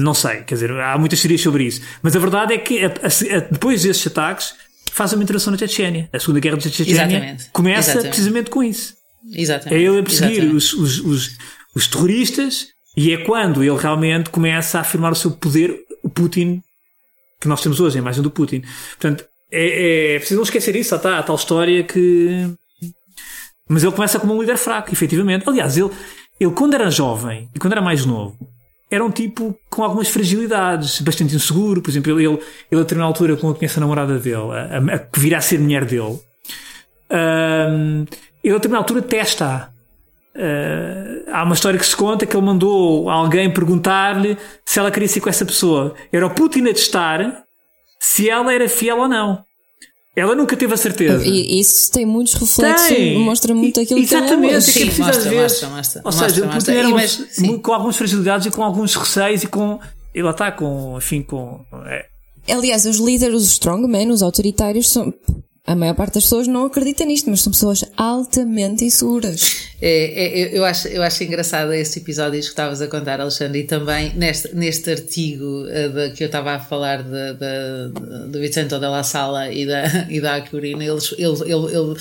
não 0.00 0.14
sei, 0.14 0.42
quer 0.42 0.54
dizer, 0.54 0.72
há 0.72 0.98
muitas 0.98 1.20
teorias 1.20 1.40
sobre 1.40 1.64
isso. 1.64 1.80
Mas 2.02 2.16
a 2.16 2.18
verdade 2.18 2.54
é 2.54 2.58
que 2.58 2.84
a- 2.84 2.88
a- 2.88 3.36
a- 3.36 3.40
depois 3.50 3.82
desses 3.82 4.04
ataques 4.06 4.54
faz 4.92 5.12
uma 5.12 5.22
intervenção 5.22 5.50
na 5.52 5.56
Chechênia. 5.58 6.08
A 6.12 6.18
Segunda 6.18 6.40
Guerra 6.40 6.56
da 6.56 6.62
Chechênia 6.68 7.36
começa 7.52 7.90
Exatamente. 7.92 8.08
precisamente 8.08 8.50
com 8.50 8.62
isso. 8.62 8.94
É 9.34 9.40
Exatamente. 9.40 9.82
ele 9.84 9.98
a 10.00 10.02
perseguir 10.02 10.52
os, 10.52 10.72
os, 10.72 10.98
os, 10.98 11.30
os 11.74 11.86
terroristas 11.86 12.68
e 12.96 13.12
é 13.12 13.18
quando 13.18 13.62
ele 13.62 13.76
realmente 13.76 14.30
começa 14.30 14.78
a 14.78 14.80
afirmar 14.82 15.12
o 15.12 15.16
seu 15.16 15.30
poder, 15.30 15.74
o 16.02 16.08
Putin, 16.08 16.62
que 17.40 17.48
nós 17.48 17.60
temos 17.60 17.80
hoje, 17.80 17.98
a 17.98 18.00
imagem 18.00 18.22
do 18.22 18.30
Putin. 18.30 18.62
Portanto, 18.90 19.24
é, 19.50 20.14
é 20.14 20.18
preciso 20.18 20.36
não 20.36 20.44
esquecer 20.44 20.76
isso, 20.76 20.94
está 20.94 21.18
a 21.18 21.22
tal 21.22 21.36
história 21.36 21.82
que. 21.82 22.48
Mas 23.68 23.82
ele 23.82 23.92
começa 23.92 24.20
como 24.20 24.34
um 24.34 24.40
líder 24.40 24.58
fraco, 24.58 24.92
efetivamente. 24.92 25.48
Aliás, 25.48 25.76
ele, 25.76 25.90
ele 26.38 26.50
quando 26.52 26.74
era 26.74 26.90
jovem 26.90 27.48
e 27.54 27.58
quando 27.58 27.72
era 27.72 27.80
mais 27.80 28.04
novo, 28.04 28.36
era 28.90 29.04
um 29.04 29.10
tipo 29.10 29.58
com 29.70 29.82
algumas 29.82 30.08
fragilidades, 30.08 31.00
bastante 31.00 31.34
inseguro. 31.34 31.80
Por 31.80 31.90
exemplo, 31.90 32.20
ele, 32.20 32.26
ele 32.26 32.40
a 32.72 32.76
determinada 32.76 33.10
altura, 33.10 33.36
quando 33.36 33.56
conhece 33.56 33.78
a 33.78 33.80
namorada 33.80 34.18
dele, 34.18 34.90
a, 34.92 34.98
que 34.98 35.18
virá 35.18 35.38
a 35.38 35.40
ser 35.40 35.58
mulher 35.58 35.86
dele, 35.86 36.18
Ahm, 37.12 38.06
ele 38.42 38.54
a 38.54 38.56
determinada 38.56 38.84
altura 38.84 39.02
testa. 39.02 39.71
Ah, 40.34 41.40
há 41.40 41.44
uma 41.44 41.54
história 41.54 41.78
que 41.78 41.86
se 41.86 41.96
conta 41.96 42.24
que 42.26 42.36
ele 42.36 42.44
mandou 42.46 43.08
alguém 43.10 43.52
perguntar-lhe 43.52 44.36
se 44.64 44.78
ela 44.78 44.90
queria 44.90 45.08
ser 45.08 45.20
com 45.20 45.28
essa 45.28 45.44
pessoa. 45.44 45.94
Era 46.12 46.26
o 46.26 46.30
Putin 46.30 46.62
a 46.68 46.72
testar 46.74 47.44
se 48.00 48.28
ela 48.28 48.52
era 48.52 48.68
fiel 48.68 48.98
ou 48.98 49.08
não. 49.08 49.42
Ela 50.14 50.34
nunca 50.34 50.54
teve 50.56 50.74
a 50.74 50.76
certeza. 50.76 51.24
E 51.26 51.58
isso 51.58 51.90
tem 51.90 52.04
muitos 52.04 52.34
reflexos, 52.34 52.88
Tem. 52.88 53.18
mostra 53.18 53.54
muito 53.54 53.80
E- 53.80 53.82
aquilo 53.84 53.98
que 54.00 54.04
exatamente, 54.04 54.34
ele 54.44 54.46
é 54.50 54.54
é 54.54 54.56
hoje. 54.58 54.72
que 54.72 54.78
é 54.78 54.82
Sim, 54.82 54.86
preciso 54.86 55.06
mostra, 55.06 55.22
às 55.22 55.28
vezes. 55.30 55.62
mostra, 55.62 55.68
mostra, 55.70 56.00
Ou 56.00 56.04
mostra, 56.04 56.28
seja, 56.28 56.44
mostra. 56.46 56.60
Putin 56.60 56.78
era 56.78 56.88
E 56.88 56.92
mas- 56.92 57.26
sim. 57.30 57.46
mu- 57.46 57.60
com 57.60 57.72
algumas 57.72 57.96
fragilidades 57.96 58.46
e 58.46 58.50
com 58.50 58.62
alguns 58.62 58.94
receios 58.94 59.42
e 59.42 59.46
com. 59.46 59.80
Ele 60.14 60.28
está 60.28 60.52
com. 60.52 60.98
Enfim, 60.98 61.22
com. 61.22 61.60
é, 61.86 62.06
Aliás, 62.52 62.84
os 62.84 62.98
líderes, 62.98 63.36
os 63.36 63.52
strongmen, 63.52 64.10
os 64.10 64.22
autoritários, 64.22 64.90
são. 64.90 65.14
A 65.64 65.76
maior 65.76 65.94
parte 65.94 66.14
das 66.14 66.24
pessoas 66.24 66.48
não 66.48 66.66
acredita 66.66 67.04
nisto, 67.04 67.30
mas 67.30 67.40
são 67.40 67.52
pessoas 67.52 67.84
altamente 67.96 68.84
inseguras. 68.84 69.68
É, 69.80 70.50
é, 70.50 70.58
eu- 70.58 70.64
acho, 70.64 70.88
eu 70.88 71.00
acho 71.04 71.22
engraçado 71.22 71.72
esse 71.72 72.00
episódio 72.00 72.40
que 72.40 72.46
estavas 72.46 72.82
a 72.82 72.88
contar, 72.88 73.20
Alexandre, 73.20 73.60
e 73.60 73.64
também 73.64 74.12
neste, 74.14 74.52
neste 74.56 74.90
artigo 74.90 75.66
eh, 75.68 75.88
de- 75.88 76.10
que 76.14 76.24
eu 76.24 76.26
estava 76.26 76.52
a 76.54 76.58
falar 76.58 77.04
de, 77.04 77.34
de, 77.34 78.28
do 78.32 78.40
Vicente 78.40 78.70
da 78.70 78.90
La 78.90 79.04
Sala 79.04 79.52
e 79.52 79.64
da, 79.64 79.84
e 80.10 80.20
da 80.20 80.34
Aquilina, 80.34 80.84
ele, 80.84 80.98
ele, 81.16 81.52
ele, 81.52 81.76
ele, 81.76 81.96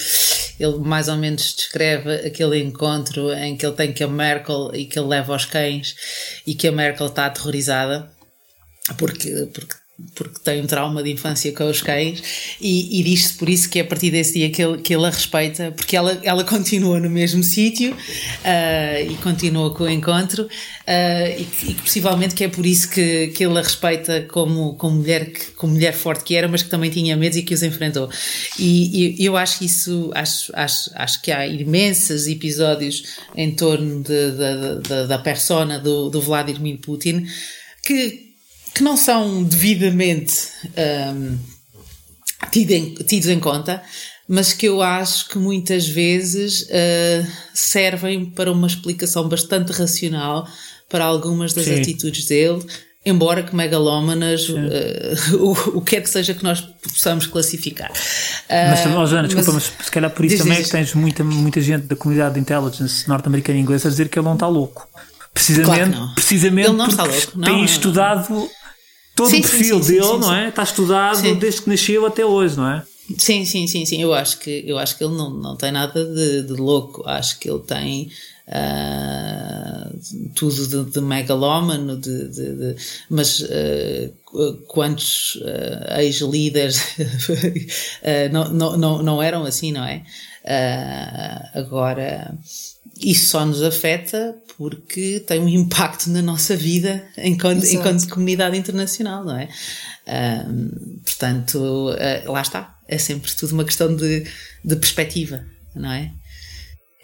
ele 0.59 0.77
mais 0.79 1.07
ou 1.07 1.17
menos 1.17 1.53
descreve 1.55 2.15
aquele 2.15 2.59
encontro 2.63 3.31
em 3.31 3.55
que 3.55 3.63
ele 3.65 3.75
tem 3.75 3.93
que 3.93 4.03
a 4.03 4.07
Merkel 4.07 4.71
e 4.73 4.85
que 4.85 4.97
ele 4.97 5.07
leva 5.07 5.35
os 5.35 5.45
cães 5.45 5.95
e 6.47 6.55
que 6.55 6.67
a 6.67 6.71
Merkel 6.71 7.05
está 7.07 7.27
aterrorizada 7.27 8.09
porque, 8.97 9.47
porque, 9.53 9.75
porque 10.15 10.39
tem 10.43 10.61
um 10.61 10.65
trauma 10.67 11.01
de 11.03 11.11
infância 11.11 11.51
com 11.51 11.69
os 11.69 11.81
cães 11.81 12.21
e, 12.59 12.99
e 12.99 13.03
diz-se 13.03 13.33
por 13.35 13.49
isso 13.49 13.69
que 13.69 13.79
é 13.79 13.81
a 13.81 13.85
partir 13.85 14.11
desse 14.11 14.33
dia 14.33 14.49
que 14.49 14.61
ele, 14.63 14.77
que 14.81 14.93
ele 14.93 15.05
a 15.05 15.09
respeita, 15.09 15.71
porque 15.71 15.95
ela, 15.95 16.19
ela 16.23 16.43
continua 16.43 16.99
no 16.99 17.09
mesmo 17.09 17.43
sítio 17.43 17.95
ah, 18.43 19.01
e 19.01 19.15
continua 19.15 19.73
com 19.73 19.83
o 19.85 19.89
encontro 19.89 20.47
ah, 20.87 21.29
e, 21.29 21.47
e 21.69 21.73
possivelmente 21.75 22.35
que 22.35 22.43
é 22.43 22.47
por 22.47 22.65
isso 22.65 22.89
que, 22.89 23.27
que 23.27 23.43
ele 23.45 23.57
a 23.57 23.61
respeita 23.61 24.21
como, 24.29 24.75
como, 24.75 24.97
mulher, 24.97 25.31
como 25.55 25.73
mulher 25.73 25.93
forte 25.93 26.23
que 26.23 26.35
era, 26.35 26.47
mas 26.47 26.63
que 26.63 26.69
também 26.69 26.89
tinha 26.89 27.15
medos 27.15 27.37
e 27.37 27.43
que 27.43 27.53
os 27.53 27.63
enfrentou. 27.63 28.09
E, 28.59 29.21
e 29.21 29.25
eu 29.25 29.37
acho 29.37 29.63
isso, 29.63 30.11
acho, 30.13 30.51
acho, 30.55 30.91
acho 30.95 31.21
que 31.21 31.31
há 31.31 31.45
imensos 31.47 32.27
episódios 32.27 33.03
em 33.35 33.51
torno 33.55 34.01
de, 34.03 34.31
de- 34.31 34.81
de- 34.87 35.07
da 35.07 35.17
persona 35.17 35.79
do, 35.79 36.09
do 36.09 36.21
Vladimir 36.21 36.77
Putin 36.79 37.25
que 37.83 38.30
que 38.73 38.83
não 38.83 38.95
são 38.97 39.43
devidamente 39.43 40.33
hum, 41.13 41.37
tido 42.51 42.71
em- 42.71 42.93
tidos 42.95 43.29
em 43.29 43.39
conta, 43.39 43.81
mas 44.27 44.53
que 44.53 44.65
eu 44.67 44.81
acho 44.81 45.27
que 45.29 45.37
muitas 45.37 45.87
vezes 45.87 46.61
uh, 46.63 47.27
servem 47.53 48.25
para 48.25 48.51
uma 48.51 48.67
explicação 48.67 49.27
bastante 49.27 49.71
racional 49.73 50.47
para 50.89 51.03
algumas 51.05 51.53
das 51.53 51.65
Sim. 51.65 51.79
atitudes 51.81 52.25
dele, 52.25 52.63
embora 53.05 53.43
que 53.43 53.53
megalómanas, 53.55 54.47
uh, 54.49 54.55
o, 55.37 55.51
o 55.77 55.81
que 55.81 55.95
quer 55.97 56.01
que 56.01 56.09
seja 56.09 56.33
que 56.33 56.43
nós 56.43 56.61
possamos 56.61 57.27
classificar. 57.27 57.91
Mas, 58.49 58.85
oh, 58.85 59.05
Joana, 59.05 59.27
desculpa, 59.27 59.51
mas, 59.53 59.71
mas- 59.77 59.85
se 59.85 59.91
calhar 59.91 60.11
por 60.11 60.25
isso 60.25 60.35
diz, 60.35 60.43
também 60.43 60.57
diz, 60.57 60.65
é 60.67 60.71
que 60.71 60.77
tens 60.77 60.93
muita, 60.93 61.23
muita 61.23 61.61
gente 61.61 61.87
da 61.87 61.95
comunidade 61.95 62.35
de 62.35 62.39
intelligence 62.39 63.07
norte-americana 63.07 63.57
e 63.59 63.61
inglesa 63.61 63.87
a 63.89 63.91
dizer 63.91 64.07
que 64.09 64.17
ele 64.17 64.25
não 64.25 64.33
está 64.35 64.47
louco. 64.47 64.87
Precisamente, 65.33 65.95
Claro 65.95 66.11
precisamente 66.15 66.67
Ele 66.67 66.77
não 66.77 66.87
está 66.87 67.03
porque 67.03 67.17
louco. 67.19 67.37
Não, 67.37 67.43
tem 67.45 67.57
não. 67.59 67.63
estudado 67.65 68.49
todo 69.15 69.29
Sim, 69.29 69.39
o 69.39 69.41
perfil 69.41 69.83
sim, 69.83 69.91
dele, 69.93 70.03
sim, 70.05 70.19
não 70.19 70.35
é? 70.35 70.49
Está 70.49 70.63
estudado 70.63 71.35
desde 71.35 71.61
que 71.61 71.69
nasceu 71.69 72.05
até 72.05 72.25
hoje, 72.25 72.57
não 72.57 72.67
é? 72.67 72.83
Sim, 73.17 73.43
sim, 73.45 73.67
sim, 73.67 73.85
sim. 73.85 74.01
Eu 74.01 74.13
acho 74.13 74.39
que, 74.39 74.63
eu 74.65 74.77
acho 74.77 74.97
que 74.97 75.03
ele 75.03 75.13
não, 75.15 75.29
não 75.29 75.55
tem 75.55 75.71
nada 75.71 76.05
de, 76.05 76.43
de 76.43 76.53
louco. 76.53 77.03
Acho 77.05 77.37
que 77.39 77.49
ele 77.49 77.59
tem 77.59 78.09
ah, 78.47 79.89
tudo 80.35 80.67
de, 80.85 80.91
de 80.91 81.01
megalómano, 81.01 81.97
de, 81.97 82.27
de- 82.29 82.55
de- 82.55 82.75
mas 83.09 83.43
qu- 84.23 84.53
quantos 84.67 85.37
ah, 85.89 86.01
ex-líderes 86.03 86.81
não, 88.31 88.49
não, 88.49 88.77
não, 88.77 89.03
não 89.03 89.21
eram 89.23 89.43
assim, 89.43 89.71
não 89.71 89.83
é? 89.83 90.03
Agora, 91.53 92.33
isso 93.03 93.29
só 93.29 93.45
nos 93.45 93.61
afeta 93.61 94.35
porque 94.57 95.19
tem 95.25 95.39
um 95.39 95.47
impacto 95.47 96.09
na 96.09 96.21
nossa 96.21 96.55
vida 96.55 97.03
enquanto, 97.17 97.65
enquanto 97.65 98.07
comunidade 98.09 98.57
internacional, 98.57 99.23
não 99.25 99.37
é? 99.37 99.49
Ahm, 100.07 100.99
portanto, 101.03 101.95
ah, 101.97 102.31
lá 102.31 102.41
está. 102.41 102.77
É 102.87 102.97
sempre 102.97 103.33
tudo 103.33 103.53
uma 103.53 103.63
questão 103.65 103.95
de, 103.95 104.25
de 104.63 104.75
perspectiva, 104.75 105.43
não 105.75 105.91
é? 105.91 106.11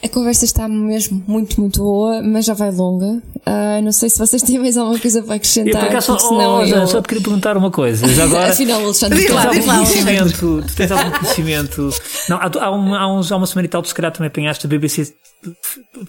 A 0.03 0.07
conversa 0.09 0.45
está 0.45 0.67
mesmo 0.67 1.23
muito, 1.27 1.59
muito 1.59 1.79
boa, 1.79 2.21
mas 2.21 2.45
já 2.45 2.53
vai 2.53 2.69
longa. 2.69 3.21
Ah, 3.43 3.81
não 3.81 3.91
sei 3.91 4.09
se 4.09 4.19
vocês 4.19 4.41
têm 4.43 4.59
mais 4.59 4.77
alguma 4.77 4.99
coisa 4.99 5.21
para 5.23 5.33
Eu 5.33 5.37
acrescentar. 5.37 5.85
acaso, 5.85 6.13
porque 6.13 6.25
oh, 6.25 6.29
senão 6.29 6.59
oh, 6.59 6.65
Joana, 6.67 6.83
eu... 6.83 6.87
só 6.87 7.01
te 7.01 7.07
queria 7.07 7.23
perguntar 7.23 7.57
uma 7.57 7.71
coisa. 7.71 8.07
Já 8.07 8.25
agora, 8.25 8.51
Afinal, 8.51 8.83
Alexandre, 8.83 9.17
Diz 9.17 9.27
tens 9.27 9.35
lá, 9.35 9.47
algum 9.47 9.65
lá, 9.65 9.75
conhecimento? 9.75 10.63
Tu 10.67 10.75
tens 10.75 10.91
algum 10.91 11.11
conhecimento? 11.11 11.89
Não, 12.29 12.37
há, 12.37 12.51
há, 12.59 12.71
um, 12.71 12.93
há, 12.93 13.17
uns, 13.17 13.31
há 13.31 13.37
uma 13.37 13.47
semana 13.47 13.65
e 13.65 13.69
tal, 13.69 13.81
tu 13.81 13.87
se 13.87 13.95
calhar 13.95 14.11
também 14.11 14.27
apanhaste, 14.27 14.67
a 14.67 14.69
BBC 14.69 15.15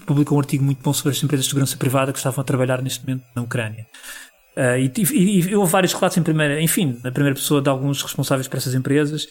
publicou 0.04 0.36
um 0.36 0.40
artigo 0.40 0.64
muito 0.64 0.82
bom 0.82 0.92
sobre 0.92 1.12
as 1.12 1.22
empresas 1.22 1.46
de 1.46 1.50
segurança 1.50 1.76
privada 1.76 2.12
que 2.12 2.18
estavam 2.18 2.42
a 2.42 2.44
trabalhar 2.44 2.82
neste 2.82 3.06
momento 3.06 3.24
na 3.34 3.42
Ucrânia. 3.42 3.86
Ah, 4.54 4.76
e, 4.76 4.92
e, 5.12 5.40
e 5.40 5.54
houve 5.54 5.70
vários 5.70 5.92
relatos 5.92 6.18
em 6.18 6.22
primeira, 6.22 6.60
enfim, 6.60 6.98
na 7.02 7.12
primeira 7.12 7.36
pessoa 7.36 7.62
de 7.62 7.70
alguns 7.70 8.02
responsáveis 8.02 8.48
por 8.48 8.56
essas 8.56 8.74
empresas. 8.74 9.28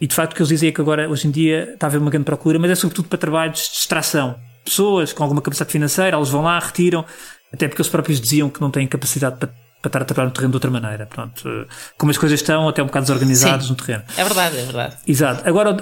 E 0.00 0.06
de 0.06 0.14
facto 0.14 0.32
o 0.32 0.34
que 0.36 0.42
eles 0.42 0.48
dizem 0.48 0.68
é 0.68 0.72
que 0.72 0.80
agora, 0.80 1.08
hoje 1.08 1.26
em 1.26 1.30
dia, 1.30 1.70
está 1.72 1.86
a 1.86 1.88
haver 1.88 1.98
uma 1.98 2.10
grande 2.10 2.24
procura, 2.24 2.58
mas 2.58 2.70
é 2.70 2.74
sobretudo 2.74 3.08
para 3.08 3.18
trabalhos 3.18 3.60
de 3.60 3.72
distração. 3.72 4.36
Pessoas 4.64 5.12
com 5.12 5.22
alguma 5.22 5.40
capacidade 5.40 5.72
financeira, 5.72 6.16
elas 6.16 6.28
vão 6.28 6.42
lá, 6.42 6.58
retiram, 6.58 7.04
até 7.52 7.68
porque 7.68 7.80
eles 7.80 7.90
próprios 7.90 8.20
diziam 8.20 8.50
que 8.50 8.60
não 8.60 8.70
têm 8.70 8.86
capacidade 8.86 9.36
para, 9.36 9.48
para 9.80 9.88
estar 9.88 10.02
a 10.02 10.04
trabalhar 10.04 10.26
no 10.26 10.32
terreno 10.32 10.50
de 10.50 10.56
outra 10.56 10.70
maneira. 10.70 11.06
Pronto, 11.06 11.48
eh, 11.48 11.66
como 11.96 12.10
as 12.10 12.18
coisas 12.18 12.40
estão, 12.40 12.68
até 12.68 12.82
um 12.82 12.86
bocado 12.86 13.06
desorganizadas 13.06 13.64
Sim. 13.64 13.70
no 13.70 13.76
terreno. 13.76 14.04
É 14.16 14.24
verdade, 14.24 14.58
é 14.58 14.62
verdade. 14.62 14.96
Exato. 15.06 15.48
Agora, 15.48 15.74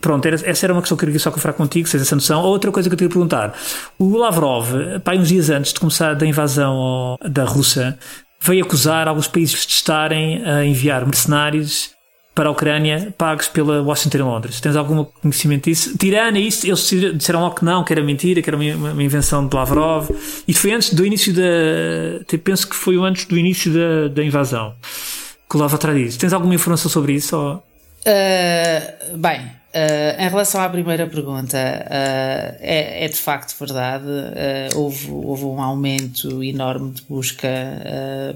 pronto, 0.00 0.28
essa 0.28 0.66
era 0.66 0.72
uma 0.72 0.82
questão 0.82 0.96
que 0.96 1.04
eu 1.04 1.08
queria 1.08 1.18
só 1.18 1.30
conferar 1.30 1.54
contigo, 1.56 1.88
se 1.88 1.92
tens 1.92 2.02
essa 2.02 2.14
noção. 2.14 2.42
Outra 2.42 2.70
coisa 2.70 2.88
que 2.88 2.94
eu 2.94 2.98
queria 2.98 3.10
perguntar. 3.12 3.54
O 3.98 4.16
Lavrov, 4.16 5.00
pá, 5.02 5.14
uns 5.14 5.28
dias 5.28 5.50
antes 5.50 5.72
de 5.72 5.80
começar 5.80 6.14
da 6.14 6.26
invasão 6.26 7.16
da 7.26 7.44
Rússia, 7.44 7.98
veio 8.40 8.64
acusar 8.64 9.08
alguns 9.08 9.26
países 9.26 9.66
de 9.66 9.72
estarem 9.72 10.44
a 10.44 10.64
enviar 10.64 11.04
mercenários 11.04 11.95
para 12.36 12.50
a 12.50 12.52
Ucrânia 12.52 13.14
pagos 13.16 13.48
pela 13.48 13.82
Washington 13.82 14.18
e 14.18 14.20
Londres. 14.20 14.60
Tens 14.60 14.76
algum 14.76 15.04
conhecimento 15.04 15.64
disso? 15.64 15.96
Tirando 15.96 16.36
isso, 16.36 16.66
eles 16.66 17.16
disseram 17.16 17.40
logo 17.40 17.54
que 17.54 17.64
não, 17.64 17.82
que 17.82 17.94
era 17.94 18.02
mentira, 18.02 18.42
que 18.42 18.50
era 18.50 18.58
uma, 18.58 18.92
uma 18.92 19.02
invenção 19.02 19.48
de 19.48 19.56
Lavrov. 19.56 20.10
E 20.46 20.52
foi 20.52 20.72
antes 20.72 20.92
do 20.92 21.04
início 21.04 21.32
da. 21.32 22.36
Penso 22.44 22.68
que 22.68 22.76
foi 22.76 22.96
antes 22.98 23.24
do 23.24 23.38
início 23.38 23.72
da, 23.72 24.08
da 24.08 24.22
invasão. 24.22 24.74
que 25.50 25.56
leva 25.56 25.74
atrás 25.76 25.96
disso. 25.96 26.18
Tens 26.18 26.34
alguma 26.34 26.54
informação 26.54 26.90
sobre 26.90 27.14
isso? 27.14 27.34
Ou... 27.34 27.54
Uh, 27.54 29.16
bem, 29.16 29.40
Uh, 29.76 30.18
em 30.18 30.28
relação 30.30 30.62
à 30.62 30.70
primeira 30.70 31.06
pergunta, 31.06 31.58
uh, 31.58 32.56
é, 32.60 33.04
é, 33.04 33.08
de 33.08 33.16
facto 33.18 33.54
verdade. 33.58 34.06
Uh, 34.06 34.78
houve, 34.78 35.10
houve 35.10 35.44
um 35.44 35.60
aumento 35.60 36.42
enorme 36.42 36.92
de 36.92 37.02
busca 37.02 37.46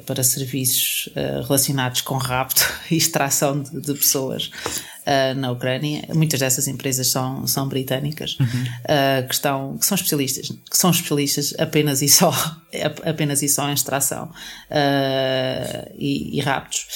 para 0.05 0.23
serviços 0.23 1.09
relacionados 1.47 2.03
com 2.03 2.17
rapto 2.17 2.63
e 2.91 2.97
extração 2.97 3.63
de, 3.63 3.81
de 3.81 3.95
pessoas 3.95 4.51
na 5.37 5.51
Ucrânia. 5.51 6.05
Muitas 6.15 6.41
dessas 6.41 6.69
empresas 6.69 7.09
são, 7.09 7.47
são 7.47 7.67
britânicas, 7.67 8.37
uhum. 8.39 9.27
que, 9.27 9.35
estão, 9.35 9.79
que 9.79 9.87
são 9.87 9.95
especialistas, 9.97 10.49
que 10.49 10.77
são 10.77 10.91
especialistas 10.91 11.55
apenas 11.59 12.03
e 12.03 12.09
só, 12.09 12.33
apenas 13.05 13.43
e 13.43 13.49
só 13.49 13.69
em 13.69 13.73
extração 13.75 14.31
e, 15.99 16.39
e 16.39 16.41
raptos. 16.41 16.87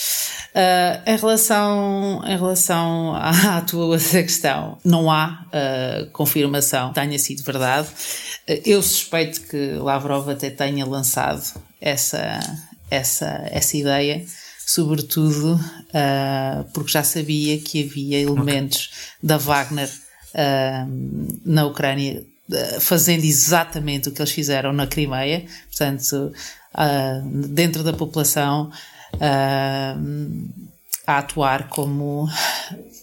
Uh, 0.54 1.02
em 1.04 1.16
relação, 1.16 2.22
em 2.24 2.36
relação 2.36 3.12
à, 3.16 3.56
à 3.56 3.60
tua 3.62 3.98
questão, 3.98 4.78
não 4.84 5.10
há 5.10 5.44
uh, 5.48 6.08
confirmação 6.12 6.90
que 6.90 7.00
tenha 7.00 7.18
sido 7.18 7.42
verdade. 7.42 7.88
Uh, 8.48 8.62
eu 8.64 8.80
suspeito 8.80 9.40
que 9.40 9.72
Lavrov 9.72 10.30
até 10.30 10.50
tenha 10.50 10.86
lançado 10.86 11.42
essa, 11.80 12.38
essa, 12.88 13.48
essa 13.50 13.76
ideia, 13.76 14.24
sobretudo 14.64 15.58
porque 16.72 16.92
já 16.92 17.02
sabia 17.02 17.58
que 17.58 17.82
havia 17.82 18.20
elementos 18.20 18.86
okay. 18.86 19.28
da 19.28 19.36
Wagner 19.36 19.90
na 21.44 21.66
Ucrânia 21.66 22.24
fazendo 22.80 23.24
exatamente 23.24 24.08
o 24.08 24.12
que 24.12 24.20
eles 24.20 24.32
fizeram 24.32 24.72
na 24.72 24.86
Crimeia, 24.86 25.44
portanto, 25.68 26.32
dentro 27.50 27.84
da 27.84 27.92
população 27.92 28.70
uh, 29.14 30.54
a 31.06 31.18
atuar 31.18 31.68
como 31.68 32.28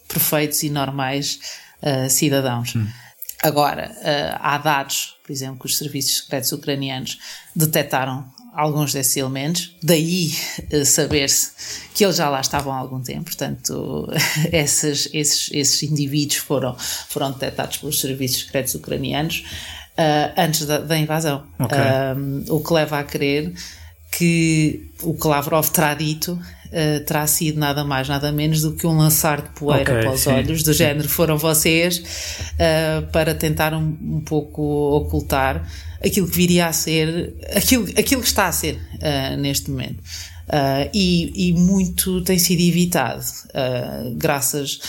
perfeitos 0.08 0.64
e 0.64 0.70
normais 0.70 1.40
uh, 1.82 2.10
cidadãos. 2.10 2.76
Hum. 2.76 2.88
Agora, 3.44 3.92
uh, 3.92 4.38
há 4.40 4.58
dados, 4.58 5.16
por 5.24 5.32
exemplo, 5.32 5.60
que 5.60 5.66
os 5.66 5.78
serviços 5.78 6.18
secretos 6.18 6.52
ucranianos 6.52 7.18
detectaram 7.56 8.26
alguns 8.54 8.94
desses 8.94 9.16
elementos, 9.18 9.76
daí 9.82 10.32
uh, 10.74 10.86
saber-se 10.86 11.52
que 11.94 12.04
eles 12.04 12.18
já 12.18 12.30
lá 12.30 12.42
estavam 12.42 12.74
há 12.74 12.78
algum 12.78 13.02
tempo, 13.02 13.26
portanto, 13.26 14.08
esses, 14.52 15.10
esses, 15.14 15.50
esses 15.54 15.84
indivíduos 15.84 16.38
foram, 16.38 16.76
foram 17.08 17.32
detectados 17.32 17.78
pelos 17.78 18.00
serviços 18.00 18.42
secretos 18.42 18.76
ucranianos 18.76 19.44
uh, 19.98 20.34
antes 20.38 20.66
da, 20.66 20.80
da 20.80 20.98
invasão. 20.98 21.48
Okay. 21.60 21.80
o 22.50 22.60
que 22.60 22.74
leva 22.74 23.00
a 23.00 23.04
crer 23.04 23.54
que 24.12 24.92
o 25.02 25.14
que 25.14 25.28
Lavrov 25.28 25.70
terá 25.70 25.94
dito 25.94 26.34
uh, 26.34 27.06
terá 27.06 27.26
sido 27.28 27.60
nada 27.60 27.84
mais, 27.84 28.08
nada 28.08 28.32
menos 28.32 28.62
do 28.62 28.74
que 28.74 28.86
um 28.86 28.98
lançar 28.98 29.42
de 29.42 29.50
poeira 29.50 29.92
okay, 29.92 30.04
para 30.04 30.12
os 30.12 30.22
sim, 30.22 30.32
olhos, 30.32 30.64
do 30.64 30.74
sim. 30.74 30.80
género 30.80 31.08
foram 31.08 31.38
vocês, 31.38 32.00
uh, 32.00 33.10
para 33.12 33.34
tentar 33.34 33.74
um, 33.74 33.98
um, 34.02 34.22
pouco 34.22 34.62
ocultar 34.62 35.68
aquilo 36.04 36.28
que 36.28 36.36
viria 36.36 36.68
a 36.68 36.74
ser, 36.74 37.36
aquilo, 37.56 37.86
aquilo 37.98 38.22
que 38.22 38.28
está 38.28 38.48
a 38.48 38.52
ser 38.52 38.76
uh, 38.76 39.38
neste 39.38 39.72
momento. 39.72 40.04
E, 40.94 41.50
e, 41.50 41.54
muito 41.54 42.22
tem 42.26 42.38
sido 42.38 42.60
evitado, 42.60 43.24
graças 44.18 44.82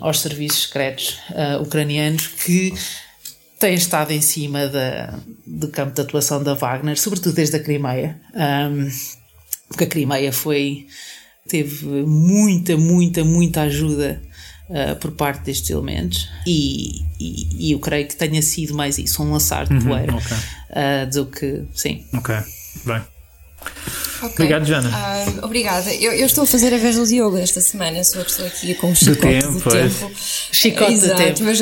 aos 0.00 0.20
serviços 0.20 0.62
secretos 0.62 1.18
ucranianos 1.60 2.28
que 2.28 2.72
tem 3.58 3.74
estado 3.74 4.12
em 4.12 4.20
cima 4.20 4.66
da, 4.66 5.18
do 5.46 5.68
campo 5.68 5.94
de 5.94 6.00
atuação 6.00 6.42
da 6.42 6.54
Wagner, 6.54 6.98
sobretudo 6.98 7.34
desde 7.34 7.56
a 7.56 7.60
Crimeia, 7.60 8.20
um, 8.34 8.88
porque 9.68 9.84
a 9.84 9.86
Crimeia 9.86 10.32
foi 10.32 10.86
teve 11.48 11.86
muita, 11.86 12.76
muita, 12.76 13.24
muita 13.24 13.62
ajuda 13.62 14.20
uh, 14.68 14.96
por 14.96 15.12
parte 15.12 15.44
destes 15.44 15.70
elementos 15.70 16.28
e, 16.46 17.02
e, 17.20 17.68
e, 17.68 17.72
eu 17.72 17.78
creio 17.78 18.06
que 18.06 18.16
tenha 18.16 18.42
sido 18.42 18.74
mais 18.74 18.98
isso, 18.98 19.22
um 19.22 19.32
lançar 19.32 19.66
de 19.66 19.74
uhum, 19.74 19.82
poeira 19.82 20.14
okay. 20.16 20.36
uh, 20.36 21.10
do 21.10 21.26
que, 21.26 21.62
sim. 21.72 22.04
Ok, 22.12 22.34
bem. 22.84 23.02
Okay. 24.18 24.28
Obrigado, 24.30 24.64
Jana. 24.64 24.88
Uh, 24.88 25.44
obrigada. 25.44 25.92
Eu, 25.94 26.12
eu, 26.12 26.26
estou 26.26 26.44
a 26.44 26.46
fazer 26.46 26.72
a 26.72 26.78
vez 26.78 26.96
do 26.96 27.06
Diogo 27.06 27.36
esta 27.36 27.60
semana, 27.60 28.02
sou 28.02 28.22
a 28.22 28.24
pessoa 28.24 28.48
aqui 28.48 28.74
com 28.74 28.90
o 28.90 28.96
chicote 28.96 29.16
do 29.16 29.20
tempo. 29.20 29.52
Do 29.52 29.70
tempo. 29.70 30.10
Chicote 30.16 30.92
Exato, 30.92 31.14
do 31.14 31.24
tempo. 31.24 31.44
Mas, 31.44 31.60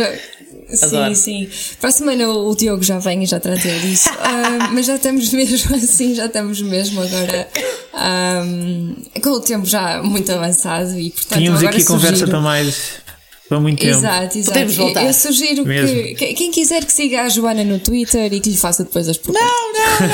Adoro. 0.82 1.14
Sim, 1.14 1.48
sim. 1.48 1.76
Para 1.80 1.88
a 1.88 1.92
semana 1.92 2.28
o 2.30 2.54
Diogo 2.54 2.82
já 2.82 2.98
vem 2.98 3.22
e 3.22 3.26
já 3.26 3.40
trata 3.40 3.68
disso. 3.80 4.08
uh, 4.10 4.70
mas 4.72 4.86
já 4.86 4.96
estamos 4.96 5.32
mesmo 5.32 5.74
assim, 5.76 6.14
já 6.14 6.26
estamos 6.26 6.60
mesmo 6.62 7.02
agora 7.02 7.48
um, 7.94 8.94
com 9.22 9.30
o 9.30 9.40
tempo 9.40 9.66
já 9.66 10.02
muito 10.02 10.30
avançado 10.32 10.98
e 10.98 11.10
portanto. 11.10 11.38
Tínhamos 11.38 11.60
agora 11.60 11.76
aqui 11.76 11.84
sugiro... 11.84 12.00
conversa 12.00 12.26
para 12.26 12.40
mais. 12.40 13.04
Para 13.48 13.60
muito 13.60 13.78
tempo. 13.78 13.98
Exato, 13.98 14.38
exato. 14.38 14.52
Podemos 14.52 14.76
voltar. 14.76 15.04
Eu, 15.04 15.12
sugiro 15.12 15.66
mesmo. 15.66 16.16
que 16.16 16.32
quem 16.32 16.50
quiser 16.50 16.84
que 16.84 16.92
siga 16.92 17.22
a 17.22 17.28
Joana 17.28 17.62
no 17.62 17.78
Twitter 17.78 18.32
e 18.32 18.40
que 18.40 18.50
lhe 18.50 18.56
faça 18.56 18.84
depois 18.84 19.06
as 19.06 19.18
perguntas. 19.18 19.46
Não, 19.46 19.72
não, 19.72 20.08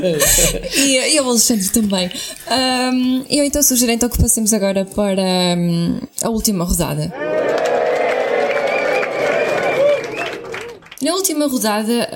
não! 0.00 0.16
e, 0.84 1.16
e 1.16 1.20
o 1.20 1.28
Alexandre 1.28 1.68
também. 1.70 2.08
Um, 2.48 3.24
eu 3.28 3.44
então 3.44 3.60
sugiro 3.60 3.90
então 3.90 4.08
que 4.08 4.18
passemos 4.18 4.52
agora 4.54 4.84
para 4.84 5.22
um, 5.58 5.98
a 6.22 6.28
última 6.28 6.64
rodada. 6.64 7.12
Na 11.00 11.12
última 11.12 11.46
rodada, 11.46 12.10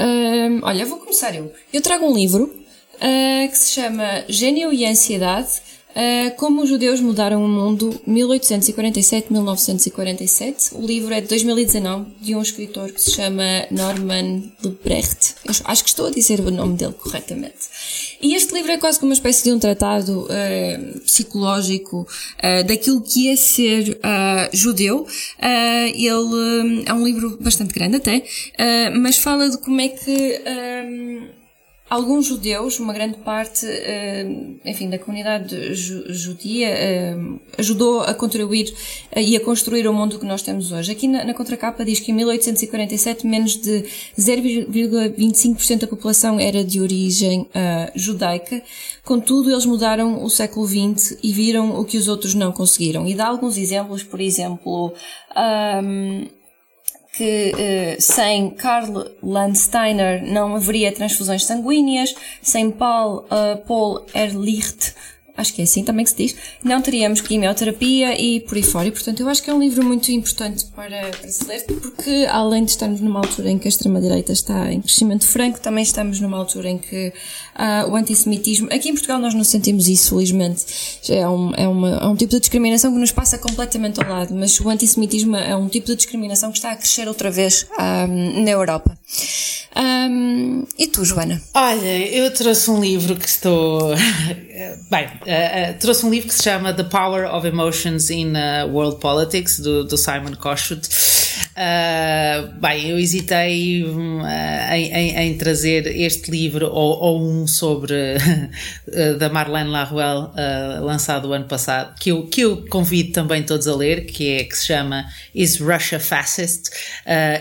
olha, 0.62 0.87
vou 0.87 0.99
começar 0.99 1.35
eu. 1.35 1.53
Eu 1.72 1.83
trago 1.83 2.07
um 2.07 2.14
livro 2.14 2.45
uh, 2.45 3.49
que 3.49 3.59
se 3.59 3.72
chama 3.72 4.24
Gênio 4.26 4.72
e 4.72 4.87
Ansiedade 4.87 5.61
Uh, 5.91 6.30
Como 6.36 6.62
os 6.62 6.68
Judeus 6.68 7.01
Mudaram 7.01 7.45
o 7.45 7.49
Mundo, 7.49 8.01
1847-1947. 8.07 10.74
O 10.74 10.86
livro 10.86 11.12
é 11.12 11.20
de 11.20 11.26
2019, 11.28 12.07
de 12.20 12.36
um 12.36 12.43
escritor 12.43 12.93
que 12.93 13.03
se 13.03 13.11
chama 13.12 13.66
Norman 13.70 14.43
Lebrecht. 14.62 15.34
Eu 15.45 15.53
acho 15.64 15.82
que 15.82 15.91
estou 15.91 16.07
a 16.07 16.11
dizer 16.11 16.38
o 16.41 16.51
nome 16.51 16.76
dele 16.76 16.95
corretamente. 16.95 17.57
E 18.20 18.34
este 18.34 18.55
livro 18.55 18.70
é 18.70 18.78
quase 18.78 19.01
como 19.01 19.11
uma 19.11 19.14
espécie 19.14 19.43
de 19.45 19.53
um 19.53 19.59
tratado 19.59 20.26
uh, 20.26 21.01
psicológico 21.01 22.07
uh, 22.38 22.62
daquilo 22.64 23.01
que 23.01 23.30
é 23.30 23.36
ser 23.36 23.99
judeu. 24.53 25.07
ele 25.95 26.84
é 26.86 26.95
um 26.95 27.05
livro 27.05 27.36
bastante 27.41 27.74
grande 27.74 27.97
até, 27.97 28.22
mas 28.95 29.16
fala 29.16 29.51
de 29.51 29.59
como 29.59 29.80
é 29.80 29.88
que 29.88 30.41
alguns 31.91 32.26
judeus, 32.26 32.78
uma 32.78 32.93
grande 32.93 33.18
parte, 33.18 33.66
eh, 33.66 34.24
enfim, 34.64 34.88
da 34.88 34.97
comunidade 34.97 35.74
judia, 35.74 36.68
eh, 36.68 37.16
ajudou 37.59 38.03
a 38.03 38.14
contribuir 38.14 38.72
eh, 39.11 39.20
e 39.20 39.36
a 39.36 39.41
construir 39.41 39.88
o 39.88 39.93
mundo 39.93 40.16
que 40.16 40.24
nós 40.24 40.41
temos 40.41 40.70
hoje. 40.70 40.93
Aqui 40.93 41.09
na, 41.09 41.34
contracapa 41.34 41.84
diz 41.84 41.99
que 41.99 42.12
em 42.12 42.14
1847 42.14 43.26
menos 43.26 43.57
de 43.57 43.84
0,25% 44.16 45.80
da 45.80 45.86
população 45.88 46.38
era 46.38 46.62
de 46.62 46.80
origem 46.80 47.49
judaica. 47.97 48.62
Contudo, 49.05 49.51
eles 49.51 49.66
mudaram 49.66 50.22
o 50.22 50.30
século 50.30 50.68
XX 50.68 51.18
e 51.22 51.32
viram 51.32 51.80
o 51.80 51.84
que 51.84 51.99
os 51.99 52.07
outros 52.07 52.34
não 52.34 52.53
conseguiram. 52.53 53.07
E 53.07 53.14
dá 53.14 53.26
alguns 53.26 53.57
exemplos, 53.57 54.05
por 54.05 54.20
exemplo, 54.20 54.95
um, 55.82 56.26
que 57.13 57.53
uh, 57.53 58.01
sem 58.01 58.51
Karl 58.51 59.05
Landsteiner 59.23 60.23
não 60.23 60.57
haveria 60.57 60.93
transfusões 60.93 61.45
sanguíneas, 61.45 62.15
sem 62.41 62.71
Paul, 62.71 63.27
uh, 63.27 63.65
Paul 63.67 64.07
Ehrlich 64.15 64.95
acho 65.41 65.55
que 65.55 65.61
é 65.61 65.64
assim 65.64 65.82
também 65.82 66.05
que 66.05 66.11
se 66.11 66.16
diz, 66.16 66.36
não 66.62 66.80
teríamos 66.80 67.20
quimioterapia 67.20 68.20
e 68.20 68.41
por 68.41 68.57
aí 68.57 68.62
fora. 68.62 68.88
E, 68.88 68.91
portanto, 68.91 69.20
eu 69.20 69.28
acho 69.28 69.43
que 69.43 69.51
é 69.51 69.55
um 69.55 69.61
livro 69.61 69.84
muito 69.84 70.11
importante 70.12 70.66
para, 70.66 71.11
para 71.11 71.28
se 71.28 71.45
ler, 71.45 71.64
porque 71.64 72.26
além 72.30 72.64
de 72.64 72.72
estarmos 72.72 73.01
numa 73.01 73.20
altura 73.20 73.51
em 73.51 73.59
que 73.59 73.66
a 73.66 73.70
extrema-direita 73.70 74.32
está 74.32 74.72
em 74.72 74.80
crescimento 74.80 75.26
franco, 75.26 75.61
também 75.61 75.82
estamos 75.82 76.20
numa 76.20 76.36
altura 76.36 76.68
em 76.68 76.78
que 76.78 77.09
uh, 77.09 77.91
o 77.91 77.97
antissemitismo, 77.97 78.68
aqui 78.72 78.88
em 78.88 78.93
Portugal 78.93 79.18
nós 79.18 79.34
não 79.34 79.45
sentimos 79.45 79.88
isso, 79.88 80.11
felizmente, 80.11 80.64
é 81.09 81.28
um, 81.28 81.53
é, 81.55 81.68
uma, 81.68 81.91
é 81.91 82.07
um 82.07 82.16
tipo 82.16 82.32
de 82.32 82.41
discriminação 82.41 82.93
que 82.93 82.99
nos 82.99 83.12
passa 83.12 83.38
completamente 83.38 84.03
ao 84.03 84.09
lado, 84.09 84.34
mas 84.34 84.59
o 84.61 84.68
antissemitismo 84.68 85.36
é 85.36 85.57
um 85.57 85.68
tipo 85.68 85.86
de 85.86 85.97
discriminação 85.97 86.51
que 86.51 86.59
está 86.59 86.72
a 86.72 86.76
crescer 86.76 87.09
outra 87.09 87.30
vez 87.30 87.66
um, 87.78 88.43
na 88.43 88.51
Europa. 88.51 88.99
Um, 89.76 90.64
e 90.78 90.88
tu, 90.88 91.05
Joana? 91.05 91.41
Olha, 91.55 91.99
eu 92.09 92.32
trouxe 92.32 92.70
um 92.70 92.80
livro 92.80 93.14
que 93.16 93.28
estou. 93.28 93.95
Bem, 94.91 95.09
uh, 95.31 95.72
uh, 95.72 95.78
trouxe 95.78 96.05
um 96.05 96.11
livro 96.11 96.28
que 96.28 96.35
se 96.35 96.43
chama 96.43 96.72
The 96.72 96.85
Power 96.85 97.24
of 97.24 97.47
Emotions 97.47 98.11
in 98.11 98.35
uh, 98.35 98.66
World 98.68 98.99
Politics, 99.01 99.59
do, 99.59 99.85
do 99.85 99.97
Simon 99.97 100.35
Kossuth. 101.61 102.61
bem, 102.61 102.89
eu 102.89 102.99
hesitei 102.99 103.85
um, 103.85 104.21
em, 104.73 104.93
em, 104.93 105.17
em, 105.19 105.37
trazer 105.37 105.87
este 105.87 106.31
livro 106.31 106.67
ou, 106.67 106.99
ou 106.99 107.23
um 107.23 107.47
sobre 107.47 107.95
da 109.19 109.29
Marlene 109.29 109.71
Laruelle, 109.71 110.29
lançado 110.83 111.29
o 111.29 111.33
ano 111.33 111.47
passado, 111.47 111.95
que 111.99 112.11
eu, 112.11 112.27
que 112.27 112.43
eu 112.43 112.65
convido 112.69 113.13
também 113.13 113.43
todos 113.43 113.67
a 113.69 113.75
ler, 113.75 114.07
que 114.07 114.31
é 114.33 114.45
que 114.45 114.57
se 114.57 114.67
chama 114.67 115.05
Is 115.35 115.59
Russia 115.59 116.01
Fascist? 116.01 116.71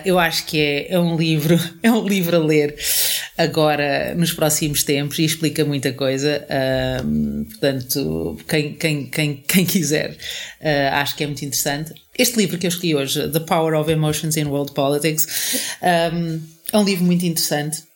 eu 0.04 0.20
acho 0.20 0.46
que 0.46 0.60
é, 0.60 0.94
é 0.94 1.00
um 1.00 1.16
livro, 1.16 1.60
é 1.82 1.92
um 1.92 2.06
livro 2.06 2.36
a 2.36 2.40
ler. 2.40 2.76
agora 3.38 4.14
nos 4.16 4.34
próximos 4.34 4.84
tempos 4.84 5.18
e 5.20 5.26
explica 5.26 5.64
muita 5.64 5.94
coisa. 5.94 6.46
Portanto, 7.50 8.38
quem, 8.48 8.74
quem, 8.74 9.06
quem, 9.06 9.36
quem 9.48 9.66
quiser, 9.66 10.18
uh, 10.62 10.94
acho 10.94 11.16
que 11.16 11.24
é 11.24 11.28
muito 11.28 11.44
interessante. 11.44 11.94
Este 12.18 12.38
livro 12.38 12.58
que 12.58 12.66
eu 12.66 12.70
escolhi 12.70 12.96
hoje, 12.96 13.30
The 13.30 13.40
Power 13.42 13.74
of 13.80 13.92
Emotions 13.92 14.38
in 14.38 14.46
World 14.46 14.74
Politics, 14.74 15.28
um, 16.14 16.42
é 16.72 16.78
um 16.78 16.84
livro 16.84 17.06
muito 17.06 17.26
interessante. 17.26 17.90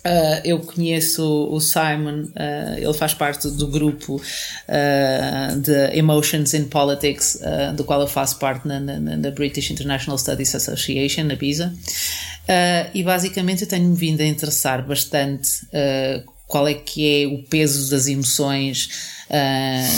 Uh, 0.00 0.40
eu 0.44 0.58
conheço 0.60 1.22
o 1.50 1.60
Simon, 1.60 2.22
uh, 2.22 2.78
ele 2.78 2.94
faz 2.94 3.12
parte 3.12 3.46
do 3.50 3.66
grupo 3.66 4.16
uh, 4.16 5.60
de 5.60 5.98
Emotions 5.98 6.54
in 6.54 6.64
Politics, 6.64 7.38
do 7.76 7.84
qual 7.84 8.00
eu 8.00 8.06
faço 8.06 8.38
parte 8.38 8.66
na, 8.66 8.80
na, 8.80 8.98
na, 8.98 9.30
British 9.30 9.70
International 9.70 10.16
Studies 10.16 10.54
Association, 10.54 11.24
na 11.24 11.36
BISA, 11.36 11.74
e 12.94 13.02
basicamente 13.02 13.62
eu 13.62 13.68
tenho-me 13.68 13.94
vindo 13.94 14.22
a 14.22 14.26
interessar 14.26 14.86
bastante 14.86 15.50
qual 16.46 16.66
é 16.66 16.74
que 16.74 17.22
é 17.22 17.26
o 17.26 17.42
peso 17.44 17.90
das 17.90 18.08
emoções 18.08 18.88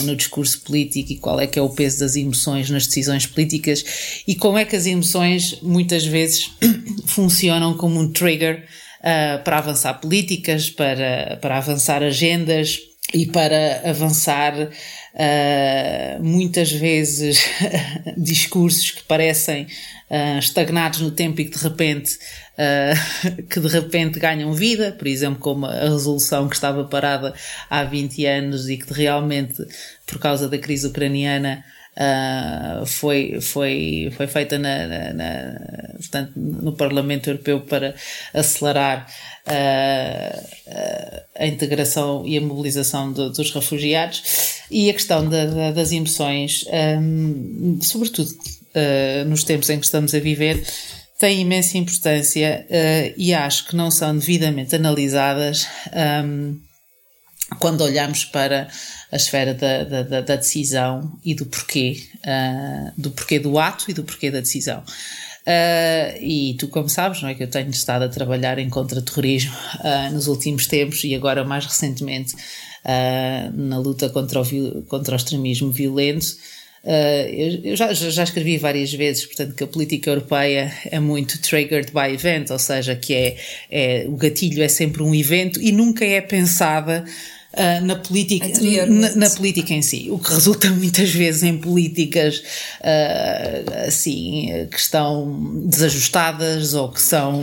no 0.05 0.15
discurso 0.15 0.61
político 0.61 1.13
e 1.13 1.17
qual 1.17 1.41
é 1.41 1.47
que 1.47 1.59
é 1.59 1.63
o 1.63 1.71
peso 1.71 2.01
das 2.01 2.17
emoções 2.17 2.69
nas 2.69 2.87
decisões 2.87 3.27
políticas 3.27 3.85
e 4.27 4.35
como 4.35 4.59
é 4.59 4.65
que 4.65 4.77
as 4.77 4.87
emoções 4.87 5.59
muitas 5.63 6.05
vezes 6.05 6.51
funcionam 7.07 7.75
como 7.75 7.99
um 7.99 8.13
trigger 8.13 8.65
uh, 9.01 9.43
para 9.43 9.59
avançar 9.59 9.95
políticas, 9.95 10.71
para, 10.71 11.39
para 11.41 11.59
avançar 11.59 12.03
agendas 12.03 12.79
e 13.13 13.27
para 13.27 13.83
avançar 13.85 14.55
uh, 14.55 16.23
muitas 16.23 16.73
vezes 16.73 17.45
discursos 18.17 18.91
que 18.91 19.03
parecem 19.03 19.67
uh, 20.11 20.39
estagnados 20.39 21.01
no 21.01 21.11
tempo 21.11 21.41
e 21.41 21.45
que 21.45 21.57
de 21.57 21.63
repente 21.63 22.19
uh, 22.57 23.43
que 23.51 23.61
de 23.61 23.69
repente 23.69 24.19
ganham 24.19 24.53
vida, 24.55 24.93
por 24.93 25.07
exemplo, 25.07 25.41
como 25.41 25.67
a 25.67 25.81
resolução 25.81 26.49
que 26.49 26.55
estava 26.55 26.85
parada 26.85 27.35
há 27.69 27.85
20 27.85 28.25
anos 28.25 28.69
e 28.69 28.79
que 28.79 28.93
realmente, 28.93 29.63
por 30.07 30.19
causa 30.19 30.49
da 30.49 30.59
crise 30.59 30.87
ucraniana, 30.87 31.65
uh, 31.97 32.87
foi, 32.87 33.41
foi, 33.41 34.13
foi 34.17 34.27
feita 34.27 34.59
na, 34.59 34.87
na, 34.87 35.13
na, 35.13 35.59
portanto, 35.97 36.33
no 36.37 36.73
Parlamento 36.73 37.29
Europeu 37.29 37.61
para 37.61 37.95
acelerar 38.33 39.07
uh, 39.47 41.23
a 41.39 41.47
integração 41.47 42.27
e 42.27 42.37
a 42.37 42.41
mobilização 42.41 43.13
de, 43.13 43.31
dos 43.31 43.51
refugiados 43.51 44.63
e 44.71 44.89
a 44.91 44.93
questão 44.93 45.29
da, 45.29 45.47
da, 45.47 45.71
das 45.73 45.93
emoções, 45.93 46.65
um, 47.01 47.79
sobretudo 47.83 48.31
uh, 48.31 49.25
nos 49.27 49.45
tempos 49.45 49.69
em 49.71 49.79
que 49.79 49.85
estamos 49.85 50.15
a 50.15 50.19
viver, 50.19 50.65
tem 51.19 51.41
imensa 51.41 51.79
importância 51.79 52.67
e 53.17 53.33
acho 53.33 53.69
que 53.69 53.77
não 53.77 53.93
são 53.93 54.19
devidamente 54.19 54.75
analisadas. 54.75 55.69
Um, 56.25 56.59
quando 57.59 57.83
olhamos 57.83 58.25
para 58.25 58.69
a 59.13 59.17
esfera 59.17 59.53
da, 59.53 59.85
da, 59.85 60.21
da 60.23 60.37
decisão 60.37 61.13
e 61.23 61.35
do 61.35 61.45
porquê, 61.45 62.03
uh, 62.25 62.93
do 62.97 63.11
porquê 63.11 63.39
do 63.39 63.59
ato 63.59 63.91
e 63.91 63.93
do 63.93 64.03
porquê 64.03 64.31
da 64.31 64.41
decisão. 64.41 64.81
Uh, 64.81 66.17
e 66.19 66.57
tu, 66.59 66.67
como 66.69 66.89
sabes, 66.89 67.21
não 67.21 67.29
é 67.29 67.35
que 67.35 67.43
eu 67.43 67.49
tenho 67.49 67.69
estado 67.69 68.05
a 68.05 68.09
trabalhar 68.09 68.59
em 68.59 68.71
contra-terrorismo 68.71 69.55
uh, 69.81 70.13
nos 70.13 70.29
últimos 70.29 70.67
tempos 70.67 71.05
e 71.05 71.15
agora 71.15 71.45
mais 71.45 71.67
recentemente 71.67 72.35
na 73.55 73.79
luta 73.79 74.09
contra 74.09 74.43
o, 74.43 74.83
contra 74.89 75.15
o 75.15 75.17
extremismo 75.17 75.71
violento. 75.71 76.37
eu, 76.85 77.61
eu 77.63 77.77
já, 77.77 77.93
já, 77.93 78.25
escrevi 78.25 78.59
várias 78.59 78.93
vezes, 78.93 79.25
portanto, 79.25 79.55
que 79.55 79.63
a 79.63 79.69
política 79.69 80.11
europeia 80.11 80.75
é 80.87 80.99
muito 80.99 81.41
triggered 81.41 81.93
by 81.93 82.13
event, 82.13 82.51
ou 82.51 82.59
seja, 82.59 82.97
que 82.97 83.15
é, 83.15 83.37
é 83.71 84.05
o 84.09 84.17
gatilho 84.17 84.65
é 84.65 84.67
sempre 84.67 85.01
um 85.01 85.15
evento 85.15 85.63
e 85.63 85.71
nunca 85.71 86.05
é 86.05 86.21
pensada 86.21 87.05
uh, 87.53 87.85
na 87.85 87.97
política 87.97 88.47
na, 88.87 89.15
na, 89.15 89.31
política 89.31 89.73
em 89.73 89.83
si, 89.83 90.09
o 90.11 90.19
que 90.19 90.33
resulta 90.33 90.71
muitas 90.73 91.11
vezes 91.11 91.43
em 91.43 91.57
políticas 91.57 92.43
uh, 92.81 93.87
assim 93.87 94.67
que 94.71 94.79
estão 94.79 95.65
desajustadas 95.67 96.75
ou 96.75 96.91
que 96.91 97.01
são 97.01 97.43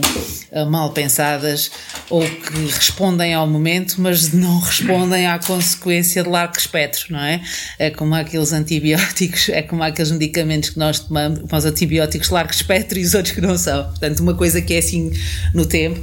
uh, 0.51 0.65
mal 0.69 0.91
pensadas 0.91 1.71
ou 2.09 2.21
que 2.21 2.65
respondem 2.73 3.33
ao 3.33 3.47
momento, 3.47 3.95
mas 3.99 4.31
não 4.31 4.59
respondem 4.59 5.27
à 5.27 5.39
consequência 5.39 6.23
de 6.23 6.29
largo 6.29 6.57
espectro, 6.57 7.13
não 7.13 7.19
é? 7.19 7.41
É 7.77 7.89
como 7.89 8.15
aqueles 8.15 8.53
antibióticos, 8.53 9.49
é 9.49 9.61
como 9.61 9.83
aqueles 9.83 10.11
medicamentos 10.11 10.71
que 10.71 10.79
nós 10.79 10.99
tomamos, 10.99 11.39
os 11.51 11.65
antibióticos 11.65 12.27
de 12.27 12.33
largo 12.33 12.51
espectro 12.51 12.99
e 12.99 13.03
os 13.03 13.13
outros 13.13 13.33
que 13.33 13.41
não 13.41 13.57
são. 13.57 13.85
Portanto, 13.85 14.19
uma 14.21 14.33
coisa 14.33 14.61
que 14.61 14.73
é 14.73 14.79
assim 14.79 15.11
no 15.53 15.65
tempo. 15.65 15.99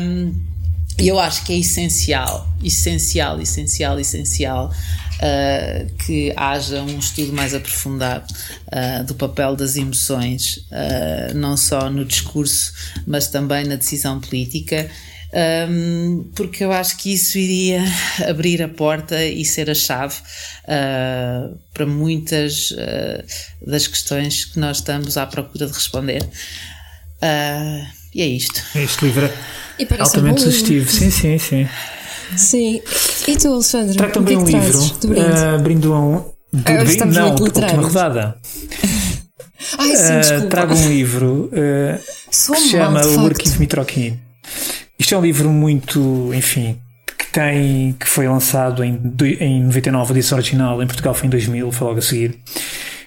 Um, 0.00 0.53
e 0.98 1.08
eu 1.08 1.18
acho 1.18 1.44
que 1.44 1.52
é 1.52 1.58
essencial, 1.58 2.48
essencial, 2.62 3.40
essencial, 3.40 3.98
essencial 3.98 4.72
uh, 5.16 5.94
que 5.96 6.32
haja 6.36 6.82
um 6.82 6.98
estudo 6.98 7.32
mais 7.32 7.52
aprofundado 7.52 8.32
uh, 8.68 9.04
do 9.04 9.14
papel 9.14 9.56
das 9.56 9.76
emoções, 9.76 10.58
uh, 10.70 11.34
não 11.34 11.56
só 11.56 11.90
no 11.90 12.04
discurso, 12.04 12.72
mas 13.06 13.26
também 13.26 13.64
na 13.64 13.74
decisão 13.74 14.20
política. 14.20 14.88
Um, 15.68 16.30
porque 16.36 16.62
eu 16.62 16.70
acho 16.70 16.96
que 16.96 17.12
isso 17.12 17.36
iria 17.38 17.82
abrir 18.28 18.62
a 18.62 18.68
porta 18.68 19.24
e 19.24 19.44
ser 19.44 19.68
a 19.68 19.74
chave 19.74 20.14
uh, 20.64 21.58
para 21.72 21.86
muitas 21.86 22.70
uh, 22.70 23.24
das 23.66 23.88
questões 23.88 24.44
que 24.44 24.60
nós 24.60 24.76
estamos 24.76 25.16
à 25.16 25.26
procura 25.26 25.66
de 25.66 25.72
responder. 25.72 26.22
Uh, 27.20 28.03
e 28.14 28.22
é 28.22 28.26
isto. 28.26 28.62
Este 28.74 29.06
livro 29.06 29.26
é 29.26 30.00
altamente 30.00 30.42
sugestivo. 30.42 30.90
Sim, 30.90 31.10
sim, 31.10 31.38
sim. 31.38 31.68
Sim. 32.36 32.80
E 33.26 33.36
tu, 33.36 33.48
Alexandre? 33.48 33.96
Trago 33.96 34.12
também 34.12 34.36
um 34.36 34.44
livro. 34.44 34.78
Uh, 34.78 35.58
brindo 35.62 35.92
a 35.92 36.00
um. 36.00 36.34
Do, 36.52 36.62
ah, 36.66 36.84
brinde, 36.84 37.04
não, 37.06 37.30
última 37.34 37.82
rodada. 37.82 38.36
Ai, 39.78 39.96
sim, 39.96 40.44
uh, 40.44 40.48
trago 40.48 40.74
um 40.74 40.88
livro 40.88 41.50
uh, 41.52 41.98
que 42.28 42.36
se 42.36 42.68
chama 42.68 43.04
O 43.06 43.26
Arquivo 43.26 43.58
Mitroquim. 43.58 44.20
Isto 44.98 45.14
é 45.14 45.18
um 45.18 45.22
livro 45.22 45.50
muito, 45.50 46.30
enfim, 46.32 46.78
que 47.18 47.26
tem, 47.32 47.96
que 47.98 48.06
foi 48.06 48.28
lançado 48.28 48.84
em, 48.84 49.00
em 49.40 49.62
99, 49.64 50.12
a 50.12 50.16
edição 50.16 50.38
original, 50.38 50.82
em 50.82 50.86
Portugal 50.86 51.14
foi 51.14 51.26
em 51.26 51.30
2000, 51.30 51.72
foi 51.72 51.86
logo 51.88 51.98
a 51.98 52.02
seguir. 52.02 52.38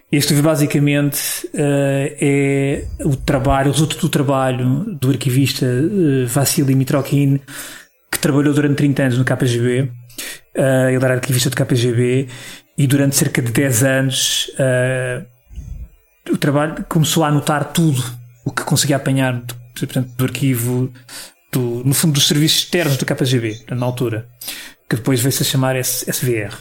Este 0.10 0.34
basicamente 0.42 1.48
uh, 1.48 2.16
é 2.22 2.86
o 3.04 3.16
trabalho, 3.16 3.70
o 3.70 3.74
resultado 3.74 4.00
do 4.00 4.10
trabalho 4.10 4.86
do 5.00 5.10
arquivista 5.10 5.66
uh, 5.66 6.26
Vassili 6.28 6.76
Mitrokin, 6.76 7.42
que 8.10 8.20
trabalhou 8.20 8.54
durante 8.54 8.78
30 8.78 9.04
anos 9.04 9.18
no 9.18 9.26
KGB. 9.26 9.92
Eh, 10.56 10.94
ele 10.94 11.06
era 11.06 11.14
arquivista 11.14 11.52
do 11.52 11.56
KGB 11.56 12.28
e 12.76 12.88
durante 12.88 13.16
cerca 13.16 13.44
de 13.44 13.52
10 13.52 13.84
anos 13.84 14.52
o 16.32 16.38
trabalho 16.38 16.84
começou 16.90 17.24
a 17.24 17.28
anotar 17.28 17.66
tudo 17.66 18.04
o 18.44 18.52
que 18.52 18.64
conseguia 18.64 18.96
apanhar 18.96 19.34
do, 19.34 19.54
portanto, 19.78 20.10
do 20.18 20.24
arquivo, 20.24 20.92
do, 21.52 21.84
no 21.86 21.94
fundo, 21.94 22.14
dos 22.14 22.28
serviços 22.28 22.60
externos 22.60 22.98
do 22.98 23.06
KGB, 23.06 23.66
na 23.70 23.86
altura, 23.86 24.28
que 24.90 24.96
depois 24.96 25.20
veio-se 25.20 25.44
a 25.44 25.46
chamar 25.46 25.76
SVR. 25.76 26.56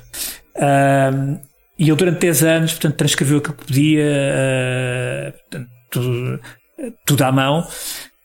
Uh, 0.56 1.40
e 1.78 1.88
ele 1.88 1.96
durante 1.96 2.20
10 2.20 2.44
anos, 2.44 2.72
portanto, 2.72 2.96
transcreveu 2.96 3.38
o 3.38 3.40
que 3.40 3.52
podia, 3.52 4.04
uh, 4.04 5.32
portanto, 5.32 5.70
tudo, 5.90 6.40
tudo 7.04 7.22
à 7.22 7.32
mão. 7.32 7.66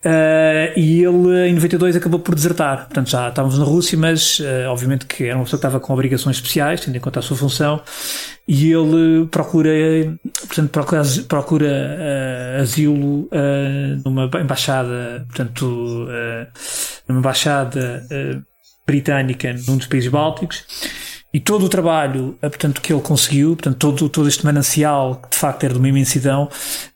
Uh, 0.04 0.74
e 0.76 1.04
ele 1.04 1.49
em 1.49 1.54
92 1.54 1.95
acabou 1.95 2.20
por 2.20 2.34
desertar. 2.34 2.86
Portanto, 2.86 3.10
já 3.10 3.30
estávamos 3.30 3.60
na 3.60 3.66
Rússia, 3.66 3.95
mas 3.97 4.39
uh, 4.39 4.70
obviamente 4.70 5.06
que 5.06 5.26
era 5.26 5.36
uma 5.36 5.43
pessoa 5.43 5.60
que 5.60 5.68
estava 5.68 5.80
com 5.80 5.93
obrigações 5.93 6.38
especiais, 6.38 6.82
tendo 6.82 6.95
em 6.95 6.99
conta 6.99 7.20
a 7.20 7.22
sua 7.22 7.38
função, 7.38 7.80
e 8.47 8.72
ele 8.72 9.28
procura, 9.28 9.70
portanto, 10.47 10.70
procura, 10.72 11.04
procura 11.28 11.68
uh, 11.68 12.62
asilo 12.62 13.30
numa 14.04 14.30
embaixada, 14.41 15.24
portanto, 15.28 16.08
numa 17.08 17.20
embaixada 17.20 18.04
britânica 18.88 19.54
num 19.68 19.78
dos 19.78 19.86
países 19.86 20.10
bálticos 20.10 20.66
e 21.34 21.40
todo 21.40 21.66
o 21.66 21.70
trabalho, 21.70 22.36
eh, 22.42 22.50
portanto, 22.50 22.82
que 22.82 22.92
ele 22.92 23.02
conseguiu, 23.02 23.56
portanto, 23.56 23.78
todo, 23.78 24.10
todo 24.10 24.28
este 24.28 24.44
manancial, 24.44 25.16
que 25.16 25.30
de 25.30 25.38
facto 25.38 25.64
era 25.64 25.74
de 25.74 25.80
uma 25.80 25.88
imensidão, 25.88 26.50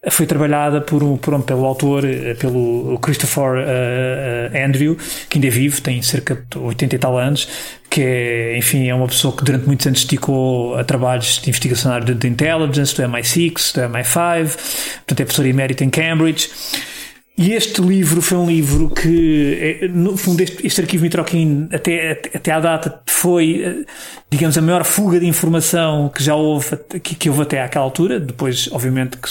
eh, 0.03 0.11
foi 0.11 0.25
trabalhada 0.25 0.81
por 0.81 1.01
um, 1.03 1.15
por 1.15 1.33
um, 1.33 1.41
pelo 1.41 1.65
autor, 1.65 2.03
eh, 2.03 2.33
pelo 2.33 2.99
Christopher 2.99 3.63
uh, 3.63 4.65
Andrew, 4.65 4.97
que 5.29 5.37
ainda 5.37 5.47
é 5.47 5.49
vivo, 5.49 5.79
tem 5.79 6.01
cerca 6.01 6.35
de 6.49 6.57
80 6.57 6.95
e 6.95 6.99
tal 6.99 7.17
anos, 7.17 7.47
que 7.89 8.01
é, 8.01 8.57
enfim, 8.57 8.89
é 8.89 8.93
uma 8.93 9.07
pessoa 9.07 9.33
que 9.35 9.41
durante 9.41 9.67
muitos 9.67 9.87
anos 9.87 10.03
dedicou 10.03 10.75
a 10.75 10.83
trabalhos 10.83 11.39
de 11.39 11.49
investigação 11.49 11.97
de 12.01 12.27
intelligence, 12.27 12.93
do 12.93 13.03
MI6, 13.03 13.73
do 13.73 13.81
MI5, 13.93 14.55
portanto, 14.95 15.21
é 15.21 15.23
professor 15.23 15.45
emérito 15.45 15.83
em 15.83 15.89
Cambridge. 15.89 16.49
E 17.37 17.51
este 17.51 17.81
livro 17.81 18.21
foi 18.21 18.37
um 18.37 18.47
livro 18.47 18.89
que, 18.89 19.79
é, 19.81 19.87
no 19.89 20.15
fundo, 20.15 20.41
este, 20.41 20.65
este 20.65 20.81
arquivo 20.81 21.03
Mitroquim, 21.03 21.67
até, 21.71 22.11
até 22.33 22.51
à 22.51 22.61
data, 22.61 23.01
foi, 23.07 23.61
eh, 23.61 23.85
digamos, 24.31 24.57
a 24.57 24.61
maior 24.61 24.85
fuga 24.85 25.19
de 25.19 25.25
informação 25.25 26.07
que 26.07 26.23
já 26.23 26.33
houve, 26.33 26.77
que, 27.03 27.13
que 27.13 27.29
houve 27.29 27.41
até 27.41 27.61
àquela 27.61 27.83
altura. 27.83 28.21
Depois, 28.21 28.69
obviamente, 28.71 29.17
que 29.17 29.29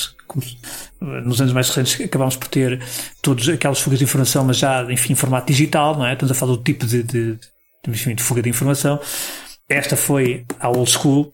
nos 1.01 1.41
anos 1.41 1.55
mais 1.55 1.69
recentes 1.69 1.99
acabámos 1.99 2.37
por 2.37 2.49
ter 2.49 2.79
todas 3.23 3.49
aquelas 3.49 3.81
fugas 3.81 3.99
de 3.99 4.05
informação, 4.05 4.45
mas 4.45 4.59
já, 4.59 4.83
enfim, 4.91 5.15
em 5.15 5.17
formato 5.17 5.47
digital, 5.47 5.97
não 5.97 6.05
é? 6.05 6.13
Estamos 6.13 6.31
a 6.31 6.35
falar 6.35 6.53
do 6.53 6.63
tipo 6.63 6.85
de, 6.85 7.03
de, 7.03 7.39
de, 7.87 8.15
de 8.15 8.23
fuga 8.23 8.43
de 8.43 8.51
informação. 8.51 9.01
Esta 9.67 9.97
foi 9.97 10.45
a 10.61 10.69
old 10.69 10.91
school. 10.91 11.33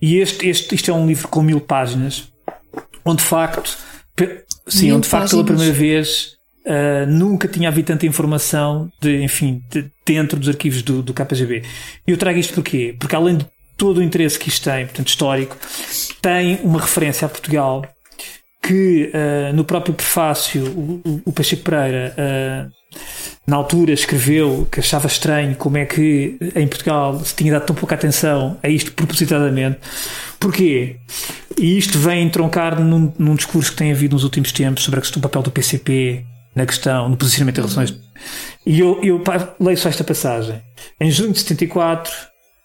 E 0.00 0.18
este, 0.18 0.48
este, 0.48 0.72
isto 0.72 0.88
é 0.88 0.94
um 0.94 1.06
livro 1.06 1.26
com 1.26 1.42
mil 1.42 1.60
páginas, 1.60 2.28
onde 3.04 3.22
de 3.22 3.28
facto 3.28 3.76
Sim, 4.66 4.92
onde 4.92 5.02
de 5.02 5.08
facto 5.08 5.30
pela 5.30 5.44
primeira 5.44 5.72
vez 5.72 6.36
uh, 6.66 7.06
nunca 7.08 7.46
tinha 7.46 7.68
havido 7.68 7.86
tanta 7.86 8.06
informação 8.06 8.90
de, 9.00 9.22
enfim, 9.22 9.62
de, 9.70 9.90
dentro 10.04 10.38
dos 10.38 10.48
arquivos 10.48 10.82
do, 10.82 11.02
do 11.02 11.14
KGB. 11.14 11.62
E 12.06 12.10
eu 12.10 12.16
trago 12.16 12.38
isto 12.38 12.54
porquê? 12.54 12.96
Porque 12.98 13.14
além 13.14 13.36
de 13.36 13.46
todo 13.76 13.98
o 13.98 14.02
interesse 14.02 14.38
que 14.38 14.48
isto 14.48 14.64
tem, 14.64 14.86
portanto 14.86 15.08
histórico, 15.08 15.56
tem 16.20 16.58
uma 16.62 16.80
referência 16.80 17.26
a 17.26 17.28
Portugal 17.28 17.82
que 18.66 19.12
uh, 19.14 19.54
no 19.54 19.64
próprio 19.64 19.94
prefácio 19.94 20.64
o, 20.66 21.22
o 21.24 21.32
Pacheco 21.32 21.62
Pereira 21.62 22.14
uh, 22.18 22.98
na 23.46 23.56
altura 23.56 23.92
escreveu 23.92 24.66
que 24.70 24.80
achava 24.80 25.06
estranho 25.06 25.54
como 25.54 25.76
é 25.76 25.84
que 25.84 26.36
em 26.54 26.66
Portugal 26.66 27.20
se 27.20 27.34
tinha 27.34 27.52
dado 27.52 27.66
tão 27.66 27.76
pouca 27.76 27.94
atenção 27.94 28.58
a 28.62 28.68
isto 28.68 28.92
propositadamente. 28.92 29.78
Porquê? 30.40 30.96
E 31.56 31.78
isto 31.78 31.96
vem 31.98 32.24
entroncar 32.24 32.80
num, 32.80 33.12
num 33.16 33.36
discurso 33.36 33.70
que 33.70 33.76
tem 33.76 33.92
havido 33.92 34.14
nos 34.16 34.24
últimos 34.24 34.50
tempos 34.50 34.82
sobre 34.82 34.98
a 34.98 35.02
questão 35.02 35.20
do 35.20 35.28
papel 35.28 35.42
do 35.42 35.50
PCP 35.52 36.24
na 36.54 36.66
questão, 36.66 37.08
no 37.08 37.16
posicionamento 37.16 37.62
das 37.62 37.74
relações. 37.74 38.00
E 38.66 38.80
eu, 38.80 39.00
eu 39.02 39.22
leio 39.60 39.78
só 39.78 39.88
esta 39.88 40.02
passagem. 40.02 40.60
Em 41.00 41.10
junho 41.10 41.32
de 41.32 41.38
74, 41.38 42.12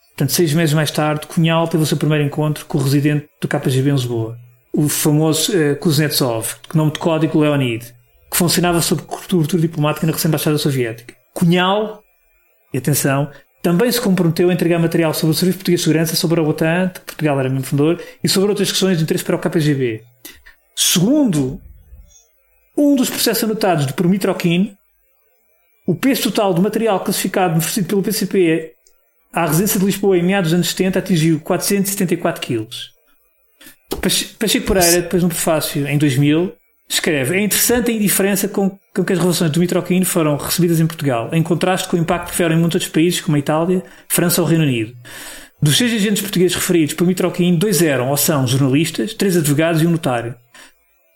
portanto, 0.10 0.32
seis 0.32 0.54
meses 0.54 0.74
mais 0.74 0.90
tarde, 0.90 1.28
Cunhal 1.28 1.68
teve 1.68 1.84
o 1.84 1.86
seu 1.86 1.98
primeiro 1.98 2.24
encontro 2.24 2.66
com 2.66 2.80
o 2.80 2.82
residente 2.82 3.28
do 3.40 3.48
KGB 3.48 3.90
em 3.90 3.94
Lisboa, 3.94 4.38
o 4.74 4.88
famoso 4.88 5.52
uh, 5.52 5.76
Kuznetsov, 5.78 6.56
que 6.68 6.78
nome 6.78 6.92
de 6.92 7.00
código 7.00 7.40
Leonid, 7.40 7.94
que 8.30 8.38
funcionava 8.38 8.82
sob 8.82 9.02
cobertura 9.04 9.62
diplomática 9.62 10.08
na 10.08 10.14
recém-embaixada 10.14 10.58
soviética. 10.58 11.14
Cunhal, 11.34 12.02
e 12.74 12.78
atenção, 12.78 13.30
também 13.62 13.92
se 13.92 14.02
comprometeu 14.02 14.50
a 14.50 14.54
entregar 14.54 14.80
material 14.80 15.14
sobre 15.14 15.36
o 15.36 15.38
Serviço 15.38 15.60
Português 15.60 15.82
de 15.82 15.84
Segurança, 15.84 16.16
sobre 16.16 16.40
a 16.40 16.44
OTAN, 16.44 16.90
que 16.90 17.02
Portugal 17.02 17.40
era 17.40 17.50
membro 17.50 17.66
fundador, 17.66 18.02
e 18.24 18.30
sobre 18.30 18.50
outras 18.50 18.72
questões 18.72 18.98
de 18.98 19.04
interesse 19.04 19.24
para 19.24 19.36
o 19.36 19.40
KGB. 19.40 20.04
Segundo 20.76 21.62
um 22.78 22.96
dos 22.96 23.10
processos 23.10 23.44
anotados 23.44 23.86
de 23.86 23.94
Promitroquin, 23.94 24.76
o 25.86 25.94
peso 25.94 26.24
total 26.24 26.54
do 26.54 26.62
material 26.62 27.00
classificado 27.02 27.58
oferecido 27.58 27.88
pelo 27.88 28.02
PCP 28.02 28.74
à 29.34 29.46
residência 29.46 29.80
de 29.80 29.86
Lisboa 29.86 30.18
em 30.18 30.24
meados 30.24 30.52
dos 30.52 30.56
anos 30.56 30.70
70 30.70 31.00
atingiu 31.00 31.40
474 31.42 32.42
quilos. 32.42 32.92
Pacheco 33.98 34.66
Pereira, 34.66 35.02
depois 35.02 35.24
no 35.24 35.30
prefácio, 35.30 35.88
em 35.88 35.98
2000, 35.98 36.54
Escreve: 36.92 37.38
É 37.38 37.42
interessante 37.42 37.90
a 37.90 37.94
indiferença 37.94 38.50
com, 38.50 38.78
com 38.94 39.04
que 39.06 39.14
as 39.14 39.20
relações 39.20 39.50
do 39.50 39.62
Mitroquino 39.62 40.06
foram 40.06 40.36
recebidas 40.36 40.82
em 40.82 40.86
Portugal, 40.86 41.30
em 41.32 41.42
contraste 41.42 41.88
com 41.88 41.96
o 41.96 42.00
impacto 42.00 42.26
que 42.26 42.32
tiveram 42.34 42.56
em 42.56 42.60
muitos 42.60 42.76
outros 42.76 42.92
países, 42.92 43.22
como 43.22 43.38
a 43.38 43.40
Itália, 43.40 43.82
França 44.10 44.42
ou 44.42 44.48
Reino 44.48 44.66
Unido. 44.66 44.94
Dos 45.62 45.78
seis 45.78 45.94
agentes 45.94 46.22
portugueses 46.22 46.56
referidos 46.56 46.94
por 46.94 47.08
Mitroquino, 47.08 47.58
dois 47.58 47.82
eram 47.82 48.10
ou 48.10 48.18
são 48.18 48.46
jornalistas, 48.46 49.14
três 49.14 49.38
advogados 49.38 49.82
e 49.82 49.88
um 49.88 49.92
notário. 49.92 50.36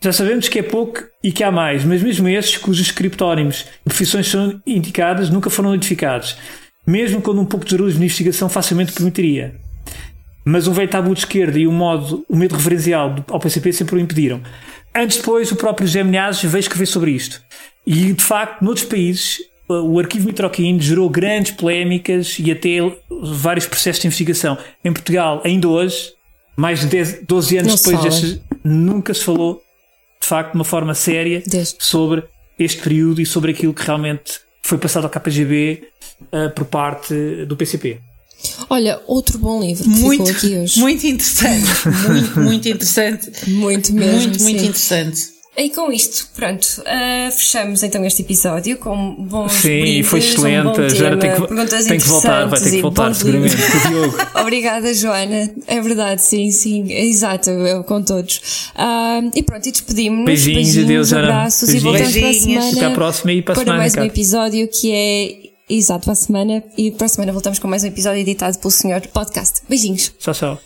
Já 0.02 0.14
sabemos 0.14 0.48
que 0.48 0.60
é 0.60 0.64
pouco 0.64 1.04
e 1.22 1.32
que 1.32 1.44
há 1.44 1.52
mais, 1.52 1.84
mas 1.84 2.02
mesmo 2.02 2.30
esses, 2.30 2.56
cujos 2.56 2.92
criptónimos 2.92 3.66
e 3.86 3.90
profissões 3.90 4.30
são 4.30 4.62
indicadas, 4.66 5.30
nunca 5.30 5.50
foram 5.50 5.72
notificados, 5.72 6.38
mesmo 6.88 7.22
quando 7.22 7.42
um 7.42 7.46
pouco 7.46 7.66
de 7.66 7.72
juros 7.72 7.96
de 7.96 8.00
investigação 8.00 8.48
facilmente 8.48 8.94
permitiria. 8.94 9.65
Mas 10.46 10.68
um 10.68 10.74
velho 10.74 10.88
tabu 10.88 11.14
de 11.14 11.22
esquerda 11.22 11.58
e 11.58 11.68
um 11.68 11.72
modo, 11.72 12.24
o 12.30 12.36
medo 12.36 12.56
referencial 12.56 13.16
ao 13.28 13.40
PCP 13.40 13.74
sempre 13.74 13.96
o 13.96 14.00
impediram. 14.00 14.42
Antes 14.96 15.18
depois, 15.18 15.52
o 15.52 15.56
próprio 15.56 15.88
José 15.88 16.04
Milhares 16.04 16.42
veio 16.44 16.60
escrever 16.60 16.86
sobre 16.86 17.12
isto. 17.12 17.42
E, 17.86 18.14
de 18.14 18.24
facto, 18.24 18.62
noutros 18.62 18.86
países, 18.86 19.40
o 19.68 20.00
arquivo 20.00 20.28
Mitroquim 20.28 20.80
gerou 20.80 21.10
grandes 21.10 21.52
polémicas 21.52 22.38
e 22.40 22.52
até 22.52 22.78
vários 23.10 23.66
processos 23.66 24.02
de 24.02 24.08
investigação. 24.08 24.58
Em 24.84 24.94
Portugal, 24.94 25.42
ainda 25.44 25.68
hoje, 25.68 26.14
mais 26.56 26.82
de 26.82 26.88
10, 26.88 27.24
12 27.28 27.58
anos 27.58 27.68
Não 27.70 27.76
depois 27.76 28.04
destes, 28.04 28.42
nunca 28.64 29.14
se 29.14 29.24
falou, 29.24 29.62
de 30.22 30.28
facto, 30.28 30.52
de 30.52 30.58
uma 30.58 30.64
forma 30.64 30.94
séria 30.94 31.42
Desde. 31.46 31.76
sobre 31.80 32.24
este 32.58 32.82
período 32.82 33.20
e 33.20 33.26
sobre 33.26 33.52
aquilo 33.52 33.74
que 33.74 33.84
realmente 33.84 34.40
foi 34.62 34.78
passado 34.78 35.04
ao 35.04 35.10
KGB 35.10 35.84
uh, 36.22 36.50
por 36.56 36.66
parte 36.66 37.14
do 37.46 37.58
PCP. 37.58 38.00
Olha, 38.70 39.02
outro 39.08 39.38
bom 39.38 39.62
livro 39.62 39.88
muito, 39.90 40.26
ficou 40.26 40.38
aqui 40.38 40.58
hoje. 40.58 40.80
Muito 40.80 41.08
interessante. 41.08 41.70
muito, 42.10 42.40
muito 42.40 42.70
interessante. 42.70 43.50
Muito 43.50 43.94
mesmo. 43.94 44.18
Muito, 44.18 44.44
muito 44.44 44.60
sim. 44.60 44.68
interessante. 44.68 45.36
E 45.58 45.70
com 45.70 45.90
isto, 45.90 46.28
pronto, 46.36 46.66
uh, 46.82 47.32
fechamos 47.32 47.82
então 47.82 48.04
este 48.04 48.24
episódio 48.24 48.78
com 48.78 49.16
bons 49.16 49.54
Sim, 49.54 49.82
brindes, 49.82 50.08
foi 50.08 50.20
excelente. 50.20 50.82
Um 50.82 50.90
Já 50.90 51.16
tem 51.16 51.32
que, 51.32 51.88
tem 51.88 51.98
que 51.98 52.08
voltar, 52.10 52.46
vai 52.48 52.60
ter 52.60 52.72
que 52.72 52.82
voltar 52.82 53.16
seguramente. 53.16 53.56
Obrigada, 54.36 54.94
Joana. 54.94 55.50
É 55.66 55.80
verdade, 55.80 56.22
sim, 56.22 56.52
sim, 56.52 56.92
exato, 56.92 57.50
eu, 57.50 57.86
com 57.86 58.02
todos. 58.02 58.70
Uh, 58.76 59.32
e 59.34 59.42
pronto, 59.44 59.66
e 59.66 59.72
despedimos-nos. 59.72 60.26
Beijinhos, 60.26 60.56
beijinhos 60.56 60.84
adeus, 60.84 61.14
abraços 61.14 61.70
Beijinhos. 61.70 61.84
e 61.84 62.04
voltamos 62.04 62.14
Beijinhos. 62.14 62.44
para 62.44 62.58
a 62.58 62.62
semana. 62.62 62.78
Até 62.78 62.86
à 62.86 62.92
próxima 62.92 63.32
e 63.32 63.42
para, 63.42 63.54
para 63.54 63.64
semana, 63.64 63.80
mais 63.80 63.94
cara. 63.96 64.06
um 64.06 64.10
episódio 64.10 64.68
que 64.68 64.92
é 64.92 65.45
Exato, 65.70 66.06
para 66.06 66.14
a 66.14 66.16
semana. 66.16 66.64
E 66.78 66.92
para 66.92 67.06
a 67.06 67.10
semana 67.10 67.32
voltamos 67.32 67.60
com 67.60 67.68
mais 67.68 67.84
um 67.84 67.88
episódio 67.88 68.22
editado 68.22 68.58
pelo 68.60 68.72
Senhor 68.72 69.02
Podcast. 69.08 69.62
Beijinhos. 69.68 70.14
Tchau, 70.20 70.34
tchau. 70.34 70.66